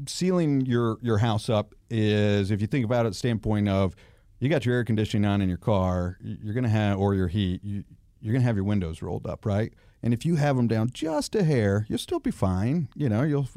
sealing 0.07 0.65
your 0.65 0.97
your 1.01 1.17
house 1.17 1.49
up 1.49 1.75
is, 1.89 2.51
if 2.51 2.61
you 2.61 2.67
think 2.67 2.85
about 2.85 3.05
it, 3.05 3.15
standpoint 3.15 3.67
of 3.67 3.95
you 4.39 4.49
got 4.49 4.65
your 4.65 4.75
air 4.75 4.83
conditioning 4.83 5.29
on 5.29 5.41
in 5.41 5.49
your 5.49 5.57
car, 5.57 6.17
you're 6.21 6.53
gonna 6.53 6.69
have 6.69 6.97
or 6.97 7.13
your 7.13 7.27
heat, 7.27 7.61
you, 7.63 7.83
you're 8.21 8.33
gonna 8.33 8.45
have 8.45 8.55
your 8.55 8.65
windows 8.65 9.01
rolled 9.01 9.27
up, 9.27 9.45
right? 9.45 9.73
And 10.03 10.13
if 10.13 10.25
you 10.25 10.35
have 10.35 10.57
them 10.57 10.67
down 10.67 10.89
just 10.93 11.33
a 11.33 11.43
hair, 11.43 11.85
you'll 11.89 11.97
still 11.97 12.19
be 12.19 12.29
fine. 12.29 12.89
You 12.93 13.07
know, 13.07 13.23
you'll 13.23 13.47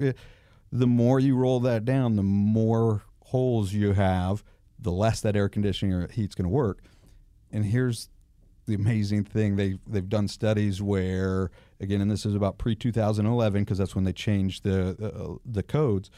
the 0.70 0.86
more 0.86 1.18
you 1.18 1.36
roll 1.36 1.60
that 1.60 1.84
down, 1.84 2.16
the 2.16 2.22
more 2.22 3.02
holes 3.24 3.72
you 3.72 3.92
have, 3.92 4.44
the 4.78 4.92
less 4.92 5.20
that 5.20 5.34
air 5.34 5.48
conditioning 5.48 5.92
or 5.92 6.08
heat's 6.08 6.36
going 6.36 6.44
to 6.44 6.48
work. 6.48 6.82
And 7.50 7.64
here's 7.64 8.08
the 8.66 8.74
amazing 8.74 9.24
thing 9.24 9.56
they 9.56 9.78
they've 9.86 10.08
done 10.08 10.28
studies 10.28 10.80
where 10.80 11.50
again, 11.80 12.00
and 12.00 12.10
this 12.10 12.24
is 12.24 12.34
about 12.34 12.58
pre 12.58 12.74
2011 12.76 13.64
because 13.64 13.78
that's 13.78 13.94
when 13.94 14.04
they 14.04 14.12
changed 14.12 14.62
the 14.62 14.90
uh, 14.90 15.38
the 15.44 15.62
codes. 15.62 16.10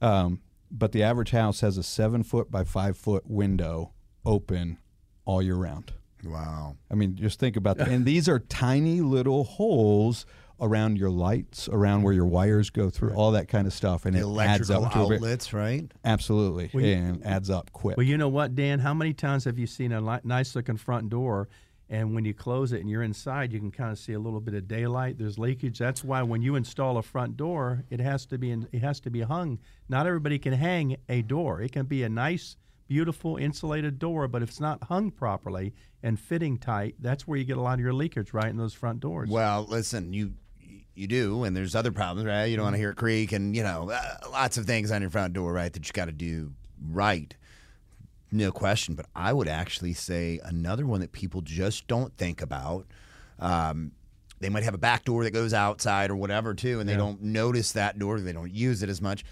Um, 0.00 0.40
but 0.70 0.92
the 0.92 1.02
average 1.02 1.30
house 1.30 1.60
has 1.60 1.78
a 1.78 1.82
seven 1.82 2.22
foot 2.22 2.50
by 2.50 2.64
five 2.64 2.96
foot 2.96 3.28
window 3.28 3.92
open 4.24 4.78
all 5.24 5.42
year 5.42 5.56
round. 5.56 5.92
Wow! 6.26 6.76
I 6.90 6.94
mean, 6.94 7.16
just 7.16 7.38
think 7.38 7.56
about 7.56 7.78
that. 7.78 7.88
and 7.94 8.04
these 8.04 8.28
are 8.28 8.38
tiny 8.38 9.00
little 9.00 9.44
holes 9.44 10.26
around 10.60 10.98
your 10.98 11.10
lights, 11.10 11.68
around 11.68 12.02
where 12.02 12.12
your 12.12 12.26
wires 12.26 12.70
go 12.70 12.88
through, 12.88 13.14
all 13.14 13.32
that 13.32 13.48
kind 13.48 13.66
of 13.66 13.72
stuff, 13.72 14.04
and 14.06 14.16
the 14.16 14.28
it 14.28 14.40
adds 14.40 14.70
up 14.70 14.92
to 14.92 14.98
outlets, 14.98 15.52
right? 15.52 15.90
Absolutely, 16.04 16.70
well, 16.72 16.84
and 16.84 17.24
adds 17.26 17.50
up 17.50 17.72
quick. 17.72 17.96
Well, 17.96 18.06
you 18.06 18.16
know 18.16 18.28
what, 18.28 18.54
Dan? 18.54 18.78
How 18.78 18.94
many 18.94 19.12
times 19.12 19.44
have 19.44 19.58
you 19.58 19.66
seen 19.66 19.92
a 19.92 20.00
li- 20.00 20.20
nice 20.24 20.54
looking 20.54 20.76
front 20.76 21.10
door 21.10 21.48
and 21.90 22.14
when 22.14 22.24
you 22.24 22.32
close 22.32 22.72
it 22.72 22.80
and 22.80 22.88
you're 22.88 23.02
inside, 23.02 23.52
you 23.52 23.60
can 23.60 23.70
kind 23.70 23.92
of 23.92 23.98
see 23.98 24.14
a 24.14 24.18
little 24.18 24.40
bit 24.40 24.54
of 24.54 24.66
daylight. 24.66 25.18
There's 25.18 25.38
leakage. 25.38 25.78
That's 25.78 26.02
why 26.02 26.22
when 26.22 26.40
you 26.40 26.56
install 26.56 26.96
a 26.96 27.02
front 27.02 27.36
door, 27.36 27.84
it 27.90 28.00
has 28.00 28.24
to 28.26 28.38
be 28.38 28.50
in, 28.50 28.66
it 28.72 28.80
has 28.80 29.00
to 29.00 29.10
be 29.10 29.20
hung. 29.20 29.58
Not 29.88 30.06
everybody 30.06 30.38
can 30.38 30.54
hang 30.54 30.96
a 31.08 31.22
door. 31.22 31.60
It 31.60 31.72
can 31.72 31.84
be 31.84 32.02
a 32.02 32.08
nice, 32.08 32.56
beautiful 32.86 33.36
insulated 33.36 33.98
door, 33.98 34.28
but 34.28 34.42
if 34.42 34.50
it's 34.50 34.60
not 34.60 34.84
hung 34.84 35.10
properly 35.10 35.74
and 36.02 36.18
fitting 36.18 36.58
tight, 36.58 36.94
that's 36.98 37.26
where 37.26 37.38
you 37.38 37.44
get 37.44 37.56
a 37.56 37.60
lot 37.60 37.74
of 37.74 37.80
your 37.80 37.92
leakage 37.92 38.32
right 38.32 38.48
in 38.48 38.56
those 38.56 38.74
front 38.74 39.00
doors. 39.00 39.28
Well, 39.30 39.66
listen, 39.68 40.12
you 40.12 40.34
you 40.94 41.06
do, 41.08 41.42
and 41.44 41.56
there's 41.56 41.74
other 41.74 41.90
problems, 41.90 42.26
right? 42.26 42.44
You 42.44 42.56
don't 42.56 42.64
want 42.64 42.74
to 42.74 42.78
hear 42.78 42.90
it 42.90 42.96
creak, 42.96 43.32
and 43.32 43.54
you 43.56 43.62
know, 43.62 43.90
uh, 43.90 44.28
lots 44.30 44.56
of 44.56 44.66
things 44.66 44.90
on 44.90 45.00
your 45.00 45.10
front 45.10 45.32
door, 45.34 45.52
right? 45.52 45.72
That 45.72 45.86
you 45.86 45.92
got 45.92 46.06
to 46.06 46.12
do 46.12 46.52
right. 46.90 47.34
No 48.30 48.52
question. 48.52 48.94
But 48.94 49.06
I 49.14 49.32
would 49.32 49.48
actually 49.48 49.92
say 49.92 50.40
another 50.44 50.86
one 50.86 51.00
that 51.00 51.12
people 51.12 51.40
just 51.40 51.86
don't 51.86 52.16
think 52.16 52.42
about. 52.42 52.86
Um, 53.38 53.92
they 54.40 54.48
might 54.48 54.64
have 54.64 54.74
a 54.74 54.78
back 54.78 55.04
door 55.04 55.24
that 55.24 55.30
goes 55.30 55.54
outside 55.54 56.10
or 56.10 56.16
whatever 56.16 56.54
too, 56.54 56.80
and 56.80 56.88
they 56.88 56.92
yeah. 56.92 56.98
don't 56.98 57.22
notice 57.22 57.72
that 57.72 57.98
door. 57.98 58.20
They 58.20 58.32
don't 58.32 58.52
use 58.52 58.82
it 58.82 58.88
as 58.88 59.00
much. 59.00 59.24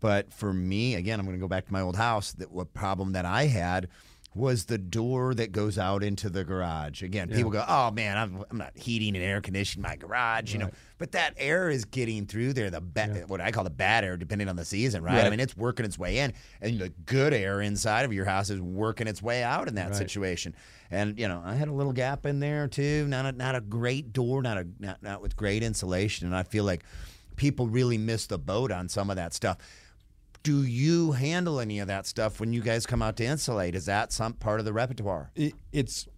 But 0.00 0.32
for 0.32 0.52
me, 0.52 0.94
again, 0.94 1.20
I'm 1.20 1.26
going 1.26 1.36
to 1.36 1.40
go 1.40 1.48
back 1.48 1.66
to 1.66 1.72
my 1.72 1.82
old 1.82 1.96
house. 1.96 2.32
That 2.32 2.50
what 2.50 2.72
problem 2.74 3.12
that 3.12 3.24
I 3.24 3.46
had 3.46 3.88
was 4.34 4.66
the 4.66 4.78
door 4.78 5.34
that 5.34 5.50
goes 5.50 5.76
out 5.76 6.04
into 6.04 6.30
the 6.30 6.44
garage. 6.44 7.02
Again, 7.02 7.28
yeah. 7.28 7.36
people 7.36 7.50
go, 7.50 7.64
"Oh 7.66 7.90
man, 7.90 8.16
I'm, 8.16 8.44
I'm 8.50 8.58
not 8.58 8.76
heating 8.76 9.16
and 9.16 9.24
air 9.24 9.40
conditioning 9.40 9.82
my 9.82 9.96
garage," 9.96 10.42
right. 10.42 10.52
you 10.52 10.58
know. 10.60 10.70
But 10.98 11.12
that 11.12 11.34
air 11.36 11.68
is 11.68 11.84
getting 11.84 12.26
through 12.26 12.52
there. 12.52 12.70
The 12.70 12.80
ba- 12.80 13.12
yeah. 13.12 13.22
what 13.24 13.40
I 13.40 13.50
call 13.50 13.64
the 13.64 13.70
bad 13.70 14.04
air, 14.04 14.16
depending 14.16 14.48
on 14.48 14.54
the 14.54 14.64
season, 14.64 15.02
right? 15.02 15.14
right? 15.14 15.26
I 15.26 15.30
mean, 15.30 15.40
it's 15.40 15.56
working 15.56 15.84
its 15.84 15.98
way 15.98 16.18
in, 16.18 16.32
and 16.60 16.78
the 16.78 16.90
good 17.06 17.34
air 17.34 17.60
inside 17.60 18.04
of 18.04 18.12
your 18.12 18.24
house 18.24 18.50
is 18.50 18.60
working 18.60 19.08
its 19.08 19.20
way 19.20 19.42
out 19.42 19.66
in 19.66 19.74
that 19.74 19.88
right. 19.88 19.96
situation. 19.96 20.54
And 20.92 21.18
you 21.18 21.26
know, 21.26 21.42
I 21.44 21.54
had 21.54 21.68
a 21.68 21.72
little 21.72 21.92
gap 21.92 22.24
in 22.24 22.38
there 22.38 22.68
too. 22.68 23.06
Not 23.08 23.26
a, 23.26 23.32
not 23.32 23.56
a 23.56 23.60
great 23.60 24.12
door, 24.12 24.42
not 24.42 24.58
a 24.58 24.66
not, 24.78 25.02
not 25.02 25.22
with 25.22 25.36
great 25.36 25.64
insulation, 25.64 26.26
and 26.26 26.36
I 26.36 26.44
feel 26.44 26.64
like 26.64 26.84
people 27.34 27.66
really 27.66 27.98
miss 27.98 28.26
the 28.26 28.38
boat 28.38 28.70
on 28.70 28.88
some 28.88 29.10
of 29.10 29.16
that 29.16 29.32
stuff 29.34 29.56
do 30.42 30.62
you 30.62 31.12
handle 31.12 31.60
any 31.60 31.78
of 31.80 31.88
that 31.88 32.06
stuff 32.06 32.40
when 32.40 32.52
you 32.52 32.62
guys 32.62 32.86
come 32.86 33.02
out 33.02 33.16
to 33.16 33.24
insulate? 33.24 33.74
Is 33.74 33.86
that 33.86 34.12
some 34.12 34.32
part 34.34 34.60
of 34.60 34.66
the 34.66 34.72
repertoire? 34.72 35.30
It, 35.34 35.54
it's 35.72 36.08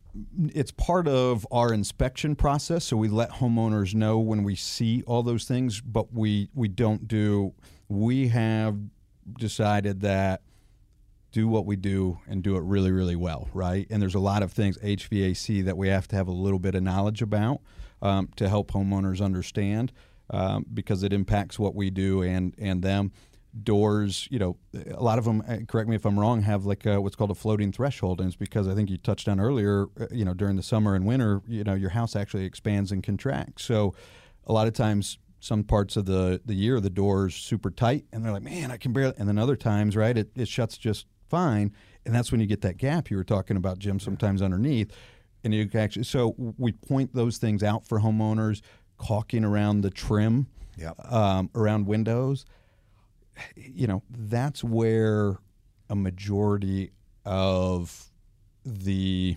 it's 0.54 0.70
part 0.70 1.08
of 1.08 1.46
our 1.50 1.72
inspection 1.72 2.36
process. 2.36 2.84
So 2.84 2.96
we 2.96 3.08
let 3.08 3.30
homeowners 3.30 3.94
know 3.94 4.18
when 4.18 4.42
we 4.42 4.54
see 4.54 5.02
all 5.06 5.22
those 5.22 5.44
things, 5.44 5.80
but 5.80 6.12
we 6.12 6.50
we 6.54 6.68
don't 6.68 7.08
do. 7.08 7.54
We 7.88 8.28
have 8.28 8.78
decided 9.38 10.00
that 10.00 10.42
do 11.32 11.48
what 11.48 11.64
we 11.64 11.76
do 11.76 12.18
and 12.28 12.42
do 12.42 12.56
it 12.56 12.62
really, 12.62 12.90
really 12.90 13.16
well, 13.16 13.48
right? 13.54 13.86
And 13.90 14.02
there's 14.02 14.14
a 14.14 14.20
lot 14.20 14.42
of 14.42 14.52
things 14.52 14.76
HVAC 14.78 15.64
that 15.64 15.78
we 15.78 15.88
have 15.88 16.06
to 16.08 16.16
have 16.16 16.28
a 16.28 16.32
little 16.32 16.58
bit 16.58 16.74
of 16.74 16.82
knowledge 16.82 17.22
about 17.22 17.62
um, 18.02 18.28
to 18.36 18.50
help 18.50 18.70
homeowners 18.72 19.24
understand 19.24 19.92
um, 20.28 20.66
because 20.72 21.02
it 21.02 21.12
impacts 21.12 21.58
what 21.58 21.74
we 21.74 21.90
do 21.90 22.22
and 22.22 22.54
and 22.58 22.82
them. 22.82 23.12
Doors, 23.60 24.26
you 24.30 24.38
know, 24.38 24.56
a 24.94 25.02
lot 25.02 25.18
of 25.18 25.24
them. 25.26 25.42
uh, 25.46 25.58
Correct 25.68 25.88
me 25.88 25.94
if 25.94 26.06
I'm 26.06 26.18
wrong. 26.18 26.40
Have 26.42 26.64
like 26.64 26.86
a, 26.86 27.00
what's 27.00 27.16
called 27.16 27.30
a 27.30 27.34
floating 27.34 27.70
threshold, 27.70 28.20
and 28.20 28.26
it's 28.28 28.36
because 28.36 28.66
I 28.66 28.74
think 28.74 28.88
you 28.88 28.96
touched 28.96 29.28
on 29.28 29.38
earlier. 29.38 29.88
uh, 30.00 30.06
You 30.10 30.24
know, 30.24 30.32
during 30.32 30.56
the 30.56 30.62
summer 30.62 30.94
and 30.94 31.04
winter, 31.06 31.42
you 31.46 31.62
know, 31.62 31.74
your 31.74 31.90
house 31.90 32.16
actually 32.16 32.44
expands 32.46 32.92
and 32.92 33.02
contracts. 33.02 33.64
So, 33.64 33.94
a 34.46 34.52
lot 34.52 34.66
of 34.66 34.72
times 34.72 35.18
some 35.38 35.64
parts 35.64 35.96
of 35.96 36.06
the, 36.06 36.40
the 36.46 36.54
year 36.54 36.78
the 36.80 36.88
door's 36.90 37.34
super 37.34 37.68
tight 37.70 38.04
and 38.12 38.24
they're 38.24 38.30
like 38.32 38.44
man 38.44 38.70
i 38.70 38.76
can 38.76 38.92
barely 38.92 39.12
and 39.18 39.28
then 39.28 39.38
other 39.38 39.56
times 39.56 39.96
right 39.96 40.16
it, 40.16 40.30
it 40.36 40.46
shuts 40.46 40.78
just 40.78 41.04
fine 41.28 41.72
and 42.06 42.14
that's 42.14 42.30
when 42.30 42.40
you 42.40 42.46
get 42.46 42.60
that 42.60 42.76
gap 42.76 43.10
you 43.10 43.16
were 43.16 43.24
talking 43.24 43.56
about 43.56 43.76
jim 43.80 43.98
sometimes 43.98 44.40
underneath 44.40 44.92
and 45.42 45.52
you 45.52 45.66
can 45.66 45.80
actually 45.80 46.04
so 46.04 46.36
we 46.58 46.70
point 46.70 47.12
those 47.12 47.38
things 47.38 47.64
out 47.64 47.84
for 47.84 47.98
homeowners 47.98 48.60
caulking 48.98 49.44
around 49.44 49.80
the 49.80 49.90
trim 49.90 50.46
Yep. 50.76 51.12
um, 51.12 51.50
around 51.56 51.86
windows 51.88 52.44
you 53.56 53.86
know 53.86 54.02
that's 54.10 54.62
where 54.62 55.36
a 55.90 55.94
majority 55.96 56.90
of 57.24 58.10
the 58.64 59.36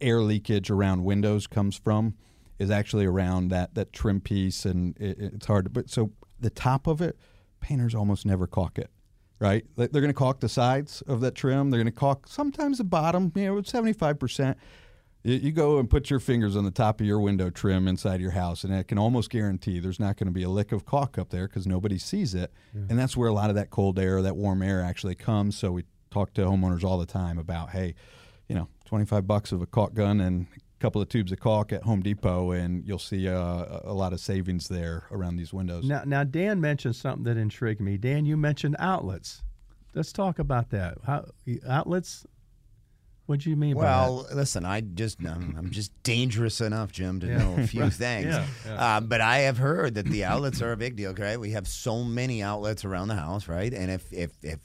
air 0.00 0.20
leakage 0.20 0.70
around 0.70 1.04
windows 1.04 1.46
comes 1.46 1.76
from 1.76 2.14
is 2.58 2.70
actually 2.70 3.06
around 3.06 3.48
that 3.48 3.74
that 3.74 3.92
trim 3.92 4.20
piece 4.20 4.64
and 4.64 4.96
it, 4.98 5.16
it's 5.18 5.46
hard 5.46 5.64
to 5.64 5.70
but 5.70 5.88
so 5.88 6.10
the 6.40 6.50
top 6.50 6.86
of 6.86 7.00
it 7.00 7.16
painters 7.60 7.94
almost 7.94 8.26
never 8.26 8.46
caulk 8.46 8.78
it 8.78 8.90
right? 9.40 9.64
They- 9.76 9.86
they're 9.86 10.00
going 10.00 10.10
to 10.12 10.14
caulk 10.18 10.40
the 10.40 10.48
sides 10.48 11.00
of 11.02 11.20
that 11.20 11.36
trim. 11.36 11.70
They're 11.70 11.78
going 11.78 11.92
to 11.92 11.96
caulk 11.96 12.26
sometimes 12.26 12.78
the 12.78 12.84
bottom 12.84 13.30
you 13.36 13.44
know 13.46 13.54
75% 13.60 14.56
you, 15.22 15.34
you 15.34 15.52
go 15.52 15.78
and 15.78 15.90
put 15.90 16.10
your 16.10 16.20
fingers 16.20 16.56
on 16.56 16.64
the 16.64 16.70
top 16.70 17.00
of 17.00 17.06
your 17.06 17.20
window 17.20 17.50
trim 17.50 17.88
inside 17.88 18.20
your 18.20 18.30
house 18.32 18.64
and 18.64 18.74
i 18.74 18.82
can 18.82 18.98
almost 18.98 19.30
guarantee 19.30 19.78
there's 19.78 20.00
not 20.00 20.16
going 20.16 20.26
to 20.26 20.32
be 20.32 20.42
a 20.42 20.48
lick 20.48 20.72
of 20.72 20.84
caulk 20.84 21.18
up 21.18 21.30
there 21.30 21.46
because 21.48 21.66
nobody 21.66 21.98
sees 21.98 22.34
it 22.34 22.52
and 22.88 22.98
that's 22.98 23.16
where 23.16 23.28
a 23.28 23.32
lot 23.32 23.50
of 23.50 23.56
that 23.56 23.70
cold 23.70 23.98
air 23.98 24.22
that 24.22 24.36
warm 24.36 24.62
air 24.62 24.82
actually 24.82 25.14
comes 25.14 25.56
so 25.56 25.72
we 25.72 25.84
talk 26.10 26.32
to 26.32 26.42
homeowners 26.42 26.84
all 26.84 26.98
the 26.98 27.06
time 27.06 27.38
about 27.38 27.70
hey 27.70 27.94
you 28.48 28.54
know 28.54 28.68
25 28.86 29.26
bucks 29.26 29.52
of 29.52 29.60
a 29.60 29.66
caulk 29.66 29.92
gun 29.94 30.20
and 30.20 30.46
a 30.56 30.80
couple 30.80 31.02
of 31.02 31.08
tubes 31.08 31.32
of 31.32 31.40
caulk 31.40 31.72
at 31.72 31.82
home 31.82 32.00
depot 32.00 32.52
and 32.52 32.84
you'll 32.86 32.98
see 32.98 33.28
uh, 33.28 33.80
a 33.84 33.92
lot 33.92 34.12
of 34.12 34.20
savings 34.20 34.68
there 34.68 35.04
around 35.10 35.36
these 35.36 35.52
windows 35.52 35.84
Now, 35.84 36.02
now 36.06 36.24
Dan 36.24 36.60
mentioned 36.60 36.96
something 36.96 37.24
that 37.24 37.36
intrigued 37.36 37.80
me. 37.80 37.98
Dan, 37.98 38.24
you 38.24 38.36
mentioned 38.36 38.76
outlets. 38.78 39.42
Let's 39.94 40.12
talk 40.12 40.38
about 40.38 40.70
that. 40.70 40.98
How, 41.04 41.24
outlets? 41.68 42.24
What 43.28 43.40
do 43.40 43.50
you 43.50 43.56
mean 43.56 43.74
by 43.74 43.82
that? 43.82 43.86
Well, 43.86 44.26
listen, 44.32 44.64
I 44.64 44.80
just 44.80 45.20
I'm, 45.20 45.54
I'm 45.58 45.70
just 45.70 45.92
dangerous 46.02 46.62
enough, 46.62 46.92
Jim, 46.92 47.20
to 47.20 47.26
know 47.26 47.56
a 47.58 47.66
few 47.66 47.90
things. 48.04 48.34
Yeah, 48.66 48.96
Um, 48.96 49.06
but 49.08 49.20
I 49.20 49.40
have 49.40 49.58
heard 49.58 49.96
that 49.96 50.06
the 50.06 50.24
outlets 50.24 50.62
are 50.62 50.72
a 50.72 50.78
big 50.78 50.96
deal. 50.96 51.12
Right? 51.12 51.38
We 51.38 51.50
have 51.50 51.68
so 51.68 52.04
many 52.04 52.42
outlets 52.42 52.86
around 52.86 53.08
the 53.08 53.16
house, 53.16 53.46
right? 53.46 53.70
And 53.72 53.90
if 53.90 54.10
if 54.14 54.32
if 54.42 54.60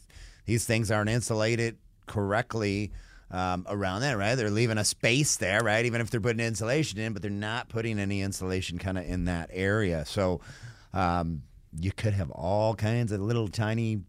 these 0.45 0.63
things 0.65 0.91
aren't 0.91 1.10
insulated 1.10 1.78
correctly. 2.08 2.91
Um, 3.32 3.65
around 3.67 4.02
that, 4.02 4.15
right? 4.15 4.36
They're 4.36 4.52
leaving 4.52 4.78
a 4.78 4.84
space 4.84 5.38
there, 5.38 5.63
right? 5.63 5.84
Even 5.86 6.02
if 6.02 6.12
they're 6.12 6.21
putting 6.21 6.45
insulation 6.45 6.99
in, 6.99 7.13
but 7.13 7.23
they're 7.23 7.32
not 7.32 7.67
putting 7.67 7.97
any 7.97 8.21
insulation 8.21 8.78
kind 8.78 8.95
of 8.95 9.06
in 9.06 9.26
that 9.26 9.49
area. 9.52 10.06
So 10.06 10.41
um, 10.93 11.41
you 11.80 11.91
could 11.91 12.13
have 12.13 12.30
all 12.30 12.76
kinds 12.76 13.12
of 13.12 13.21
little 13.21 13.47
tiny 13.47 14.02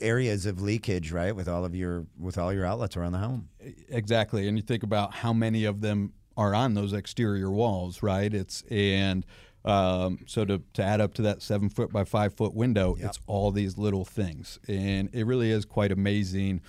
areas 0.00 0.44
of 0.44 0.60
leakage, 0.60 1.12
right? 1.12 1.36
With 1.36 1.46
all 1.48 1.64
of 1.64 1.76
your 1.76 2.06
with 2.18 2.36
all 2.36 2.52
your 2.52 2.66
outlets 2.66 2.96
around 2.96 3.12
the 3.12 3.18
home. 3.18 3.48
Exactly 3.88 4.48
and 4.48 4.56
you 4.56 4.62
think 4.62 4.82
about 4.82 5.14
how 5.14 5.32
many 5.32 5.64
of 5.64 5.80
them 5.80 6.12
are 6.36 6.54
on 6.54 6.74
those 6.74 6.92
exterior 6.92 7.50
walls 7.50 8.02
right? 8.02 8.32
It's 8.32 8.62
and 8.70 9.24
um, 9.64 10.18
so 10.26 10.44
to, 10.44 10.62
to 10.74 10.82
add 10.82 11.00
up 11.00 11.14
to 11.14 11.22
that 11.22 11.40
seven 11.40 11.68
foot 11.70 11.92
by 11.92 12.04
five 12.04 12.34
foot 12.34 12.54
window 12.54 12.96
it's 12.98 13.18
all 13.26 13.50
these 13.50 13.78
little 13.78 14.04
things 14.04 14.58
and 14.68 15.08
it 15.12 15.26
really 15.26 15.50
is 15.50 15.64
quite 15.64 15.92
amazing. 15.92 16.60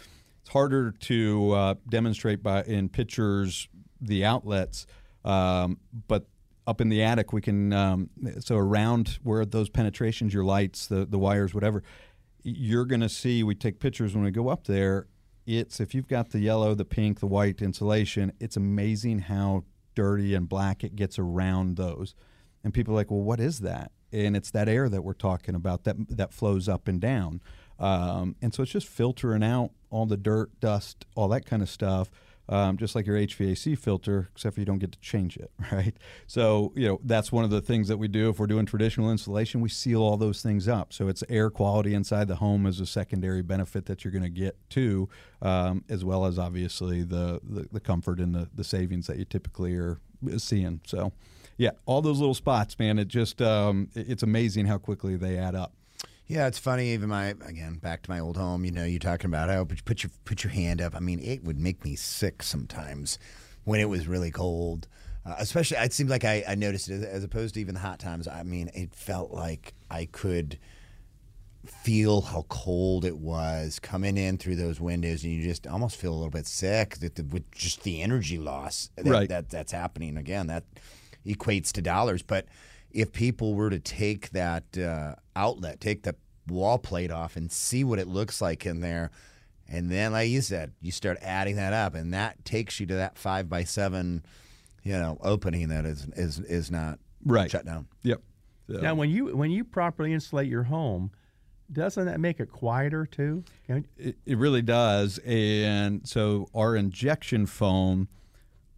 It's 0.41 0.51
harder 0.51 0.91
to 0.91 1.51
uh, 1.51 1.75
demonstrate 1.89 2.43
by 2.43 2.63
in 2.63 2.89
pictures 2.89 3.67
the 3.99 4.23
outlets 4.23 4.85
um, 5.23 5.79
but 6.07 6.27
up 6.67 6.81
in 6.81 6.89
the 6.89 7.03
attic 7.03 7.33
we 7.33 7.41
can 7.41 7.73
um, 7.73 8.09
so 8.39 8.57
around 8.57 9.19
where 9.23 9.45
those 9.45 9.69
penetrations 9.69 10.33
your 10.33 10.43
lights 10.43 10.87
the, 10.87 11.05
the 11.05 11.17
wires 11.17 11.53
whatever 11.53 11.83
you're 12.43 12.85
going 12.85 13.01
to 13.01 13.09
see 13.09 13.43
we 13.43 13.55
take 13.55 13.79
pictures 13.79 14.13
when 14.13 14.23
we 14.23 14.31
go 14.31 14.49
up 14.49 14.65
there 14.65 15.07
it's 15.45 15.79
if 15.79 15.93
you've 15.93 16.07
got 16.07 16.29
the 16.31 16.39
yellow 16.39 16.73
the 16.73 16.85
pink 16.85 17.19
the 17.19 17.27
white 17.27 17.61
insulation 17.61 18.31
it's 18.39 18.57
amazing 18.57 19.19
how 19.19 19.63
dirty 19.95 20.33
and 20.33 20.47
black 20.47 20.83
it 20.83 20.95
gets 20.95 21.17
around 21.17 21.77
those. 21.77 22.13
And 22.63 22.73
people 22.73 22.93
are 22.93 22.97
like 22.97 23.11
well 23.11 23.21
what 23.21 23.39
is 23.39 23.59
that? 23.59 23.91
And 24.11 24.35
it's 24.35 24.51
that 24.51 24.69
air 24.69 24.87
that 24.89 25.01
we're 25.03 25.13
talking 25.13 25.55
about 25.55 25.83
that 25.85 25.95
that 26.09 26.33
flows 26.33 26.69
up 26.69 26.87
and 26.87 27.01
down. 27.01 27.41
Um, 27.79 28.35
and 28.41 28.53
so 28.53 28.63
it's 28.63 28.71
just 28.71 28.87
filtering 28.87 29.43
out 29.43 29.71
all 29.89 30.05
the 30.05 30.17
dirt 30.17 30.59
dust 30.59 31.05
all 31.15 31.27
that 31.29 31.45
kind 31.45 31.61
of 31.61 31.69
stuff 31.69 32.09
um, 32.49 32.77
just 32.77 32.95
like 32.95 33.05
your 33.07 33.17
HVAC 33.17 33.77
filter, 33.77 34.29
except 34.33 34.55
for 34.55 34.61
you 34.61 34.65
don't 34.65 34.79
get 34.79 34.91
to 34.91 34.99
change 34.99 35.37
it, 35.37 35.51
right? 35.71 35.95
So, 36.27 36.71
you 36.75 36.87
know, 36.87 36.99
that's 37.03 37.31
one 37.31 37.43
of 37.43 37.49
the 37.49 37.61
things 37.61 37.87
that 37.87 37.97
we 37.97 38.07
do. 38.07 38.29
If 38.29 38.39
we're 38.39 38.47
doing 38.47 38.65
traditional 38.65 39.11
insulation, 39.11 39.61
we 39.61 39.69
seal 39.69 40.01
all 40.01 40.17
those 40.17 40.41
things 40.41 40.67
up. 40.67 40.93
So 40.93 41.07
it's 41.07 41.23
air 41.29 41.49
quality 41.49 41.93
inside 41.93 42.27
the 42.27 42.35
home 42.35 42.65
is 42.65 42.79
a 42.79 42.85
secondary 42.85 43.41
benefit 43.41 43.85
that 43.85 44.03
you're 44.03 44.11
going 44.11 44.23
to 44.23 44.29
get 44.29 44.57
too, 44.69 45.09
um, 45.41 45.83
as 45.89 46.05
well 46.05 46.25
as 46.25 46.37
obviously 46.37 47.03
the, 47.03 47.39
the, 47.43 47.67
the 47.71 47.79
comfort 47.79 48.19
and 48.19 48.35
the, 48.35 48.49
the 48.53 48.63
savings 48.63 49.07
that 49.07 49.17
you 49.17 49.25
typically 49.25 49.73
are 49.75 49.99
seeing. 50.37 50.81
So, 50.85 51.11
yeah, 51.57 51.71
all 51.85 52.01
those 52.01 52.19
little 52.19 52.33
spots, 52.35 52.77
man, 52.77 52.99
it 52.99 53.07
just, 53.07 53.41
um, 53.41 53.89
it- 53.95 54.09
it's 54.09 54.23
amazing 54.23 54.65
how 54.65 54.77
quickly 54.77 55.15
they 55.15 55.37
add 55.37 55.55
up. 55.55 55.73
Yeah, 56.27 56.47
it's 56.47 56.57
funny. 56.57 56.89
Even 56.93 57.09
my 57.09 57.35
again 57.45 57.75
back 57.75 58.01
to 58.03 58.09
my 58.09 58.19
old 58.19 58.37
home. 58.37 58.65
You 58.65 58.71
know, 58.71 58.83
you're 58.85 58.99
talking 58.99 59.27
about 59.29 59.49
how 59.49 59.63
put 59.63 59.85
put 59.85 60.03
your 60.03 60.09
put 60.25 60.43
your 60.43 60.51
hand 60.51 60.81
up. 60.81 60.95
I 60.95 60.99
mean, 60.99 61.19
it 61.19 61.43
would 61.43 61.59
make 61.59 61.83
me 61.85 61.95
sick 61.95 62.41
sometimes 62.41 63.19
when 63.63 63.79
it 63.79 63.89
was 63.89 64.07
really 64.07 64.31
cold. 64.31 64.87
Uh, 65.25 65.35
especially, 65.39 65.77
it 65.77 65.93
seemed 65.93 66.09
like 66.09 66.23
I, 66.25 66.43
I 66.47 66.55
noticed 66.55 66.89
it 66.89 67.03
as 67.03 67.23
opposed 67.23 67.55
to 67.55 67.61
even 67.61 67.73
the 67.75 67.79
hot 67.79 67.99
times. 67.99 68.27
I 68.27 68.43
mean, 68.43 68.69
it 68.73 68.93
felt 68.93 69.31
like 69.31 69.73
I 69.89 70.05
could 70.05 70.57
feel 71.65 72.21
how 72.21 72.43
cold 72.47 73.05
it 73.05 73.17
was 73.17 73.79
coming 73.79 74.17
in 74.17 74.37
through 74.37 74.55
those 74.55 74.79
windows, 74.79 75.23
and 75.23 75.33
you 75.33 75.43
just 75.43 75.65
almost 75.65 75.95
feel 75.95 76.13
a 76.13 76.15
little 76.15 76.29
bit 76.29 76.45
sick 76.45 76.97
that 76.97 77.15
the, 77.15 77.23
with 77.23 77.49
just 77.51 77.81
the 77.83 78.01
energy 78.03 78.37
loss 78.37 78.89
that, 78.95 79.05
Right. 79.05 79.29
that 79.29 79.49
that's 79.49 79.71
happening. 79.71 80.15
Again, 80.17 80.45
that 80.47 80.63
equates 81.25 81.71
to 81.71 81.81
dollars. 81.81 82.21
But 82.21 82.45
if 82.95 83.11
people 83.11 83.53
were 83.53 83.69
to 83.69 83.79
take 83.79 84.29
that 84.31 84.77
uh, 84.77 85.15
outlet, 85.35 85.79
take 85.81 86.03
the 86.03 86.15
wall 86.47 86.77
plate 86.79 87.11
off, 87.11 87.35
and 87.35 87.51
see 87.51 87.83
what 87.83 87.99
it 87.99 88.07
looks 88.07 88.41
like 88.41 88.65
in 88.65 88.79
there, 88.79 89.11
and 89.67 89.91
then, 89.91 90.13
like 90.13 90.29
you 90.29 90.41
said, 90.41 90.73
you 90.81 90.91
start 90.91 91.17
adding 91.21 91.55
that 91.57 91.73
up, 91.73 91.93
and 91.93 92.13
that 92.13 92.43
takes 92.45 92.79
you 92.79 92.85
to 92.87 92.95
that 92.95 93.17
five 93.17 93.49
by 93.49 93.63
seven, 93.63 94.23
you 94.83 94.93
know, 94.93 95.17
opening 95.21 95.67
that 95.69 95.85
is 95.85 96.07
is 96.15 96.39
is 96.39 96.71
not 96.71 96.99
Right. 97.25 97.49
shut 97.51 97.65
down. 97.65 97.87
Yep. 98.03 98.21
that? 98.67 98.81
Now, 98.81 98.95
when 98.95 99.09
you 99.09 99.35
when 99.35 99.51
you 99.51 99.63
properly 99.63 100.13
insulate 100.13 100.47
your 100.47 100.63
home, 100.63 101.11
doesn't 101.71 102.05
that 102.05 102.19
make 102.19 102.39
it 102.39 102.51
quieter 102.51 103.05
too? 103.05 103.43
It, 103.67 104.15
it 104.25 104.37
really 104.37 104.61
does. 104.61 105.19
And 105.25 106.07
so 106.07 106.47
our 106.53 106.75
injection 106.75 107.45
foam, 107.47 108.07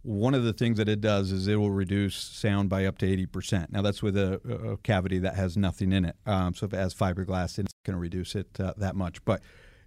one 0.08 0.32
of 0.32 0.42
the 0.42 0.54
things 0.54 0.78
that 0.78 0.88
it 0.88 1.02
does 1.02 1.32
is 1.32 1.46
it 1.48 1.56
will 1.56 1.70
reduce 1.70 2.16
sound 2.16 2.70
by 2.70 2.86
up 2.86 2.96
to 2.96 3.06
80%. 3.06 3.70
Now, 3.70 3.82
that's 3.82 4.02
with 4.02 4.16
a, 4.16 4.40
a 4.72 4.78
cavity 4.78 5.18
that 5.18 5.34
has 5.34 5.54
nothing 5.54 5.92
in 5.92 6.06
it. 6.06 6.16
Um, 6.24 6.54
so 6.54 6.64
if 6.64 6.72
it 6.72 6.78
has 6.78 6.94
fiberglass, 6.94 7.58
it's 7.58 7.74
going 7.84 7.94
to 7.94 8.00
reduce 8.00 8.34
it 8.34 8.48
uh, 8.58 8.72
that 8.78 8.96
much. 8.96 9.22
But 9.26 9.42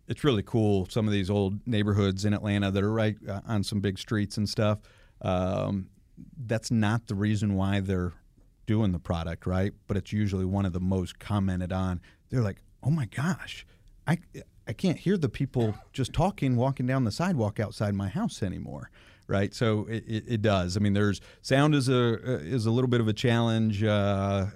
it's 0.07 0.23
really 0.23 0.43
cool. 0.43 0.85
Some 0.91 1.07
of 1.07 1.11
these 1.11 1.31
old 1.31 1.65
neighborhoods 1.65 2.23
in 2.23 2.35
Atlanta 2.35 2.69
that 2.69 2.83
are 2.83 2.91
right 2.91 3.17
uh, 3.27 3.41
on 3.47 3.63
some 3.63 3.79
big 3.79 3.97
streets 3.97 4.37
and 4.37 4.47
stuff, 4.47 4.77
um, 5.23 5.89
that's 6.45 6.69
not 6.69 7.07
the 7.07 7.15
reason 7.15 7.55
why 7.55 7.79
they're 7.79 8.13
doing 8.67 8.91
the 8.91 8.99
product, 8.99 9.47
right? 9.47 9.73
But 9.87 9.97
it's 9.97 10.13
usually 10.13 10.45
one 10.45 10.67
of 10.67 10.73
the 10.73 10.79
most 10.79 11.17
commented 11.17 11.73
on. 11.73 11.99
They're 12.29 12.43
like, 12.43 12.61
"Oh 12.83 12.91
my 12.91 13.05
gosh, 13.05 13.65
I 14.05 14.19
I 14.67 14.73
can't 14.73 14.99
hear 14.99 15.17
the 15.17 15.29
people 15.29 15.73
just 15.93 16.13
talking 16.13 16.55
walking 16.55 16.85
down 16.85 17.05
the 17.05 17.11
sidewalk 17.11 17.59
outside 17.59 17.95
my 17.95 18.09
house 18.09 18.43
anymore." 18.43 18.91
Right, 19.27 19.53
so 19.53 19.85
it, 19.85 20.03
it, 20.07 20.23
it 20.27 20.41
does. 20.41 20.75
I 20.75 20.81
mean, 20.81 20.91
there's 20.93 21.21
sound 21.41 21.73
is 21.73 21.87
a 21.87 22.15
is 22.41 22.65
a 22.65 22.71
little 22.71 22.89
bit 22.89 22.99
of 22.99 23.07
a 23.07 23.13
challenge, 23.13 23.81
uh, 23.81 23.87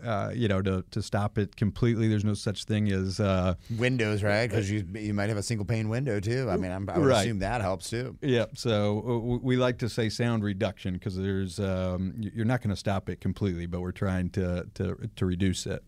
uh, 0.04 0.32
you 0.36 0.50
know, 0.50 0.62
to, 0.62 0.84
to 0.92 1.02
stop 1.02 1.38
it 1.38 1.56
completely. 1.56 2.10
There's 2.10 2.26
no 2.26 2.34
such 2.34 2.66
thing 2.66 2.92
as 2.92 3.22
uh, 3.22 3.56
Windows, 3.78 4.22
right? 4.22 4.50
Because 4.50 4.70
you 4.70 4.86
you 4.94 5.14
might 5.14 5.30
have 5.30 5.38
a 5.38 5.44
single 5.44 5.66
pane 5.66 5.88
window 5.88 6.20
too. 6.20 6.50
I 6.50 6.58
mean, 6.58 6.72
I'm, 6.72 6.90
I 6.90 6.98
would 6.98 7.08
Right. 7.08 7.22
assume 7.22 7.40
that 7.40 7.62
helps 7.62 7.90
too. 7.90 8.18
Yep. 8.22 8.58
So 8.58 9.00
uh, 9.00 9.04
w- 9.14 9.40
we 9.42 9.56
like 9.56 9.78
to 9.78 9.88
say 9.88 10.10
sound 10.10 10.44
reduction 10.44 10.96
because 10.96 11.16
there's 11.16 11.58
um, 11.58 12.14
you're 12.18 12.44
not 12.44 12.62
going 12.62 12.72
to 12.72 12.76
stop 12.76 13.08
it 13.08 13.22
completely, 13.22 13.68
but 13.68 13.80
we're 13.80 13.94
trying 13.94 14.30
to 14.32 14.68
to 14.74 14.98
to 15.16 15.26
reduce 15.26 15.66
it. 15.68 15.84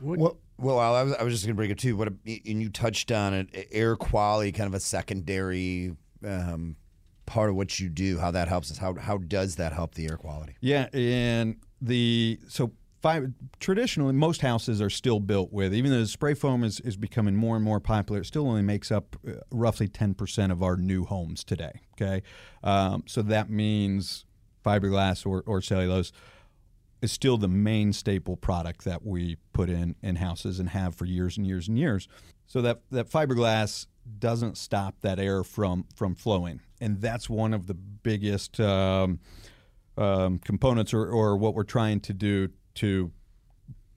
What, 0.00 0.18
Well, 0.18 0.38
Well, 0.58 0.78
I 0.78 1.02
was, 1.02 1.14
I 1.14 1.22
was 1.24 1.34
just 1.34 1.44
going 1.46 1.54
to 1.54 1.56
bring 1.56 1.70
it 1.70 1.78
too. 1.78 1.96
What 1.96 2.08
and 2.08 2.62
you 2.62 2.68
touched 2.68 3.10
on 3.10 3.34
it, 3.34 3.68
air 3.72 3.96
quality, 3.96 4.52
kind 4.52 4.68
of 4.68 4.74
a 4.74 4.80
secondary 4.80 5.96
um, 6.24 6.76
part 7.26 7.50
of 7.50 7.56
what 7.56 7.78
you 7.78 7.88
do. 7.88 8.18
How 8.18 8.30
that 8.30 8.48
helps 8.48 8.70
us. 8.70 8.78
How 8.78 8.94
how 8.94 9.18
does 9.18 9.56
that 9.56 9.72
help 9.72 9.94
the 9.94 10.06
air 10.06 10.16
quality? 10.16 10.56
Yeah, 10.60 10.88
and 10.92 11.56
the 11.80 12.38
so 12.48 12.72
five, 13.00 13.32
traditionally 13.58 14.12
most 14.12 14.40
houses 14.42 14.80
are 14.80 14.90
still 14.90 15.20
built 15.20 15.52
with 15.52 15.74
even 15.74 15.90
though 15.90 16.04
spray 16.04 16.34
foam 16.34 16.62
is, 16.62 16.80
is 16.80 16.96
becoming 16.96 17.34
more 17.34 17.56
and 17.56 17.64
more 17.64 17.80
popular 17.80 18.20
it 18.20 18.26
still 18.26 18.46
only 18.46 18.62
makes 18.62 18.90
up 18.90 19.16
uh, 19.26 19.32
roughly 19.50 19.88
10% 19.88 20.52
of 20.52 20.62
our 20.62 20.76
new 20.76 21.04
homes 21.04 21.42
today 21.42 21.80
okay 21.94 22.22
um, 22.62 23.02
so 23.06 23.22
that 23.22 23.50
means 23.50 24.24
fiberglass 24.64 25.26
or, 25.26 25.42
or 25.46 25.62
cellulose 25.62 26.12
is 27.00 27.10
still 27.10 27.38
the 27.38 27.48
main 27.48 27.92
staple 27.92 28.36
product 28.36 28.84
that 28.84 29.04
we 29.04 29.36
put 29.52 29.70
in 29.70 29.94
in 30.02 30.16
houses 30.16 30.60
and 30.60 30.70
have 30.70 30.94
for 30.94 31.06
years 31.06 31.36
and 31.36 31.46
years 31.46 31.68
and 31.68 31.78
years 31.78 32.08
so 32.46 32.60
that 32.60 32.80
that 32.90 33.08
fiberglass 33.08 33.86
doesn't 34.18 34.56
stop 34.56 34.96
that 35.00 35.18
air 35.18 35.44
from 35.44 35.84
from 35.94 36.14
flowing 36.14 36.60
and 36.80 37.00
that's 37.00 37.28
one 37.28 37.52
of 37.52 37.66
the 37.66 37.74
biggest 37.74 38.58
um, 38.60 39.20
um, 39.96 40.38
components 40.38 40.94
or, 40.94 41.06
or 41.06 41.36
what 41.36 41.54
we're 41.54 41.62
trying 41.62 42.00
to 42.00 42.12
do 42.12 42.48
to 42.76 43.12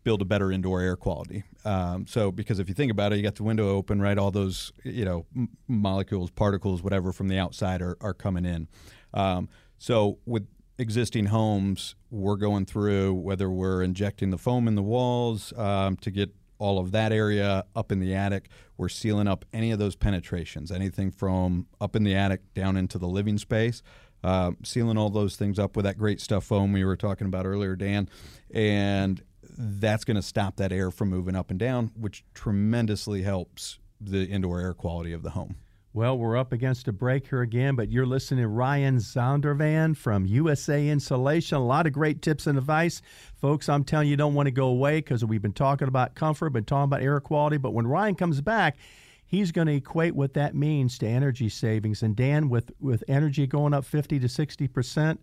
build 0.03 0.21
a 0.21 0.25
better 0.25 0.51
indoor 0.51 0.81
air 0.81 0.97
quality. 0.97 1.43
Um, 1.63 2.05
so, 2.05 2.29
because 2.29 2.59
if 2.59 2.67
you 2.67 2.75
think 2.75 2.91
about 2.91 3.13
it, 3.13 3.17
you 3.17 3.23
got 3.23 3.35
the 3.35 3.43
window 3.43 3.69
open, 3.69 4.01
right? 4.01 4.17
All 4.17 4.31
those, 4.31 4.73
you 4.83 5.05
know, 5.05 5.25
m- 5.33 5.49
molecules, 5.67 6.29
particles, 6.29 6.83
whatever 6.83 7.13
from 7.13 7.29
the 7.29 7.37
outside 7.37 7.81
are, 7.81 7.97
are 8.01 8.13
coming 8.13 8.45
in. 8.45 8.67
Um, 9.13 9.47
so, 9.77 10.19
with 10.25 10.45
existing 10.77 11.27
homes, 11.27 11.95
we're 12.11 12.35
going 12.35 12.65
through 12.65 13.13
whether 13.13 13.49
we're 13.49 13.81
injecting 13.81 14.29
the 14.29 14.37
foam 14.37 14.67
in 14.67 14.75
the 14.75 14.83
walls 14.83 15.53
um, 15.57 15.95
to 15.97 16.11
get 16.11 16.35
all 16.63 16.79
of 16.79 16.91
that 16.91 17.11
area 17.11 17.65
up 17.75 17.91
in 17.91 17.99
the 17.99 18.15
attic. 18.15 18.49
We're 18.77 18.89
sealing 18.89 19.27
up 19.27 19.45
any 19.53 19.71
of 19.71 19.79
those 19.79 19.95
penetrations, 19.95 20.71
anything 20.71 21.11
from 21.11 21.67
up 21.81 21.95
in 21.95 22.03
the 22.03 22.15
attic 22.15 22.53
down 22.53 22.77
into 22.77 22.97
the 22.97 23.07
living 23.07 23.37
space 23.37 23.83
uh, 24.23 24.51
sealing 24.63 24.97
all 24.97 25.09
those 25.09 25.35
things 25.35 25.59
up 25.59 25.75
with 25.75 25.85
that 25.85 25.97
great 25.97 26.21
stuff 26.21 26.45
foam 26.45 26.71
we 26.71 26.85
were 26.85 26.95
talking 26.95 27.27
about 27.27 27.45
earlier, 27.45 27.75
Dan, 27.75 28.09
and 28.53 29.21
that's 29.57 30.05
going 30.05 30.15
to 30.15 30.21
stop 30.21 30.55
that 30.57 30.71
air 30.71 30.91
from 30.91 31.09
moving 31.09 31.35
up 31.35 31.51
and 31.51 31.59
down, 31.59 31.91
which 31.95 32.23
tremendously 32.33 33.21
helps 33.21 33.79
the 33.99 34.25
indoor 34.25 34.59
air 34.59 34.73
quality 34.73 35.13
of 35.13 35.23
the 35.23 35.31
home. 35.31 35.55
Well, 35.95 36.17
we're 36.17 36.35
up 36.35 36.51
against 36.51 36.87
a 36.87 36.91
break 36.91 37.27
here 37.27 37.43
again, 37.43 37.75
but 37.75 37.91
you're 37.91 38.07
listening 38.07 38.41
to 38.41 38.47
Ryan 38.47 38.97
Zondervan 38.97 39.95
from 39.95 40.25
USA 40.25 40.87
Insulation. 40.87 41.55
A 41.55 41.63
lot 41.63 41.85
of 41.85 41.93
great 41.93 42.23
tips 42.23 42.47
and 42.47 42.57
advice. 42.57 43.03
Folks, 43.35 43.69
I'm 43.69 43.83
telling 43.83 44.07
you, 44.07 44.11
you 44.11 44.17
don't 44.17 44.33
want 44.33 44.47
to 44.47 44.51
go 44.51 44.65
away 44.65 44.97
because 44.97 45.23
we've 45.23 45.43
been 45.43 45.53
talking 45.53 45.87
about 45.87 46.15
comfort, 46.15 46.49
been 46.49 46.65
talking 46.65 46.85
about 46.85 47.03
air 47.03 47.19
quality, 47.19 47.57
but 47.57 47.75
when 47.75 47.85
Ryan 47.85 48.15
comes 48.15 48.41
back, 48.41 48.77
he's 49.23 49.51
going 49.51 49.67
to 49.67 49.75
equate 49.75 50.15
what 50.15 50.33
that 50.33 50.55
means 50.55 50.97
to 50.97 51.07
energy 51.07 51.47
savings. 51.47 52.01
And 52.01 52.15
Dan, 52.15 52.49
with, 52.49 52.71
with 52.79 53.03
energy 53.07 53.45
going 53.45 53.75
up 53.75 53.85
50 53.85 54.17
to 54.17 54.27
60%, 54.27 55.19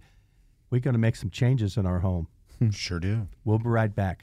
we're 0.71 0.79
going 0.79 0.95
to 0.95 1.01
make 1.01 1.17
some 1.17 1.31
changes 1.31 1.79
in 1.79 1.85
our 1.85 1.99
home. 1.99 2.29
Sure 2.71 3.01
do. 3.01 3.27
We'll 3.45 3.59
be 3.59 3.69
right 3.69 3.93
back. 3.93 4.23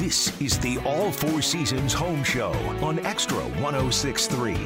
This 0.00 0.40
is 0.40 0.58
the 0.60 0.78
All 0.78 1.12
Four 1.12 1.42
Seasons 1.42 1.92
Home 1.92 2.24
Show 2.24 2.52
on 2.80 2.98
Extra 3.00 3.36
1063. 3.36 4.56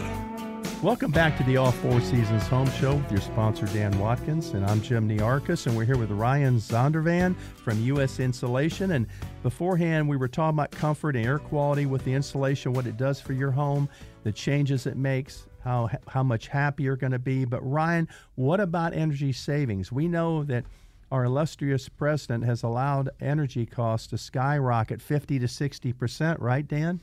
Welcome 0.80 1.10
back 1.10 1.36
to 1.38 1.42
the 1.42 1.56
All 1.56 1.72
Four 1.72 2.00
Seasons 2.02 2.46
Home 2.46 2.70
Show 2.70 2.94
with 2.94 3.10
your 3.10 3.20
sponsor, 3.20 3.66
Dan 3.66 3.98
Watkins. 3.98 4.50
And 4.50 4.64
I'm 4.64 4.80
Jim 4.80 5.08
Nearchus, 5.08 5.66
and 5.66 5.76
we're 5.76 5.86
here 5.86 5.98
with 5.98 6.12
Ryan 6.12 6.58
Zondervan 6.58 7.34
from 7.36 7.82
U.S. 7.82 8.20
Insulation. 8.20 8.92
And 8.92 9.08
beforehand, 9.42 10.08
we 10.08 10.16
were 10.16 10.28
talking 10.28 10.56
about 10.56 10.70
comfort 10.70 11.16
and 11.16 11.26
air 11.26 11.40
quality 11.40 11.86
with 11.86 12.04
the 12.04 12.14
insulation, 12.14 12.72
what 12.72 12.86
it 12.86 12.96
does 12.96 13.20
for 13.20 13.32
your 13.32 13.50
home, 13.50 13.88
the 14.22 14.30
changes 14.30 14.86
it 14.86 14.96
makes, 14.96 15.48
how, 15.64 15.90
how 16.06 16.22
much 16.22 16.46
happier 16.46 16.84
you're 16.84 16.96
going 16.96 17.10
to 17.10 17.18
be. 17.18 17.44
But, 17.44 17.68
Ryan, 17.68 18.06
what 18.36 18.60
about 18.60 18.94
energy 18.94 19.32
savings? 19.32 19.90
We 19.90 20.06
know 20.06 20.44
that 20.44 20.64
our 21.10 21.24
illustrious 21.24 21.88
president 21.88 22.44
has 22.44 22.62
allowed 22.62 23.10
energy 23.20 23.66
costs 23.66 24.06
to 24.08 24.18
skyrocket 24.18 25.00
50 25.00 25.38
to 25.38 25.48
60 25.48 25.92
percent, 25.92 26.40
right, 26.40 26.66
Dan? 26.66 27.00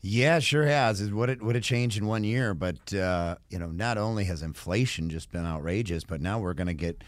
Yeah, 0.00 0.38
sure 0.38 0.64
has. 0.64 1.00
It 1.00 1.12
would 1.12 1.28
it 1.28 1.42
would 1.42 1.56
have 1.56 1.64
changed 1.64 1.98
in 1.98 2.06
one 2.06 2.22
year, 2.22 2.54
but 2.54 2.94
uh, 2.94 3.36
you 3.50 3.58
know, 3.58 3.68
not 3.68 3.98
only 3.98 4.24
has 4.24 4.42
inflation 4.42 5.10
just 5.10 5.30
been 5.32 5.44
outrageous, 5.44 6.04
but 6.04 6.20
now 6.20 6.38
we're 6.38 6.54
going 6.54 6.68
to 6.68 6.74
get 6.74 7.02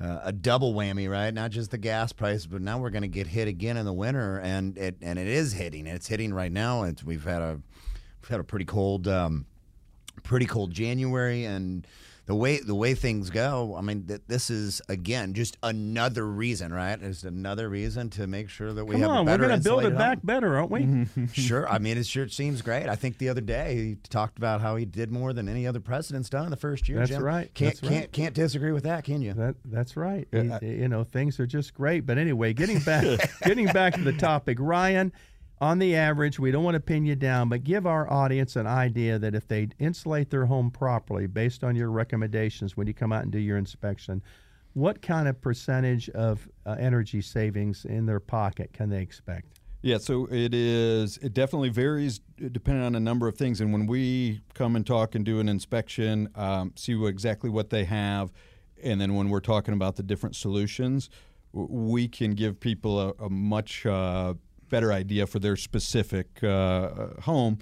uh, 0.00 0.20
a 0.24 0.32
double 0.32 0.74
whammy, 0.74 1.08
right? 1.08 1.32
Not 1.32 1.52
just 1.52 1.70
the 1.70 1.78
gas 1.78 2.12
price, 2.12 2.44
but 2.44 2.60
now 2.60 2.78
we're 2.78 2.90
going 2.90 3.02
to 3.02 3.08
get 3.08 3.28
hit 3.28 3.46
again 3.46 3.76
in 3.76 3.86
the 3.86 3.92
winter, 3.92 4.40
and 4.40 4.76
it 4.76 4.96
and 5.00 5.18
it 5.18 5.28
is 5.28 5.52
hitting. 5.52 5.86
It's 5.86 6.08
hitting 6.08 6.34
right 6.34 6.50
now. 6.50 6.82
It's, 6.82 7.04
we've 7.04 7.24
had 7.24 7.42
a 7.42 7.60
we've 8.20 8.28
had 8.28 8.40
a 8.40 8.44
pretty 8.44 8.64
cold, 8.64 9.06
um, 9.06 9.46
pretty 10.24 10.46
cold 10.46 10.72
January, 10.72 11.44
and 11.44 11.86
the 12.26 12.34
way 12.36 12.58
the 12.60 12.74
way 12.74 12.94
things 12.94 13.30
go, 13.30 13.74
I 13.76 13.80
mean, 13.80 14.06
th- 14.06 14.20
this 14.28 14.48
is 14.48 14.80
again 14.88 15.34
just 15.34 15.56
another 15.62 16.24
reason, 16.24 16.72
right? 16.72 16.96
It's 17.02 17.24
another 17.24 17.68
reason 17.68 18.10
to 18.10 18.26
make 18.28 18.48
sure 18.48 18.72
that 18.72 18.84
we 18.84 18.92
Come 18.94 19.00
have 19.02 19.10
on, 19.10 19.28
a 19.28 19.30
we're 19.32 19.38
going 19.38 19.58
to 19.58 19.62
build 19.64 19.84
it 19.84 19.98
back 19.98 20.18
home. 20.18 20.26
better, 20.26 20.56
aren't 20.56 20.70
we? 20.70 21.06
sure. 21.32 21.68
I 21.68 21.78
mean, 21.78 21.98
it 21.98 22.06
sure 22.06 22.28
seems 22.28 22.62
great. 22.62 22.88
I 22.88 22.94
think 22.94 23.18
the 23.18 23.28
other 23.28 23.40
day 23.40 23.74
he 23.74 23.96
talked 24.08 24.38
about 24.38 24.60
how 24.60 24.76
he 24.76 24.84
did 24.84 25.10
more 25.10 25.32
than 25.32 25.48
any 25.48 25.66
other 25.66 25.80
president's 25.80 26.30
done 26.30 26.44
in 26.44 26.50
the 26.50 26.56
first 26.56 26.88
year. 26.88 26.98
That's 27.00 27.10
Jim. 27.10 27.22
right. 27.24 27.52
Can't 27.54 27.72
That's 27.74 27.82
right. 27.82 27.90
can't 28.00 28.12
can't 28.12 28.34
disagree 28.34 28.70
with 28.72 28.84
that, 28.84 29.02
can 29.02 29.20
you? 29.20 29.32
That 29.32 29.56
that's 29.64 29.96
right. 29.96 30.28
Yeah, 30.32 30.42
You- 30.42 30.52
I- 30.52 30.64
you 30.64 30.88
know, 30.88 31.02
things 31.02 31.40
are 31.40 31.46
just 31.46 31.74
great. 31.74 32.06
But 32.06 32.18
anyway, 32.18 32.52
getting 32.52 32.78
back 32.78 33.04
getting 33.44 33.66
back 33.66 33.94
to 33.94 34.00
the 34.00 34.12
topic, 34.12 34.58
Ryan. 34.60 35.12
On 35.62 35.78
the 35.78 35.94
average, 35.94 36.40
we 36.40 36.50
don't 36.50 36.64
want 36.64 36.74
to 36.74 36.80
pin 36.80 37.06
you 37.06 37.14
down, 37.14 37.48
but 37.48 37.62
give 37.62 37.86
our 37.86 38.12
audience 38.12 38.56
an 38.56 38.66
idea 38.66 39.16
that 39.20 39.32
if 39.32 39.46
they 39.46 39.68
insulate 39.78 40.28
their 40.28 40.44
home 40.44 40.72
properly, 40.72 41.28
based 41.28 41.62
on 41.62 41.76
your 41.76 41.92
recommendations 41.92 42.76
when 42.76 42.88
you 42.88 42.94
come 42.94 43.12
out 43.12 43.22
and 43.22 43.30
do 43.30 43.38
your 43.38 43.56
inspection, 43.56 44.20
what 44.72 45.00
kind 45.02 45.28
of 45.28 45.40
percentage 45.40 46.10
of 46.10 46.48
uh, 46.66 46.74
energy 46.80 47.22
savings 47.22 47.84
in 47.84 48.06
their 48.06 48.18
pocket 48.18 48.72
can 48.72 48.90
they 48.90 49.00
expect? 49.00 49.60
Yeah, 49.82 49.98
so 49.98 50.26
it 50.32 50.52
is. 50.52 51.18
It 51.18 51.32
definitely 51.32 51.68
varies 51.68 52.18
depending 52.50 52.82
on 52.82 52.96
a 52.96 53.00
number 53.00 53.28
of 53.28 53.36
things. 53.36 53.60
And 53.60 53.72
when 53.72 53.86
we 53.86 54.40
come 54.54 54.74
and 54.74 54.84
talk 54.84 55.14
and 55.14 55.24
do 55.24 55.38
an 55.38 55.48
inspection, 55.48 56.28
um, 56.34 56.72
see 56.74 56.96
what, 56.96 57.06
exactly 57.06 57.50
what 57.50 57.70
they 57.70 57.84
have, 57.84 58.32
and 58.82 59.00
then 59.00 59.14
when 59.14 59.28
we're 59.28 59.38
talking 59.38 59.74
about 59.74 59.94
the 59.94 60.02
different 60.02 60.34
solutions, 60.34 61.08
we 61.52 62.08
can 62.08 62.32
give 62.32 62.58
people 62.58 62.98
a, 62.98 63.12
a 63.20 63.30
much 63.30 63.86
uh, 63.86 64.34
better 64.72 64.90
idea 64.90 65.26
for 65.26 65.38
their 65.38 65.54
specific 65.54 66.42
uh, 66.42 67.08
home, 67.20 67.58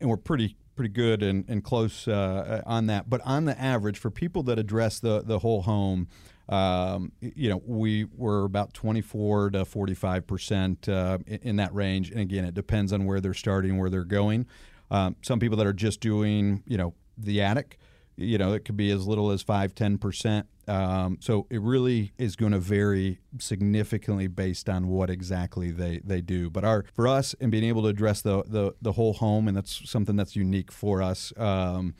and 0.00 0.10
we're 0.10 0.18
pretty 0.18 0.54
pretty 0.76 0.90
good 0.90 1.22
and, 1.22 1.44
and 1.48 1.64
close 1.64 2.06
uh, 2.06 2.60
on 2.66 2.86
that. 2.86 3.08
But 3.08 3.22
on 3.24 3.46
the 3.46 3.58
average, 3.58 3.98
for 3.98 4.10
people 4.10 4.42
that 4.44 4.58
address 4.58 5.00
the 5.00 5.22
the 5.22 5.38
whole 5.38 5.62
home, 5.62 6.08
um, 6.50 7.10
you 7.20 7.48
know, 7.48 7.62
we 7.64 8.04
were 8.04 8.44
about 8.44 8.74
24 8.74 9.50
to 9.50 9.64
45 9.64 10.26
percent 10.26 10.88
uh, 10.88 11.18
in, 11.26 11.38
in 11.38 11.56
that 11.56 11.74
range. 11.74 12.10
And 12.10 12.20
again, 12.20 12.44
it 12.44 12.54
depends 12.54 12.92
on 12.92 13.06
where 13.06 13.20
they're 13.20 13.32
starting, 13.32 13.78
where 13.78 13.88
they're 13.88 14.04
going. 14.04 14.46
Um, 14.90 15.16
some 15.22 15.40
people 15.40 15.56
that 15.56 15.66
are 15.66 15.72
just 15.72 16.00
doing, 16.00 16.62
you 16.66 16.76
know, 16.76 16.92
the 17.16 17.40
attic, 17.40 17.78
you 18.16 18.38
know, 18.38 18.52
it 18.52 18.64
could 18.64 18.76
be 18.76 18.90
as 18.90 19.06
little 19.06 19.30
as 19.30 19.42
5, 19.42 19.74
10%. 19.74 20.44
Um, 20.66 21.18
so 21.20 21.46
it 21.50 21.60
really 21.60 22.12
is 22.16 22.36
going 22.36 22.52
to 22.52 22.58
vary 22.58 23.18
significantly 23.38 24.28
based 24.28 24.68
on 24.68 24.88
what 24.88 25.10
exactly 25.10 25.70
they, 25.70 26.00
they 26.04 26.20
do. 26.20 26.48
But 26.48 26.64
our 26.64 26.84
for 26.94 27.06
us 27.06 27.34
and 27.40 27.50
being 27.50 27.64
able 27.64 27.82
to 27.82 27.88
address 27.88 28.22
the, 28.22 28.42
the, 28.46 28.74
the 28.80 28.92
whole 28.92 29.14
home, 29.14 29.46
and 29.48 29.56
that's 29.56 29.88
something 29.88 30.16
that's 30.16 30.36
unique 30.36 30.72
for 30.72 31.02
us. 31.02 31.32
Um, 31.36 31.94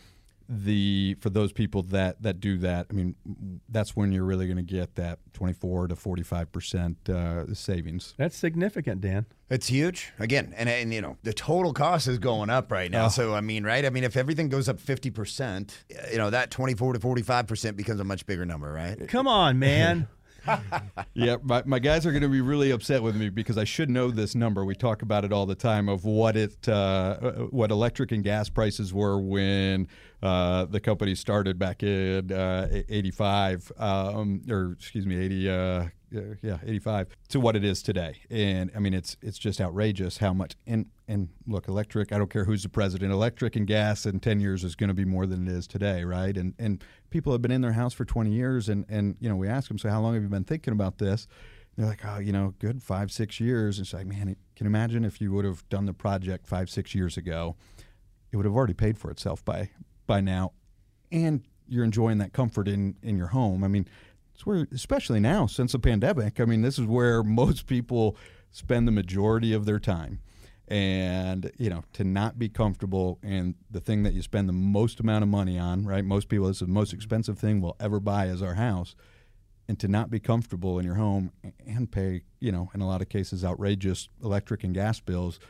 the 0.49 1.17
for 1.21 1.31
those 1.31 1.53
people 1.53 1.83
that 1.85 2.23
that 2.23 2.41
do 2.41 2.59
that, 2.59 2.87
I 2.91 2.93
mean, 2.93 3.15
that's 3.69 3.97
when 3.97 4.13
you're 4.13 4.25
really 4.25 4.47
going 4.47 4.57
to 4.57 4.63
get 4.63 4.95
that 4.97 5.19
24 5.33 5.89
to 5.89 5.97
45 5.97 6.53
percent 6.53 7.09
uh, 7.09 7.53
savings. 7.55 8.15
That's 8.17 8.37
significant, 8.37 9.01
Dan. 9.01 9.27
It's 9.51 9.69
huge. 9.69 10.13
Again, 10.19 10.55
and, 10.57 10.69
and 10.69 10.93
you 10.93 11.01
know, 11.01 11.19
the 11.23 11.33
total 11.33 11.73
cost 11.73 12.09
is 12.09 12.19
going 12.19 12.51
up 12.51 12.73
right 12.73 12.91
now. 12.91 13.07
Oh. 13.07 13.09
So 13.09 13.35
I 13.35 13.41
mean, 13.41 13.65
right? 13.65 13.85
I 13.85 13.91
mean, 13.91 14.05
if 14.05 14.17
everything 14.17 14.49
goes 14.49 14.69
up 14.69 14.79
50%, 14.79 15.75
you 16.11 16.19
know, 16.19 16.31
that 16.31 16.51
24 16.51 16.95
to 16.95 16.99
45% 16.99 17.77
becomes 17.77 18.01
a 18.01 18.05
much 18.05 18.27
bigger 18.27 18.45
number, 18.45 18.73
right? 18.73 19.09
Come 19.09 19.29
on, 19.29 19.59
man. 19.59 20.09
yeah, 21.15 21.37
my, 21.43 21.63
my 21.65 21.79
guys 21.79 22.07
are 22.07 22.11
going 22.11 22.23
to 22.23 22.29
be 22.29 22.41
really 22.41 22.71
upset 22.71 23.03
with 23.03 23.17
me 23.17 23.29
because 23.29 23.59
I 23.59 23.65
should 23.65 23.91
know 23.91 24.11
this 24.11 24.35
number. 24.35 24.65
We 24.65 24.75
talk 24.75 25.03
about 25.03 25.25
it 25.25 25.33
all 25.33 25.47
the 25.47 25.55
time 25.55 25.89
of 25.89 26.05
what 26.05 26.37
it, 26.37 26.69
uh, 26.69 27.17
what 27.51 27.71
electric 27.71 28.13
and 28.13 28.23
gas 28.23 28.49
prices 28.49 28.93
were 28.93 29.19
when 29.19 29.89
uh, 30.25 30.65
the 30.65 30.81
company 30.81 31.15
started 31.15 31.59
back 31.59 31.83
in 31.83 32.33
uh, 32.33 32.69
'85, 32.89 33.73
um, 33.79 34.43
or 34.49 34.73
excuse 34.73 35.07
me, 35.07 35.17
'80. 35.19 35.51
Uh, 35.51 35.85
yeah, 36.43 36.59
85 36.65 37.09
to 37.31 37.41
what 37.41 37.57
it 37.57 37.65
is 37.65 37.83
today. 37.83 38.21
And 38.31 38.71
I 38.77 38.79
mean, 38.79 38.95
it's 38.95 39.17
it's 39.21 39.39
just 39.39 39.61
outrageous 39.61 40.19
how 40.19 40.33
much. 40.33 40.55
And 40.67 40.87
and 41.09 41.29
look, 41.47 41.69
electric. 41.69 42.13
I 42.13 42.19
don't 42.19 42.31
care 42.31 42.45
who's 42.45 42.63
the 42.63 42.69
president. 42.69 43.13
Electric 43.13 43.57
and 43.57 43.67
gas 43.67 44.07
in 44.07 44.21
10 44.21 44.41
years 44.41 44.65
is 44.65 44.77
going 44.77 44.89
to 44.89 44.95
be 44.95 45.05
more 45.05 45.27
than 45.27 45.49
it 45.49 45.53
is 45.53 45.67
today, 45.67 46.05
right? 46.05 46.37
And 46.37 46.55
and 46.59 46.83
people 47.11 47.33
have 47.33 47.43
been 47.43 47.51
in 47.51 47.63
their 47.63 47.73
house 47.73 47.93
for 47.93 48.05
20 48.05 48.31
years, 48.31 48.69
and 48.69 48.85
and 48.89 49.17
you 49.21 49.29
know, 49.29 49.37
we 49.37 49.49
ask 49.49 49.69
them, 49.69 49.79
so 49.79 49.91
how 49.91 50.01
long 50.01 50.15
have 50.15 50.23
you 50.23 50.29
been 50.29 50.45
thinking 50.45 50.73
about 50.73 50.99
this? 50.99 51.27
They're 51.77 51.87
like, 51.87 52.05
oh, 52.05 52.19
you 52.19 52.31
know, 52.33 52.55
good 52.61 52.83
five, 52.83 53.11
six 53.11 53.41
years. 53.41 53.79
And 53.79 53.85
it's 53.85 53.93
like, 53.93 54.07
man, 54.07 54.37
can 54.55 54.67
you 54.67 54.67
imagine 54.67 55.05
if 55.05 55.21
you 55.21 55.33
would 55.33 55.45
have 55.45 55.69
done 55.69 55.87
the 55.87 55.93
project 55.93 56.47
five, 56.47 56.71
six 56.71 56.95
years 56.95 57.17
ago? 57.17 57.57
It 58.31 58.37
would 58.37 58.47
have 58.47 58.55
already 58.55 58.75
paid 58.75 58.99
for 58.99 59.11
itself 59.11 59.45
by 59.45 59.71
by 60.07 60.21
now, 60.21 60.53
and 61.11 61.43
you're 61.69 61.85
enjoying 61.85 62.19
that 62.19 62.33
comfort 62.33 62.69
in 62.69 62.97
in 63.03 63.17
your 63.17 63.29
home. 63.29 63.65
I 63.65 63.69
mean, 63.69 63.89
it's 64.35 64.45
where, 64.45 64.67
especially 64.73 65.21
now 65.21 65.47
since 65.47 65.73
the 65.73 65.79
pandemic. 65.79 66.41
I 66.41 66.45
mean, 66.45 66.63
this 66.63 66.79
is 66.79 66.87
where 66.87 67.23
most 67.25 67.67
people 67.67 68.17
spend 68.51 68.87
the 68.87 68.93
majority 68.93 69.53
of 69.53 69.65
their 69.65 69.79
time, 69.79 70.21
and 70.69 71.51
you 71.59 71.71
know, 71.71 71.85
to 71.95 72.05
not 72.05 72.39
be 72.39 72.49
comfortable 72.49 73.19
in 73.23 73.55
the 73.71 73.81
thing 73.81 74.03
that 74.05 74.15
you 74.15 74.23
spend 74.23 74.49
the 74.49 74.55
most 74.55 75.01
amount 75.01 75.23
of 75.23 75.29
money 75.29 75.59
on, 75.59 75.85
right? 75.85 76.05
Most 76.05 76.29
people, 76.29 76.47
this 76.47 76.57
is 76.57 76.67
the 76.67 76.73
most 76.73 76.93
expensive 76.93 77.39
thing 77.39 77.61
we'll 77.61 77.77
ever 77.81 78.01
buy 78.01 78.27
is 78.27 78.43
our 78.43 78.55
house. 78.55 78.95
And 79.67 79.79
to 79.81 79.89
not 79.89 80.11
be 80.11 80.21
comfortable 80.21 80.79
in 80.79 80.85
your 80.85 80.97
home 80.97 81.33
and 81.67 81.91
pay, 81.91 82.25
you 82.39 82.53
know, 82.53 82.71
in 82.75 82.83
a 82.83 82.87
lot 82.87 83.01
of 83.01 83.09
cases, 83.09 83.43
outrageous 83.43 84.11
electric 84.23 84.63
and 84.63 84.75
gas 84.75 85.01
bills, 85.01 85.41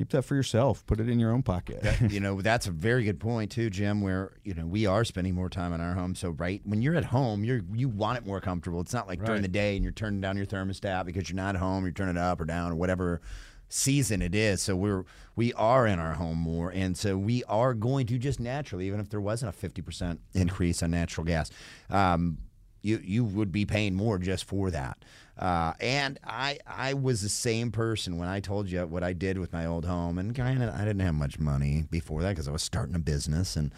keep 0.00 0.08
that 0.08 0.22
for 0.22 0.34
yourself. 0.34 0.86
Put 0.86 0.98
it 0.98 1.10
in 1.10 1.20
your 1.20 1.30
own 1.30 1.42
pocket. 1.42 1.82
That- 1.82 2.00
you 2.10 2.20
know, 2.20 2.40
that's 2.40 2.66
a 2.66 2.70
very 2.70 3.04
good 3.04 3.20
point 3.20 3.50
too, 3.50 3.68
Jim. 3.68 4.00
Where 4.00 4.32
you 4.44 4.54
know 4.54 4.64
we 4.64 4.86
are 4.86 5.04
spending 5.04 5.34
more 5.34 5.50
time 5.50 5.74
in 5.74 5.82
our 5.82 5.92
home. 5.92 6.14
So 6.14 6.30
right 6.30 6.62
when 6.64 6.80
you're 6.80 6.94
at 6.94 7.04
home, 7.04 7.44
you're 7.44 7.60
you 7.74 7.90
want 7.90 8.16
it 8.16 8.24
more 8.24 8.40
comfortable. 8.40 8.80
It's 8.80 8.94
not 8.94 9.06
like 9.06 9.22
during 9.22 9.42
the 9.42 9.48
day 9.48 9.76
and 9.76 9.84
you're 9.84 9.92
turning 9.92 10.22
down 10.22 10.38
your 10.38 10.46
thermostat 10.46 11.04
because 11.04 11.28
you're 11.28 11.36
not 11.36 11.54
at 11.54 11.60
home. 11.60 11.84
You're 11.84 11.92
turning 11.92 12.16
it 12.16 12.20
up 12.20 12.40
or 12.40 12.46
down 12.46 12.72
or 12.72 12.76
whatever 12.76 13.20
season 13.68 14.22
it 14.22 14.34
is. 14.34 14.62
So 14.62 14.74
we're 14.74 15.04
we 15.36 15.52
are 15.52 15.86
in 15.86 15.98
our 15.98 16.14
home 16.14 16.38
more, 16.38 16.70
and 16.70 16.96
so 16.96 17.18
we 17.18 17.44
are 17.44 17.74
going 17.74 18.06
to 18.06 18.18
just 18.18 18.40
naturally, 18.40 18.86
even 18.86 19.00
if 19.00 19.10
there 19.10 19.20
wasn't 19.20 19.50
a 19.50 19.52
fifty 19.52 19.82
percent 19.82 20.20
increase 20.32 20.82
on 20.82 20.92
natural 20.92 21.26
gas. 21.26 21.50
Um, 21.90 22.38
you 22.80 22.98
you 23.04 23.22
would 23.22 23.52
be 23.52 23.66
paying 23.66 23.94
more 23.94 24.18
just 24.18 24.44
for 24.44 24.70
that. 24.70 25.04
Uh, 25.40 25.72
and 25.80 26.20
I 26.22 26.58
I 26.66 26.92
was 26.92 27.22
the 27.22 27.30
same 27.30 27.72
person 27.72 28.18
when 28.18 28.28
I 28.28 28.40
told 28.40 28.68
you 28.70 28.86
what 28.86 29.02
I 29.02 29.14
did 29.14 29.38
with 29.38 29.52
my 29.54 29.64
old 29.64 29.86
home, 29.86 30.18
and 30.18 30.34
kind 30.34 30.62
of 30.62 30.74
I 30.74 30.80
didn't 30.80 31.00
have 31.00 31.14
much 31.14 31.38
money 31.38 31.86
before 31.90 32.20
that 32.20 32.30
because 32.30 32.46
I 32.46 32.50
was 32.52 32.62
starting 32.62 32.94
a 32.94 32.98
business, 32.98 33.56
and 33.56 33.72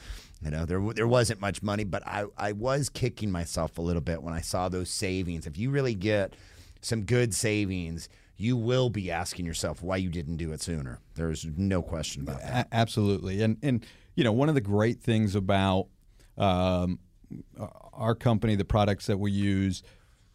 you 0.45 0.51
know 0.51 0.65
there 0.67 0.81
there 0.93 1.07
wasn't 1.07 1.41
much 1.41 1.63
money, 1.63 1.85
but 1.85 2.05
I 2.05 2.25
I 2.37 2.51
was 2.51 2.89
kicking 2.89 3.31
myself 3.31 3.79
a 3.79 3.81
little 3.81 4.03
bit 4.03 4.25
when 4.25 4.35
I 4.35 4.41
saw 4.41 4.69
those 4.69 4.91
savings. 4.91 5.47
If 5.47 5.57
you 5.57 5.71
really 5.71 5.95
get 5.95 6.35
some 6.83 7.03
good 7.03 7.33
savings. 7.33 8.09
You 8.37 8.57
will 8.57 8.91
be 8.91 9.11
asking 9.11 9.47
yourself 9.47 9.83
why 9.83 9.99
you 9.99 10.09
didn't 10.09 10.37
do 10.37 10.53
it 10.53 10.61
sooner. 10.61 10.99
There's 11.15 11.47
no 11.57 11.81
question 11.81 12.23
about 12.23 12.41
that. 12.41 12.67
A- 12.67 12.75
absolutely, 12.75 13.41
and 13.41 13.57
and 13.63 13.87
you 14.15 14.25
know 14.25 14.33
one 14.33 14.49
of 14.49 14.55
the 14.55 14.61
great 14.61 15.01
things 15.01 15.37
about 15.37 15.87
um, 16.37 16.99
our 17.93 18.15
company, 18.15 18.57
the 18.57 18.65
products 18.65 19.07
that 19.07 19.19
we 19.19 19.31
use, 19.31 19.83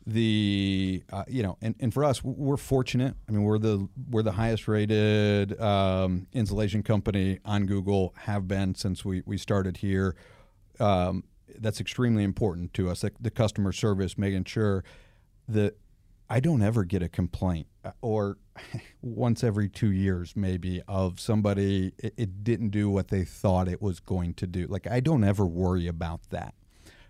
the 0.07 1.03
uh, 1.11 1.25
you 1.27 1.43
know, 1.43 1.57
and, 1.61 1.75
and 1.81 1.93
for 1.93 2.05
us, 2.05 2.23
we're 2.23 2.55
fortunate. 2.55 3.13
I 3.27 3.31
mean, 3.33 3.43
we're 3.43 3.59
the 3.59 3.89
we're 4.09 4.23
the 4.23 4.31
highest 4.31 4.67
rated 4.67 5.59
um, 5.59 6.27
insulation 6.31 6.81
company 6.81 7.39
on 7.43 7.65
Google, 7.65 8.15
have 8.19 8.47
been 8.47 8.73
since 8.73 9.03
we 9.03 9.21
we 9.25 9.37
started 9.37 9.77
here. 9.77 10.15
Um, 10.79 11.25
that's 11.59 11.81
extremely 11.81 12.23
important 12.23 12.73
to 12.75 12.89
us. 12.89 13.01
The, 13.01 13.11
the 13.19 13.29
customer 13.29 13.73
service, 13.73 14.17
making 14.17 14.45
sure 14.45 14.85
that 15.49 15.77
I 16.29 16.39
don't 16.39 16.61
ever 16.61 16.85
get 16.85 17.03
a 17.03 17.09
complaint, 17.09 17.67
uh, 17.83 17.91
or 18.01 18.37
once 19.01 19.43
every 19.43 19.67
two 19.67 19.91
years, 19.91 20.37
maybe, 20.37 20.81
of 20.87 21.19
somebody 21.19 21.91
it, 21.97 22.13
it 22.15 22.43
didn't 22.45 22.69
do 22.69 22.89
what 22.89 23.09
they 23.09 23.25
thought 23.25 23.67
it 23.67 23.81
was 23.81 23.99
going 23.99 24.35
to 24.35 24.47
do. 24.47 24.67
Like 24.67 24.87
I 24.87 25.01
don't 25.01 25.25
ever 25.25 25.45
worry 25.45 25.85
about 25.85 26.21
that. 26.29 26.53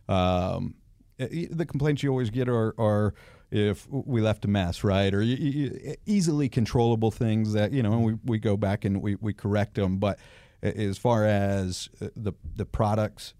Um, 0.10 0.74
the 1.18 1.66
complaints 1.66 2.04
you 2.04 2.10
always 2.10 2.30
get 2.30 2.48
are, 2.48 2.76
are 2.78 3.14
if 3.50 3.88
we 3.90 4.22
left 4.22 4.46
a 4.46 4.48
mess, 4.48 4.84
right, 4.84 5.14
or 5.14 5.22
easily 5.22 6.50
controllable 6.50 7.12
things 7.12 7.54
that 7.54 7.72
you 7.72 7.82
know, 7.82 7.94
and 7.94 8.04
we, 8.04 8.14
we 8.26 8.40
go 8.40 8.58
back 8.58 8.86
and 8.86 9.02
we, 9.02 9.16
we 9.16 9.34
correct 9.34 9.76
them. 9.76 9.98
But 9.98 10.20
as 10.62 10.98
far 10.98 11.26
as 11.26 11.90
uh, 12.02 12.10
the 12.16 12.34
the 12.56 12.66
products 12.66 13.34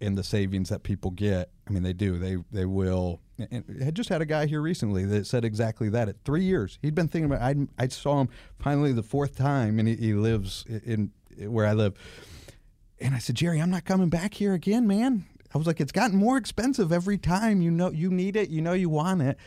and 0.00 0.16
the 0.16 0.24
savings 0.24 0.68
that 0.68 0.82
people 0.82 1.10
get, 1.10 1.50
I 1.66 1.70
mean, 1.72 1.82
they 1.82 1.92
do. 1.92 2.18
They 2.18 2.36
they 2.50 2.64
will. 2.64 3.20
And 3.50 3.64
I 3.86 3.92
just 3.92 4.08
had 4.08 4.20
a 4.20 4.26
guy 4.26 4.46
here 4.46 4.60
recently 4.60 5.04
that 5.04 5.26
said 5.26 5.44
exactly 5.44 5.88
that. 5.90 6.08
At 6.08 6.16
three 6.24 6.42
years, 6.42 6.78
he'd 6.82 6.94
been 6.94 7.08
thinking 7.08 7.30
about. 7.30 7.42
I 7.42 7.54
I 7.78 7.88
saw 7.88 8.20
him 8.20 8.28
finally 8.58 8.92
the 8.92 9.02
fourth 9.04 9.36
time, 9.36 9.78
and 9.78 9.86
he, 9.86 9.94
he 9.94 10.12
lives 10.14 10.64
in, 10.68 11.12
in 11.36 11.52
where 11.52 11.66
I 11.66 11.72
live. 11.72 11.94
And 13.00 13.14
I 13.14 13.18
said, 13.18 13.36
Jerry, 13.36 13.60
I'm 13.62 13.70
not 13.70 13.84
coming 13.84 14.08
back 14.08 14.34
here 14.34 14.54
again, 14.54 14.88
man. 14.88 15.26
I 15.54 15.58
was 15.58 15.66
like, 15.66 15.80
it's 15.80 15.92
gotten 15.92 16.16
more 16.16 16.36
expensive 16.36 16.92
every 16.92 17.18
time. 17.18 17.62
You 17.62 17.70
know, 17.70 17.90
you 17.90 18.10
need 18.10 18.36
it. 18.36 18.50
You 18.50 18.60
know, 18.60 18.72
you 18.72 18.88
want 18.88 19.22
it. 19.22 19.38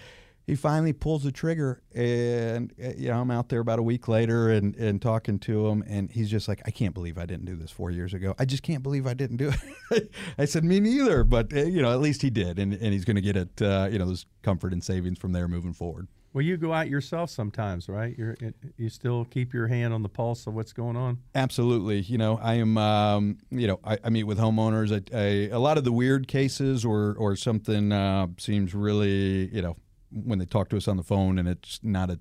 He 0.48 0.56
finally 0.56 0.92
pulls 0.92 1.24
the 1.24 1.32
trigger, 1.32 1.82
and 1.94 2.74
uh, 2.84 2.90
you 2.98 3.10
know, 3.10 3.22
I'm 3.22 3.30
out 3.30 3.50
there 3.50 3.60
about 3.60 3.78
a 3.78 3.84
week 3.84 4.08
later 4.08 4.50
and, 4.50 4.76
and 4.76 5.00
talking 5.00 5.38
to 5.40 5.68
him, 5.68 5.84
and 5.88 6.12
he's 6.12 6.32
just 6.32 6.48
like, 6.48 6.62
I 6.66 6.72
can't 6.72 6.96
believe 6.96 7.20
I 7.20 7.28
didn't 7.28 7.46
do 7.46 7.56
this 7.56 7.70
four 7.70 7.92
years 7.92 8.14
ago. 8.14 8.36
I 8.40 8.46
just 8.46 8.64
can't 8.64 8.82
believe 8.82 9.06
I 9.06 9.14
didn't 9.14 9.38
do 9.38 9.54
it. 9.92 10.12
I 10.40 10.46
said, 10.46 10.64
me 10.64 10.80
neither, 10.80 11.24
but 11.24 11.54
uh, 11.54 11.64
you 11.64 11.82
know, 11.82 11.92
at 11.94 12.02
least 12.02 12.24
he 12.24 12.32
did, 12.32 12.58
and, 12.58 12.74
and 12.74 12.92
he's 12.92 13.06
going 13.06 13.16
to 13.18 13.22
get 13.22 13.38
it, 13.38 13.62
uh, 13.62 13.88
you 13.92 14.00
know, 14.00 14.06
those 14.08 14.26
comfort 14.42 14.74
and 14.74 14.84
savings 14.84 15.20
from 15.20 15.32
there 15.32 15.48
moving 15.48 15.74
forward. 15.74 16.08
Well, 16.34 16.44
you 16.44 16.56
go 16.56 16.72
out 16.72 16.88
yourself 16.88 17.30
sometimes, 17.30 17.90
right? 17.90 18.18
You're, 18.18 18.38
you 18.78 18.88
still 18.88 19.26
keep 19.26 19.54
your 19.54 19.68
hand 19.68 19.94
on 19.94 20.02
the 20.02 20.10
pulse 20.10 20.48
of 20.48 20.54
what's 20.54 20.72
going 20.72 20.96
on. 20.96 21.20
Absolutely. 21.36 22.00
You 22.00 22.18
know, 22.18 22.40
I 22.42 22.54
am. 22.56 22.78
Um, 22.78 23.38
you 23.50 23.68
know, 23.68 23.80
I, 23.84 23.98
I 24.04 24.10
meet 24.10 24.24
with 24.24 24.38
homeowners. 24.38 24.94
I, 24.94 25.18
I, 25.18 25.54
a 25.54 25.60
lot 25.60 25.78
of 25.78 25.84
the 25.84 25.92
weird 25.92 26.30
cases, 26.30 26.86
or 26.86 27.16
or 27.18 27.36
something 27.36 27.92
uh, 27.92 28.28
seems 28.38 28.74
really, 28.74 29.54
you 29.54 29.62
know, 29.62 29.76
when 30.12 30.40
they 30.40 30.46
talk 30.46 30.70
to 30.70 30.78
us 30.78 30.88
on 30.88 30.96
the 30.96 31.04
phone, 31.04 31.38
and 31.38 31.50
it's 31.50 31.82
not 31.84 32.10
a 32.10 32.20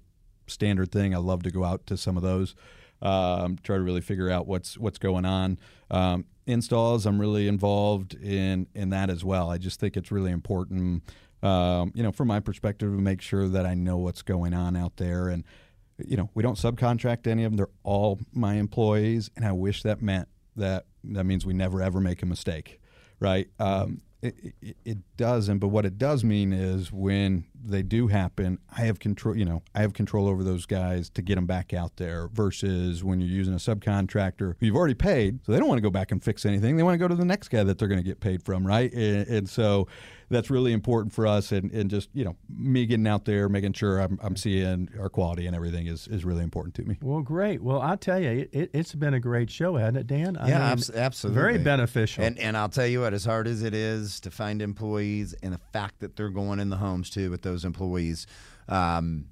standard 0.49 0.91
thing. 0.91 1.15
I 1.15 1.19
love 1.19 1.45
to 1.45 1.51
go 1.53 1.63
out 1.63 1.87
to 1.87 1.97
some 1.97 2.17
of 2.17 2.25
those, 2.25 2.57
um, 3.03 3.59
try 3.63 3.77
to 3.77 3.83
really 3.83 4.01
figure 4.01 4.29
out 4.29 4.49
what's 4.49 4.77
what's 4.77 4.99
going 4.99 5.25
on. 5.25 5.57
Um, 5.89 6.25
installs, 6.47 7.07
I'm 7.07 7.21
really 7.21 7.47
involved 7.47 8.15
in 8.15 8.67
in 8.75 8.91
that 8.91 9.09
as 9.09 9.25
well. 9.25 9.51
I 9.51 9.59
just 9.59 9.79
think 9.79 9.97
it's 9.97 10.11
really 10.11 10.33
important. 10.33 11.05
Um, 11.43 11.93
you 11.95 12.03
know, 12.03 12.13
from 12.13 12.29
my 12.29 12.41
perspective, 12.41 12.91
to 12.91 13.01
make 13.01 13.23
sure 13.23 13.49
that 13.49 13.65
I 13.65 13.75
know 13.75 13.97
what's 13.97 14.23
going 14.23 14.53
on 14.53 14.77
out 14.77 14.97
there 14.97 15.29
and 15.29 15.45
you 16.07 16.17
know, 16.17 16.31
we 16.35 16.43
don't 16.43 16.57
subcontract 16.57 17.27
any 17.27 17.45
of 17.45 17.53
them. 17.53 17.57
They're 17.57 17.69
all 17.83 18.21
my 18.33 18.55
employees, 18.55 19.31
and 19.37 19.45
I 19.45 19.53
wish 19.53 19.83
that 19.83 20.03
meant 20.03 20.29
that 20.57 20.87
that 21.05 21.25
means 21.25 21.47
we 21.47 21.55
never 21.55 21.83
ever 21.83 22.01
make 22.01 22.23
a 22.23 22.27
mistake, 22.27 22.81
right? 23.19 23.49
Um, 23.59 24.03
it, 24.23 24.55
it, 24.61 24.77
it 24.85 24.99
doesn't. 25.17 25.59
But 25.59 25.69
what 25.69 25.87
it 25.87 25.97
does 25.97 26.23
mean 26.25 26.53
is 26.53 26.93
when 26.93 27.47
they 27.55 27.83
do 27.83 28.09
happen, 28.09 28.59
I 28.77 28.83
have 28.83 28.99
control. 28.99 29.37
You 29.37 29.45
know, 29.45 29.63
I 29.75 29.81
have 29.81 29.95
control 29.95 30.29
over 30.29 30.45
those 30.45 30.67
guys 30.67 31.09
to 31.11 31.23
get 31.23 31.37
them 31.37 31.47
back 31.47 31.73
out 31.73 31.97
there. 31.97 32.29
Versus 32.29 33.03
when 33.03 33.21
you're 33.21 33.31
using 33.31 33.55
a 33.55 33.59
subcontractor 33.59 34.57
who 34.59 34.67
you've 34.67 34.77
already 34.77 34.95
paid, 34.95 35.45
so 35.45 35.53
they 35.53 35.59
don't 35.59 35.69
want 35.69 35.79
to 35.79 35.83
go 35.83 35.91
back 35.91 36.13
and 36.13 36.23
fix 36.23 36.45
anything. 36.45 36.77
They 36.77 36.83
want 36.83 36.95
to 36.95 36.99
go 36.99 37.09
to 37.09 37.15
the 37.15 37.25
next 37.25 37.49
guy 37.49 37.65
that 37.65 37.79
they're 37.79 37.89
going 37.89 38.03
to 38.03 38.07
get 38.07 38.21
paid 38.21 38.43
from, 38.43 38.67
right? 38.67 38.93
And, 38.93 39.27
and 39.29 39.49
so 39.49 39.89
that's 40.31 40.49
really 40.49 40.73
important 40.73 41.13
for 41.13 41.27
us. 41.27 41.53
And, 41.53 41.71
and 41.73 41.91
just 41.91 42.09
you 42.15 42.25
know, 42.25 42.37
me 42.49 42.87
getting 42.87 43.07
out 43.07 43.25
there, 43.25 43.49
making 43.49 43.73
sure 43.73 43.99
I'm, 43.99 44.19
I'm 44.23 44.37
seeing 44.37 44.89
our 44.99 45.09
quality 45.09 45.47
and 45.47 45.57
everything 45.57 45.87
is, 45.87 46.07
is 46.09 46.25
really 46.25 46.43
important 46.43 46.75
to 46.77 46.85
me. 46.85 46.97
Well, 47.03 47.21
great. 47.21 47.63
Well, 47.63 47.83
I 47.83 47.97
tell 47.97 48.21
you, 48.21 48.49
it, 48.53 48.75
has 48.75 48.95
been 48.95 49.15
a 49.15 49.21
great 49.21 49.51
show, 49.51 49.77
hasn't 49.77 49.99
it, 49.99 50.07
Dan? 50.07 50.37
I 50.37 50.49
yeah, 50.49 50.59
mean, 50.59 50.69
abs- 50.69 50.91
absolutely. 50.91 51.41
Very 51.41 51.59
beneficial. 51.59 52.25
And 52.25 52.39
and 52.39 52.57
I'll 52.57 52.69
tell 52.69 52.87
you 52.87 53.01
what, 53.01 53.13
as 53.13 53.25
hard 53.25 53.47
as 53.47 53.63
it 53.63 53.75
is 53.75 54.21
to 54.21 54.31
find 54.31 54.63
employees, 54.63 55.35
and 55.43 55.53
the 55.53 55.61
fact 55.73 56.01
that 56.01 56.17
they're 56.17 56.31
going 56.31 56.61
in 56.61 56.71
the 56.71 56.77
homes 56.77 57.11
too 57.11 57.31
with 57.31 57.43
those 57.43 57.65
employees, 57.65 58.27
um, 58.69 59.27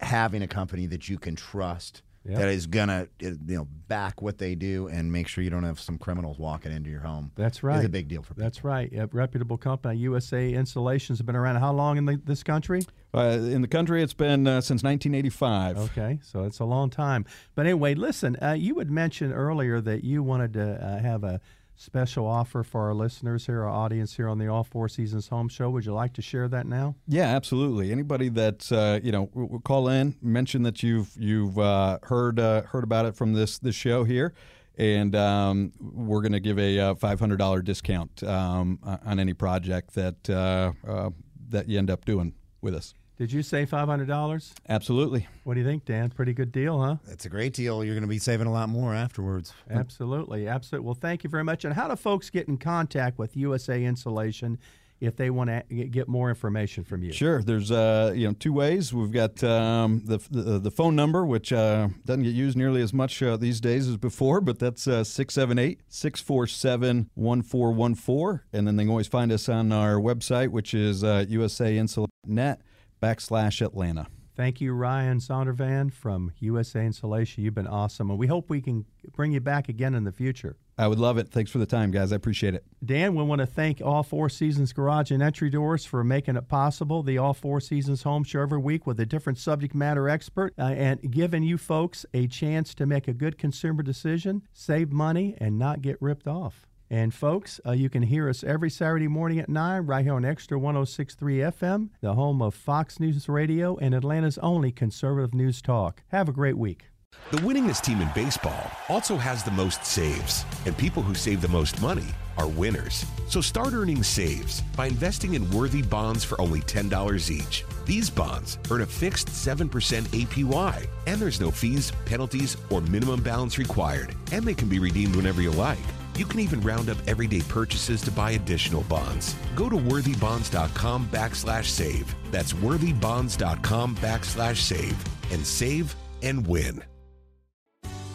having 0.00 0.42
a 0.42 0.48
company 0.48 0.86
that 0.86 1.08
you 1.08 1.18
can 1.18 1.34
trust. 1.34 2.02
Yep. 2.24 2.38
That 2.38 2.48
is 2.48 2.66
gonna 2.66 3.08
you 3.18 3.38
know 3.40 3.64
back 3.88 4.22
what 4.22 4.38
they 4.38 4.54
do 4.54 4.86
and 4.86 5.10
make 5.10 5.26
sure 5.26 5.42
you 5.42 5.50
don't 5.50 5.64
have 5.64 5.80
some 5.80 5.98
criminals 5.98 6.38
walking 6.38 6.72
into 6.72 6.88
your 6.88 7.00
home. 7.00 7.32
That's 7.34 7.62
right. 7.62 7.78
It's 7.78 7.86
a 7.86 7.90
big 7.90 8.08
deal 8.08 8.22
for 8.22 8.34
people. 8.34 8.44
That's 8.44 8.62
right. 8.62 8.92
A 8.92 9.08
reputable 9.08 9.58
company, 9.58 9.96
USA 9.98 10.52
Installations, 10.52 11.18
have 11.18 11.26
been 11.26 11.36
around 11.36 11.56
how 11.56 11.72
long 11.72 11.98
in 11.98 12.06
the, 12.06 12.20
this 12.24 12.42
country? 12.42 12.82
Uh, 13.14 13.38
in 13.40 13.60
the 13.60 13.68
country, 13.68 14.02
it's 14.02 14.14
been 14.14 14.46
uh, 14.46 14.60
since 14.60 14.82
1985. 14.82 15.78
Okay, 15.78 16.18
so 16.22 16.44
it's 16.44 16.60
a 16.60 16.64
long 16.64 16.90
time. 16.90 17.26
But 17.54 17.66
anyway, 17.66 17.94
listen, 17.94 18.36
uh, 18.40 18.52
you 18.52 18.78
had 18.78 18.90
mentioned 18.90 19.34
earlier 19.34 19.80
that 19.80 20.04
you 20.04 20.22
wanted 20.22 20.54
to 20.54 20.82
uh, 20.82 20.98
have 21.00 21.24
a 21.24 21.40
special 21.82 22.26
offer 22.26 22.62
for 22.62 22.82
our 22.82 22.94
listeners 22.94 23.46
here, 23.46 23.62
our 23.62 23.68
audience 23.68 24.16
here 24.16 24.28
on 24.28 24.38
the 24.38 24.46
All 24.46 24.64
Four 24.64 24.88
Seasons 24.88 25.28
Home 25.28 25.48
Show. 25.48 25.68
Would 25.70 25.84
you 25.84 25.92
like 25.92 26.12
to 26.14 26.22
share 26.22 26.48
that 26.48 26.66
now? 26.66 26.94
Yeah, 27.06 27.24
absolutely. 27.24 27.90
Anybody 27.90 28.28
that 28.30 28.70
uh, 28.70 29.00
you 29.02 29.12
know, 29.12 29.26
w- 29.26 29.48
w- 29.48 29.60
call 29.62 29.88
in, 29.88 30.16
mention 30.22 30.62
that 30.62 30.82
you've 30.82 31.10
you've 31.18 31.58
uh, 31.58 31.98
heard 32.04 32.38
uh, 32.38 32.62
heard 32.62 32.84
about 32.84 33.06
it 33.06 33.16
from 33.16 33.32
this 33.32 33.58
this 33.58 33.74
show 33.74 34.04
here, 34.04 34.32
and 34.78 35.14
um, 35.16 35.72
we're 35.80 36.22
going 36.22 36.32
to 36.32 36.40
give 36.40 36.58
a 36.58 36.78
uh, 36.78 36.94
five 36.94 37.18
hundred 37.18 37.38
dollar 37.38 37.62
discount 37.62 38.22
um, 38.22 38.78
on 39.04 39.18
any 39.18 39.34
project 39.34 39.94
that 39.94 40.30
uh, 40.30 40.72
uh, 40.86 41.10
that 41.48 41.68
you 41.68 41.78
end 41.78 41.90
up 41.90 42.04
doing 42.04 42.34
with 42.60 42.74
us. 42.74 42.94
Did 43.22 43.30
you 43.30 43.44
say 43.44 43.66
five 43.66 43.86
hundred 43.86 44.08
dollars? 44.08 44.52
Absolutely. 44.68 45.28
What 45.44 45.54
do 45.54 45.60
you 45.60 45.66
think, 45.66 45.84
Dan? 45.84 46.10
Pretty 46.10 46.32
good 46.32 46.50
deal, 46.50 46.82
huh? 46.82 46.96
That's 47.06 47.24
a 47.24 47.28
great 47.28 47.52
deal. 47.52 47.84
You're 47.84 47.94
going 47.94 48.02
to 48.02 48.08
be 48.08 48.18
saving 48.18 48.48
a 48.48 48.52
lot 48.52 48.68
more 48.68 48.96
afterwards. 48.96 49.54
Absolutely, 49.70 50.48
absolutely. 50.48 50.86
Well, 50.86 50.96
thank 50.96 51.22
you 51.22 51.30
very 51.30 51.44
much. 51.44 51.64
And 51.64 51.72
how 51.72 51.86
do 51.86 51.94
folks 51.94 52.30
get 52.30 52.48
in 52.48 52.58
contact 52.58 53.20
with 53.20 53.36
USA 53.36 53.84
Insulation 53.84 54.58
if 55.00 55.14
they 55.14 55.30
want 55.30 55.50
to 55.50 55.62
get 55.84 56.08
more 56.08 56.30
information 56.30 56.82
from 56.82 57.04
you? 57.04 57.12
Sure. 57.12 57.44
There's 57.44 57.70
uh, 57.70 58.12
you 58.12 58.26
know 58.26 58.32
two 58.32 58.52
ways. 58.52 58.92
We've 58.92 59.12
got 59.12 59.40
um, 59.44 60.02
the, 60.04 60.18
the 60.28 60.58
the 60.58 60.72
phone 60.72 60.96
number, 60.96 61.24
which 61.24 61.52
uh, 61.52 61.90
doesn't 62.04 62.24
get 62.24 62.34
used 62.34 62.56
nearly 62.56 62.82
as 62.82 62.92
much 62.92 63.22
uh, 63.22 63.36
these 63.36 63.60
days 63.60 63.86
as 63.86 63.98
before, 63.98 64.40
but 64.40 64.58
that's 64.58 64.88
uh, 64.88 65.04
678 65.04 65.80
647 65.86 67.08
1414. 67.14 68.44
And 68.52 68.66
then 68.66 68.74
they 68.74 68.82
can 68.82 68.90
always 68.90 69.06
find 69.06 69.30
us 69.30 69.48
on 69.48 69.70
our 69.70 69.94
website, 70.00 70.48
which 70.48 70.74
is 70.74 71.04
uh, 71.04 71.24
usainsulate.net 71.28 72.62
backslash 73.02 73.60
Atlanta. 73.60 74.06
Thank 74.34 74.62
you, 74.62 74.72
Ryan 74.72 75.18
Zondervan 75.18 75.92
from 75.92 76.32
USA 76.38 76.86
Insulation. 76.86 77.44
You've 77.44 77.54
been 77.54 77.66
awesome, 77.66 78.08
and 78.08 78.18
we 78.18 78.28
hope 78.28 78.48
we 78.48 78.62
can 78.62 78.86
bring 79.12 79.32
you 79.32 79.40
back 79.40 79.68
again 79.68 79.94
in 79.94 80.04
the 80.04 80.12
future. 80.12 80.56
I 80.78 80.88
would 80.88 80.98
love 80.98 81.18
it. 81.18 81.28
Thanks 81.28 81.50
for 81.50 81.58
the 81.58 81.66
time, 81.66 81.90
guys. 81.90 82.12
I 82.12 82.16
appreciate 82.16 82.54
it. 82.54 82.64
Dan, 82.82 83.14
we 83.14 83.22
want 83.22 83.40
to 83.40 83.46
thank 83.46 83.82
All 83.82 84.02
Four 84.02 84.30
Seasons 84.30 84.72
Garage 84.72 85.10
and 85.10 85.22
Entry 85.22 85.50
Doors 85.50 85.84
for 85.84 86.02
making 86.02 86.36
it 86.36 86.48
possible. 86.48 87.02
The 87.02 87.18
All 87.18 87.34
Four 87.34 87.60
Seasons 87.60 88.04
Home 88.04 88.24
Show 88.24 88.40
every 88.40 88.58
week 88.58 88.86
with 88.86 88.98
a 89.00 89.06
different 89.06 89.38
subject 89.38 89.74
matter 89.74 90.08
expert 90.08 90.54
uh, 90.58 90.62
and 90.62 91.10
giving 91.10 91.42
you 91.42 91.58
folks 91.58 92.06
a 92.14 92.26
chance 92.26 92.74
to 92.76 92.86
make 92.86 93.06
a 93.06 93.12
good 93.12 93.36
consumer 93.36 93.82
decision, 93.82 94.42
save 94.54 94.90
money, 94.90 95.36
and 95.38 95.58
not 95.58 95.82
get 95.82 96.00
ripped 96.00 96.26
off. 96.26 96.66
And 96.92 97.14
folks, 97.14 97.58
uh, 97.64 97.72
you 97.72 97.88
can 97.88 98.02
hear 98.02 98.28
us 98.28 98.44
every 98.44 98.68
Saturday 98.68 99.08
morning 99.08 99.38
at 99.38 99.48
9 99.48 99.86
right 99.86 100.04
here 100.04 100.12
on 100.12 100.26
Extra 100.26 100.58
1063 100.58 101.38
FM, 101.38 101.88
the 102.02 102.12
home 102.12 102.42
of 102.42 102.54
Fox 102.54 103.00
News 103.00 103.30
Radio 103.30 103.78
and 103.78 103.94
Atlanta's 103.94 104.36
only 104.36 104.70
conservative 104.70 105.32
news 105.32 105.62
talk. 105.62 106.02
Have 106.08 106.28
a 106.28 106.32
great 106.32 106.58
week. 106.58 106.84
The 107.30 107.38
winningest 107.38 107.80
team 107.80 108.02
in 108.02 108.10
baseball 108.14 108.70
also 108.90 109.16
has 109.16 109.42
the 109.42 109.50
most 109.52 109.86
saves, 109.86 110.44
and 110.66 110.76
people 110.76 111.02
who 111.02 111.14
save 111.14 111.40
the 111.40 111.48
most 111.48 111.80
money 111.80 112.08
are 112.36 112.46
winners. 112.46 113.06
So 113.26 113.40
start 113.40 113.72
earning 113.72 114.02
saves 114.02 114.60
by 114.76 114.88
investing 114.88 115.32
in 115.32 115.50
worthy 115.50 115.80
bonds 115.80 116.24
for 116.24 116.38
only 116.42 116.60
$10 116.60 117.30
each. 117.30 117.64
These 117.86 118.10
bonds 118.10 118.58
earn 118.70 118.82
a 118.82 118.86
fixed 118.86 119.28
7% 119.28 119.66
APY, 120.08 120.86
and 121.06 121.18
there's 121.18 121.40
no 121.40 121.50
fees, 121.50 121.90
penalties, 122.04 122.58
or 122.68 122.82
minimum 122.82 123.22
balance 123.22 123.56
required, 123.56 124.14
and 124.30 124.44
they 124.44 124.54
can 124.54 124.68
be 124.68 124.78
redeemed 124.78 125.16
whenever 125.16 125.40
you 125.40 125.52
like. 125.52 125.78
You 126.16 126.26
can 126.26 126.40
even 126.40 126.60
round 126.60 126.90
up 126.90 126.98
everyday 127.06 127.40
purchases 127.42 128.02
to 128.02 128.10
buy 128.10 128.32
additional 128.32 128.82
bonds. 128.82 129.34
Go 129.56 129.68
to 129.68 129.76
worthybonds.com 129.76 131.08
backslash 131.08 131.64
save. 131.64 132.14
That's 132.30 132.52
worthybonds.com 132.52 133.96
backslash 133.96 134.56
save 134.56 135.04
and 135.32 135.46
save 135.46 135.94
and 136.22 136.46
win. 136.46 136.82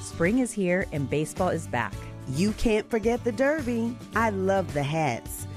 Spring 0.01 0.39
is 0.39 0.51
here 0.51 0.85
and 0.91 1.09
baseball 1.09 1.49
is 1.49 1.67
back. 1.67 1.93
You 2.29 2.51
can't 2.53 2.89
forget 2.89 3.23
the 3.23 3.31
Derby. 3.31 3.95
I 4.15 4.29
love 4.31 4.73
the 4.73 4.83
hats. 4.83 5.46